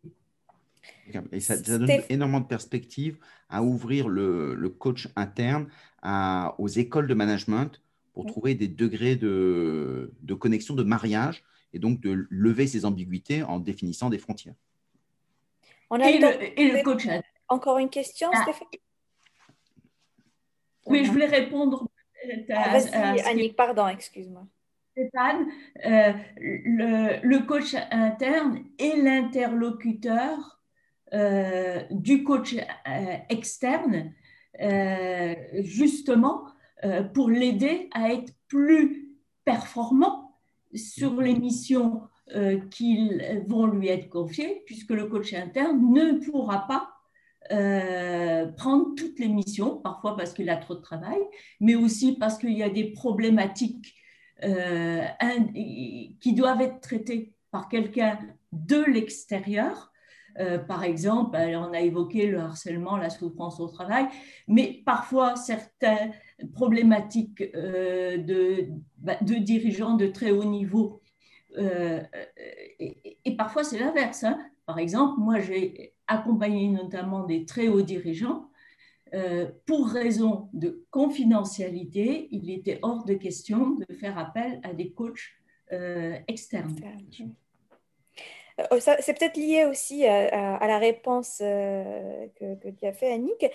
Et 1.32 1.40
ça, 1.40 1.58
donne 1.58 1.88
énormément 2.10 2.40
de 2.40 2.48
perspectives 2.48 3.18
à 3.50 3.64
ouvrir 3.64 4.08
le, 4.08 4.70
coach 4.70 5.08
interne 5.16 5.68
aux 6.58 6.68
écoles 6.68 7.08
de 7.08 7.14
management 7.14 7.82
pour 8.14 8.26
trouver 8.26 8.56
des 8.56 8.68
degrés 8.68 9.16
de, 9.16 10.12
connexion, 10.40 10.76
de 10.76 10.84
mariage, 10.84 11.44
et 11.74 11.80
donc 11.80 12.02
de 12.02 12.28
lever 12.30 12.68
ces 12.68 12.86
ambiguïtés 12.86 13.44
en 13.44 13.60
définissant 13.60 14.10
des 14.10 14.18
frontières. 14.18 14.56
On 15.90 16.00
a 16.00 16.10
et, 16.10 16.20
le, 16.20 16.84
coach. 16.84 17.08
Encore 17.48 17.78
une 17.78 17.90
question, 17.90 18.30
ah. 18.34 18.42
Stéphane? 18.44 18.68
Oui, 20.86 21.06
je 21.06 21.12
voulais 21.12 21.28
répondre. 21.28 21.88
À, 22.50 22.78
ah, 22.94 23.16
Annick, 23.26 23.56
pardon, 23.56 23.88
excuse-moi. 23.88 24.46
Stéphane, 24.92 25.48
euh, 25.86 26.14
le, 26.38 27.40
coach 27.46 27.76
interne 27.92 28.66
est 28.78 28.98
l'interlocuteur 28.98 30.61
du 31.12 32.24
coach 32.24 32.55
euh, 32.55 33.18
externe, 33.30 34.14
justement 35.64 36.45
euh, 36.84 37.03
pour 37.03 37.30
l'aider 37.30 37.89
à 37.93 38.12
être 38.12 38.34
plus 38.47 39.16
performant 39.45 40.39
sur 40.74 41.22
les 41.22 41.36
missions 41.36 42.01
euh, 42.36 42.59
qu'ils 42.72 43.43
vont 43.47 43.68
lui 43.68 43.88
être 43.89 44.09
confiées, 44.09 44.64
puisque 44.66 44.89
le 44.89 45.05
coach 45.05 45.32
interne 45.34 45.80
ne 45.93 46.14
pourra 46.14 46.66
pas 46.68 46.89
euh, 47.51 48.47
prendre 48.53 48.95
toutes 48.95 49.20
les 49.20 49.28
missions, 49.28 49.78
parfois 49.78 50.18
parce 50.18 50.34
qu'il 50.34 50.49
a 50.49 50.57
trop 50.57 50.74
de 50.74 50.82
travail, 50.82 51.20
mais 51.59 51.76
aussi 51.76 52.18
parce 52.18 52.39
qu'il 52.39 52.53
y 52.53 52.64
a 52.64 52.70
des 52.70 52.86
problématiques 52.86 53.95
qui 56.20 56.34
doivent 56.34 56.62
être 56.62 56.80
traitées 56.82 57.36
par 57.51 57.70
quelqu'un 57.70 58.18
de 58.51 58.84
l'extérieur. 58.86 59.91
Par 60.68 60.84
exemple, 60.84 61.38
on 61.38 61.74
a 61.74 61.82
évoqué 61.82 62.28
le 62.28 62.40
harcèlement, 62.40 62.98
la 62.98 63.10
souffrance 63.10 63.60
au 63.60 63.68
travail, 63.68 64.08
mais 64.48 64.82
parfois 64.86 65.36
certains 65.36 66.12
problématiques 66.54 67.44
euh, 67.56 68.18
de, 68.18 68.68
bah, 68.98 69.18
de, 69.22 69.36
dirigeants 69.36 69.96
de 69.96 70.08
très 70.08 70.32
haut 70.32 70.46
niveau. 70.46 71.02
Euh, 71.58 72.02
et, 72.80 73.36
parfois, 73.38 73.64
c'est 73.64 73.80
l'inverse. 73.80 74.24
Hein. 74.24 74.40
Par 74.66 74.80
exemple, 74.80 75.20
moi, 75.20 75.40
j'ai 75.40 75.94
accompagné 76.08 76.70
notamment 76.70 77.24
des 77.24 77.46
très 77.46 77.68
hauts 77.68 77.82
dirigeants. 77.82 78.48
Euh, 79.14 79.52
pour 79.66 79.90
raison 79.90 80.50
de 80.54 80.86
confidentialité, 80.90 82.30
il 82.32 82.50
était 82.50 82.80
hors 82.82 83.04
de 83.04 83.14
question 83.14 83.76
de 83.76 83.94
faire 83.94 84.18
appel 84.18 84.62
à 84.64 84.74
des 84.74 84.92
coachs 84.92 85.34
externes. 86.28 86.76
Euh, 86.84 87.26
c'est 88.80 89.18
peut-être 89.18 89.38
lié 89.38 89.66
aussi 89.66 90.05
à, 90.05 90.66
la 90.68 90.78
réponse 90.78 91.39
euh, 91.41 92.28
que, 92.36 92.70
tu 92.70 92.86
as 92.86 92.93
fait, 92.93 93.12
Annick. 93.12 93.43
Euh, 93.43 93.49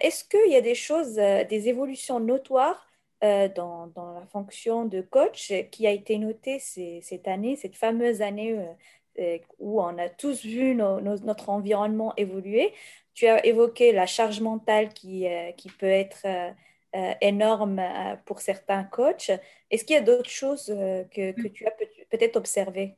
est-ce 0.00 0.24
qu'il 0.24 0.50
y 0.50 0.56
a 0.56 0.60
des 0.60 0.74
choses, 0.74 1.14
des 1.14 1.68
évolutions 1.68 2.20
notoires 2.20 2.86
dans, 3.20 3.92
la 3.96 4.26
fonction 4.26 4.84
de 4.84 5.00
coach 5.00 5.52
qui 5.70 5.86
a 5.86 5.90
été 5.90 6.18
notée 6.18 6.58
cette 6.58 7.28
année, 7.28 7.56
cette 7.56 7.76
fameuse 7.76 8.20
année 8.20 8.58
où 9.58 9.80
on 9.80 9.96
a 9.98 10.08
tous 10.08 10.44
vu 10.44 10.74
notre 10.74 11.48
environnement 11.48 12.14
évoluer? 12.16 12.72
Tu 13.14 13.26
as 13.26 13.44
évoqué 13.46 13.92
la 13.92 14.06
charge 14.06 14.40
mentale 14.40 14.92
qui, 14.92 15.26
qui 15.56 15.68
peut 15.68 15.86
être 15.86 16.26
énorme 17.20 17.80
pour 18.24 18.40
certains 18.40 18.84
coachs. 18.84 19.30
Est-ce 19.70 19.84
qu'il 19.84 19.94
y 19.94 19.98
a 19.98 20.02
d'autres 20.02 20.30
choses 20.30 20.66
que, 20.66 21.32
que 21.32 21.48
tu 21.48 21.66
as 21.66 21.72
peut-être 22.10 22.36
observées? 22.36 22.96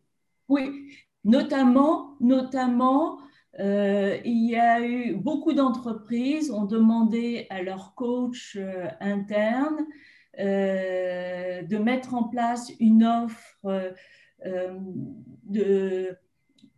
Oui, 0.48 0.90
Notamment, 1.25 2.16
notamment 2.20 3.18
euh, 3.61 4.18
il 4.25 4.51
y 4.51 4.57
a 4.57 4.81
eu 4.85 5.14
beaucoup 5.14 5.53
d'entreprises 5.53 6.51
ont 6.51 6.64
demandé 6.64 7.47
à 7.51 7.62
leur 7.62 7.95
coach 7.95 8.57
euh, 8.57 8.89
interne 9.01 9.87
euh, 10.41 11.62
de 11.62 11.77
mettre 11.79 12.14
en 12.14 12.25
place 12.25 12.72
une 12.81 13.05
offre 13.05 13.95
de, 15.45 16.18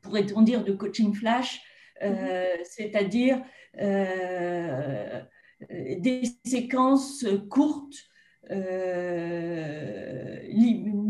pourrait-on 0.03 0.43
dire, 0.43 0.63
de 0.63 0.73
coaching 0.73 1.15
flash, 1.15 1.61
mm-hmm. 2.01 2.63
c'est-à-dire 2.63 3.43
des 5.71 6.23
séquences 6.45 7.27
courtes 7.51 7.97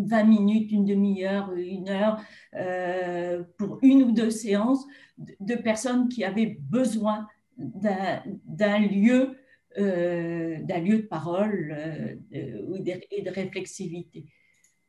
20 0.06 0.24
minutes, 0.24 0.72
une 0.72 0.84
demi-heure, 0.84 1.52
une 1.54 1.88
heure, 1.88 2.20
euh, 2.54 3.42
pour 3.58 3.78
une 3.82 4.02
ou 4.04 4.12
deux 4.12 4.30
séances 4.30 4.86
de 5.18 5.54
personnes 5.54 6.08
qui 6.08 6.24
avaient 6.24 6.56
besoin 6.60 7.26
d'un 7.56 8.78
lieu, 8.78 9.38
euh, 9.78 10.58
d'un 10.62 10.80
lieu 10.80 10.98
de 10.98 11.06
parole 11.06 11.74
euh, 11.76 12.16
et 12.30 13.22
de 13.22 13.30
réflexivité. 13.30 14.26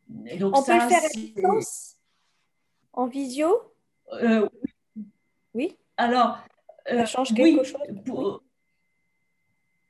Donc 0.08 0.58
On 0.58 0.64
peut 0.64 0.74
le 0.74 0.88
faire 0.88 1.04
à 1.04 1.10
distance 1.14 1.98
En 2.93 3.08
visio? 3.08 3.74
Oui. 5.54 5.78
Alors, 5.98 6.39
ça 6.86 7.06
change 7.06 7.34
quelque 7.34 7.64
chose 7.64 7.82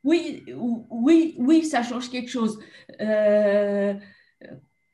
oui, 0.08 0.44
oui, 0.90 1.36
oui, 1.38 1.66
ça 1.66 1.84
change 1.84 2.10
quelque 2.10 2.30
chose. 2.30 2.60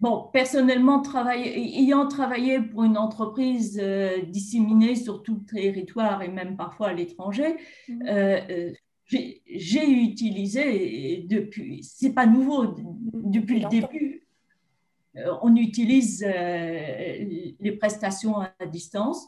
Bon, 0.04 0.28
personnellement, 0.34 1.02
ayant 1.32 2.10
travaillé 2.10 2.60
pour 2.60 2.84
une 2.84 2.98
entreprise 2.98 3.80
euh, 3.82 4.22
disséminée 4.24 4.96
sur 4.96 5.24
tout 5.24 5.36
le 5.36 5.46
territoire 5.46 6.22
et 6.22 6.28
même 6.28 6.58
parfois 6.58 6.90
à 6.90 6.94
l'étranger, 6.94 7.56
mmh. 7.88 8.02
euh, 8.10 8.42
euh, 8.50 8.74
j'ai 9.08 9.90
utilisé 9.90 11.26
depuis, 11.30 11.84
c'est 11.84 12.12
pas 12.12 12.26
nouveau, 12.26 12.76
depuis 13.14 13.62
le 13.62 13.70
début, 13.70 14.28
on 15.42 15.56
utilise 15.56 16.26
les 16.26 17.78
prestations 17.80 18.40
à 18.40 18.66
distance, 18.66 19.28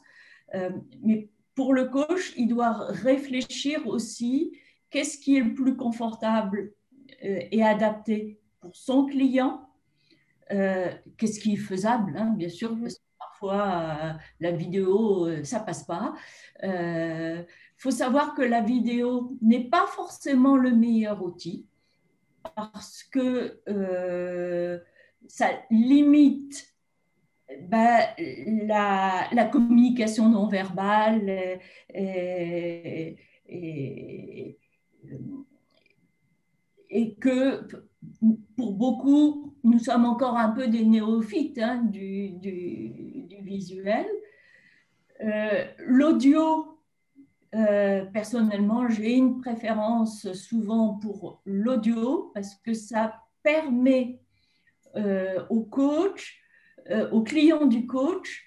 mais 1.03 1.29
pour 1.53 1.73
le 1.73 1.85
coach, 1.85 2.33
il 2.35 2.47
doit 2.47 2.87
réfléchir 2.89 3.85
aussi 3.85 4.51
qu'est-ce 4.95 5.17
qui 5.17 5.35
est 5.35 5.41
le 5.41 5.53
plus 5.53 5.75
confortable 5.75 6.71
et 7.21 7.61
adapté 7.61 8.39
pour 8.61 8.73
son 8.75 9.05
client 9.05 9.65
euh, 10.51 10.91
qu'est-ce 11.17 11.39
qui 11.39 11.53
est 11.53 11.57
faisable, 11.57 12.15
hein, 12.17 12.33
bien 12.37 12.49
sûr, 12.49 12.77
parce 12.79 12.95
que 12.95 13.01
parfois 13.17 13.97
euh, 14.03 14.13
la 14.39 14.51
vidéo, 14.51 15.25
euh, 15.25 15.43
ça 15.43 15.59
passe 15.59 15.83
pas. 15.83 16.13
Il 16.63 17.45
faut 17.77 17.91
savoir 17.91 18.35
que 18.35 18.43
la 18.43 18.61
vidéo 18.61 19.35
n'est 19.41 19.69
pas 19.69 19.87
forcément 19.87 20.55
le 20.55 20.71
meilleur 20.71 21.23
outil 21.23 21.65
parce 22.55 23.03
que 23.03 23.61
ça 25.27 25.49
limite 25.71 26.73
ben, 27.61 28.01
la, 28.67 29.49
communication 29.51 30.29
non 30.29 30.47
verbale 30.47 31.59
et 31.93 33.17
que 37.19 37.67
pour 38.55 38.73
beaucoup, 38.73 39.55
nous 39.63 39.79
sommes 39.79 40.05
encore 40.05 40.37
un 40.37 40.49
peu 40.49 40.67
des 40.67 40.85
néophytes 40.85 41.59
hein, 41.59 41.83
du, 41.83 42.31
du, 42.31 43.25
visuel. 43.41 44.07
Euh, 45.21 45.65
l'audio, 45.79 46.79
euh, 47.53 48.05
personnellement, 48.05 48.89
j'ai 48.89 49.13
une 49.13 49.39
préférence 49.39 50.31
souvent 50.33 50.95
pour 50.95 51.41
l'audio 51.45 52.31
parce 52.33 52.55
que 52.55 52.73
ça 52.73 53.21
permet 53.43 54.19
euh, 54.95 55.45
au 55.49 55.63
coach, 55.63 56.41
au 57.11 57.23
client 57.23 57.65
du 57.65 57.87
coach, 57.87 58.43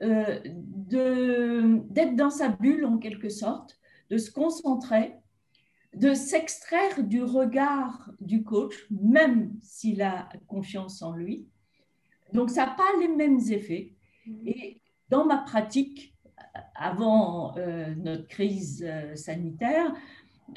d'être 0.00 2.16
dans 2.16 2.30
sa 2.30 2.48
bulle 2.48 2.84
en 2.84 2.98
quelque 2.98 3.28
sorte, 3.28 3.78
de 4.10 4.18
se 4.18 4.30
concentrer 4.30 5.14
de 5.96 6.14
s'extraire 6.14 7.02
du 7.02 7.22
regard 7.22 8.10
du 8.20 8.44
coach, 8.44 8.86
même 8.90 9.52
s'il 9.62 10.02
a 10.02 10.28
confiance 10.46 11.02
en 11.02 11.14
lui. 11.14 11.46
Donc, 12.32 12.50
ça 12.50 12.66
n'a 12.66 12.72
pas 12.72 12.90
les 13.00 13.08
mêmes 13.08 13.40
effets. 13.50 13.94
Mm-hmm. 14.28 14.48
Et 14.48 14.80
dans 15.08 15.24
ma 15.24 15.38
pratique, 15.38 16.16
avant 16.74 17.56
euh, 17.56 17.94
notre 17.96 18.26
crise 18.28 18.84
euh, 18.86 19.14
sanitaire, 19.14 19.94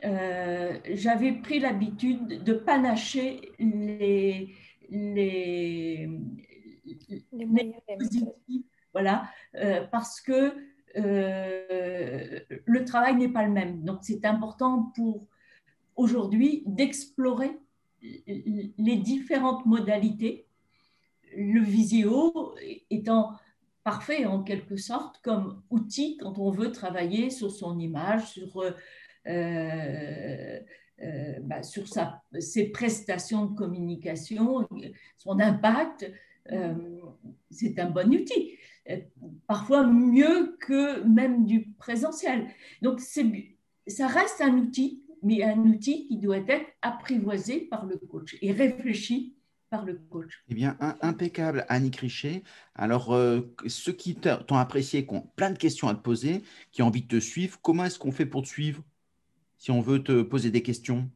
euh, 0.05 0.77
j'avais 0.93 1.33
pris 1.33 1.59
l'habitude 1.59 2.43
de 2.43 2.53
panacher 2.53 3.41
les, 3.59 4.53
les, 4.89 6.09
les, 7.33 7.83
voilà, 8.93 9.29
parce 9.91 10.19
que 10.21 10.53
euh, 10.97 12.39
le 12.65 12.85
travail 12.85 13.15
n'est 13.15 13.29
pas 13.29 13.45
le 13.45 13.51
même. 13.51 13.83
Donc 13.83 13.99
c'est 14.01 14.25
important 14.25 14.91
pour 14.95 15.27
aujourd'hui 15.95 16.63
d'explorer 16.65 17.51
les 18.01 18.95
différentes 18.95 19.65
modalités, 19.65 20.45
le 21.35 21.61
visio 21.61 22.55
étant 22.89 23.33
parfait 23.83 24.25
en 24.25 24.41
quelque 24.41 24.77
sorte 24.77 25.19
comme 25.21 25.61
outil 25.69 26.17
quand 26.17 26.39
on 26.39 26.49
veut 26.49 26.71
travailler 26.71 27.29
sur 27.29 27.51
son 27.51 27.77
image, 27.77 28.25
sur, 28.31 28.61
euh, 29.27 30.59
euh, 31.01 31.39
bah, 31.41 31.61
ses 32.39 32.69
prestations 32.69 33.47
de 33.47 33.55
communication, 33.55 34.67
son 35.17 35.39
impact. 35.39 36.09
c'est 37.51 37.77
un 37.79 37.89
bon 37.89 38.15
outil 38.15 38.57
parfois 39.47 39.85
mieux 39.85 40.55
que 40.59 41.03
même 41.03 41.45
du 41.45 41.69
présentiel. 41.77 42.47
Donc, 42.81 42.99
ça 42.99 44.07
reste 44.07 44.41
un 44.41 44.57
outil, 44.57 45.03
mais 45.21 45.43
un 45.43 45.59
outil 45.59 46.07
qui 46.07 46.17
doit 46.17 46.37
être 46.37 46.65
apprivoisé 46.81 47.61
par 47.61 47.85
le 47.85 47.97
coach 47.97 48.37
et 48.41 48.51
réfléchi 48.51 49.35
par 49.69 49.85
le 49.85 49.95
coach. 50.09 50.43
Eh 50.49 50.55
bien, 50.55 50.77
impeccable, 51.01 51.65
Annick 51.69 51.97
Richet. 51.97 52.43
Alors, 52.73 53.13
euh, 53.13 53.41
ceux 53.67 53.93
qui 53.93 54.15
t'ont 54.15 54.57
apprécié, 54.57 55.05
qui 55.05 55.13
ont 55.13 55.29
plein 55.35 55.51
de 55.51 55.57
questions 55.57 55.87
à 55.87 55.93
te 55.93 56.01
poser, 56.01 56.41
qui 56.71 56.81
ont 56.81 56.87
envie 56.87 57.03
de 57.03 57.07
te 57.07 57.19
suivre, 57.19 57.59
comment 57.61 57.85
est-ce 57.85 57.99
qu'on 57.99 58.11
fait 58.11 58.25
pour 58.25 58.41
te 58.41 58.47
suivre 58.47 58.83
si 59.57 59.71
on 59.71 59.81
veut 59.81 60.01
te 60.03 60.21
poser 60.23 60.49
des 60.51 60.63
questions? 60.63 61.09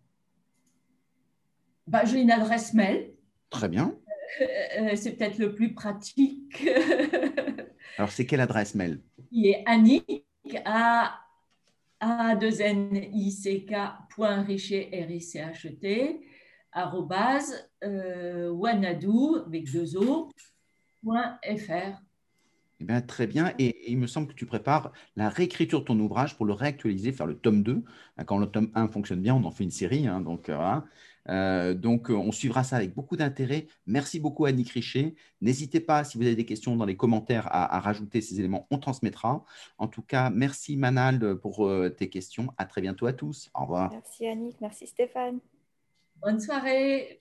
Bah, 1.87 2.05
J'ai 2.05 2.21
une 2.21 2.31
adresse 2.31 2.73
mail. 2.73 3.13
Très 3.49 3.69
bien. 3.69 3.95
Euh, 4.41 4.45
euh, 4.79 4.95
c'est 4.95 5.13
peut-être 5.13 5.37
le 5.37 5.53
plus 5.53 5.73
pratique. 5.73 6.67
Alors, 7.97 8.11
c'est 8.11 8.25
quelle 8.25 8.41
adresse 8.41 8.75
mail? 8.75 8.99
Il 9.31 9.47
est 9.47 9.63
Annick 9.65 10.25
à 10.65 11.19
a 11.99 12.35
2 12.35 12.61
n 12.61 12.95
i 13.13 13.31
c 13.31 13.65
k 13.65 13.73
e 15.83 16.19
arrobase 16.73 17.69
euh, 17.83 18.49
wanadou 18.49 19.37
avec 19.45 19.71
deux 19.71 19.95
o 19.95 20.29
fr. 21.03 22.01
Eh 22.79 22.85
bien, 22.85 23.01
très 23.01 23.27
bien. 23.27 23.53
Et, 23.59 23.91
il 23.91 23.97
me 23.97 24.07
semble 24.07 24.27
que 24.27 24.33
tu 24.33 24.45
prépares 24.45 24.91
la 25.15 25.29
réécriture 25.29 25.81
de 25.81 25.85
ton 25.85 25.99
ouvrage 25.99 26.35
pour 26.35 26.45
le 26.45 26.53
réactualiser, 26.53 27.13
faire 27.13 27.27
le 27.27 27.37
tome 27.37 27.63
2. 27.63 27.83
Quand 28.25 28.37
le 28.37 28.47
tome 28.47 28.71
1 28.75 28.89
fonctionne 28.89 29.21
bien, 29.21 29.35
on 29.35 29.43
en 29.45 29.51
fait 29.51 29.63
une 29.63 29.71
série. 29.71 30.07
Hein, 30.07 30.19
donc, 30.19 30.49
voilà. 30.49 30.77
Euh, 30.77 30.89
donc, 31.27 32.09
euh, 32.09 32.13
on 32.13 32.31
suivra 32.31 32.63
ça 32.63 32.75
avec 32.75 32.93
beaucoup 32.93 33.15
d'intérêt. 33.15 33.67
Merci 33.85 34.19
beaucoup, 34.19 34.45
Annick 34.45 34.69
Richet. 34.71 35.15
N'hésitez 35.41 35.79
pas, 35.79 36.03
si 36.03 36.17
vous 36.17 36.25
avez 36.25 36.35
des 36.35 36.45
questions 36.45 36.75
dans 36.75 36.85
les 36.85 36.97
commentaires, 36.97 37.47
à, 37.51 37.79
rajouter 37.79 38.21
ces 38.21 38.39
éléments. 38.39 38.67
On 38.71 38.77
transmettra. 38.77 39.43
En 39.77 39.87
tout 39.87 40.01
cas, 40.01 40.29
merci, 40.29 40.77
Manal, 40.77 41.37
pour 41.39 41.65
euh, 41.65 41.89
tes 41.89 42.09
questions. 42.09 42.47
À 42.57 42.65
très 42.65 42.81
bientôt 42.81 43.05
à 43.05 43.13
tous. 43.13 43.49
Au 43.53 43.61
revoir. 43.61 43.91
Merci, 43.91 44.27
Annick. 44.27 44.59
Merci, 44.61 44.87
Stéphane. 44.87 45.39
Bonne 46.21 46.39
soirée. 46.39 47.19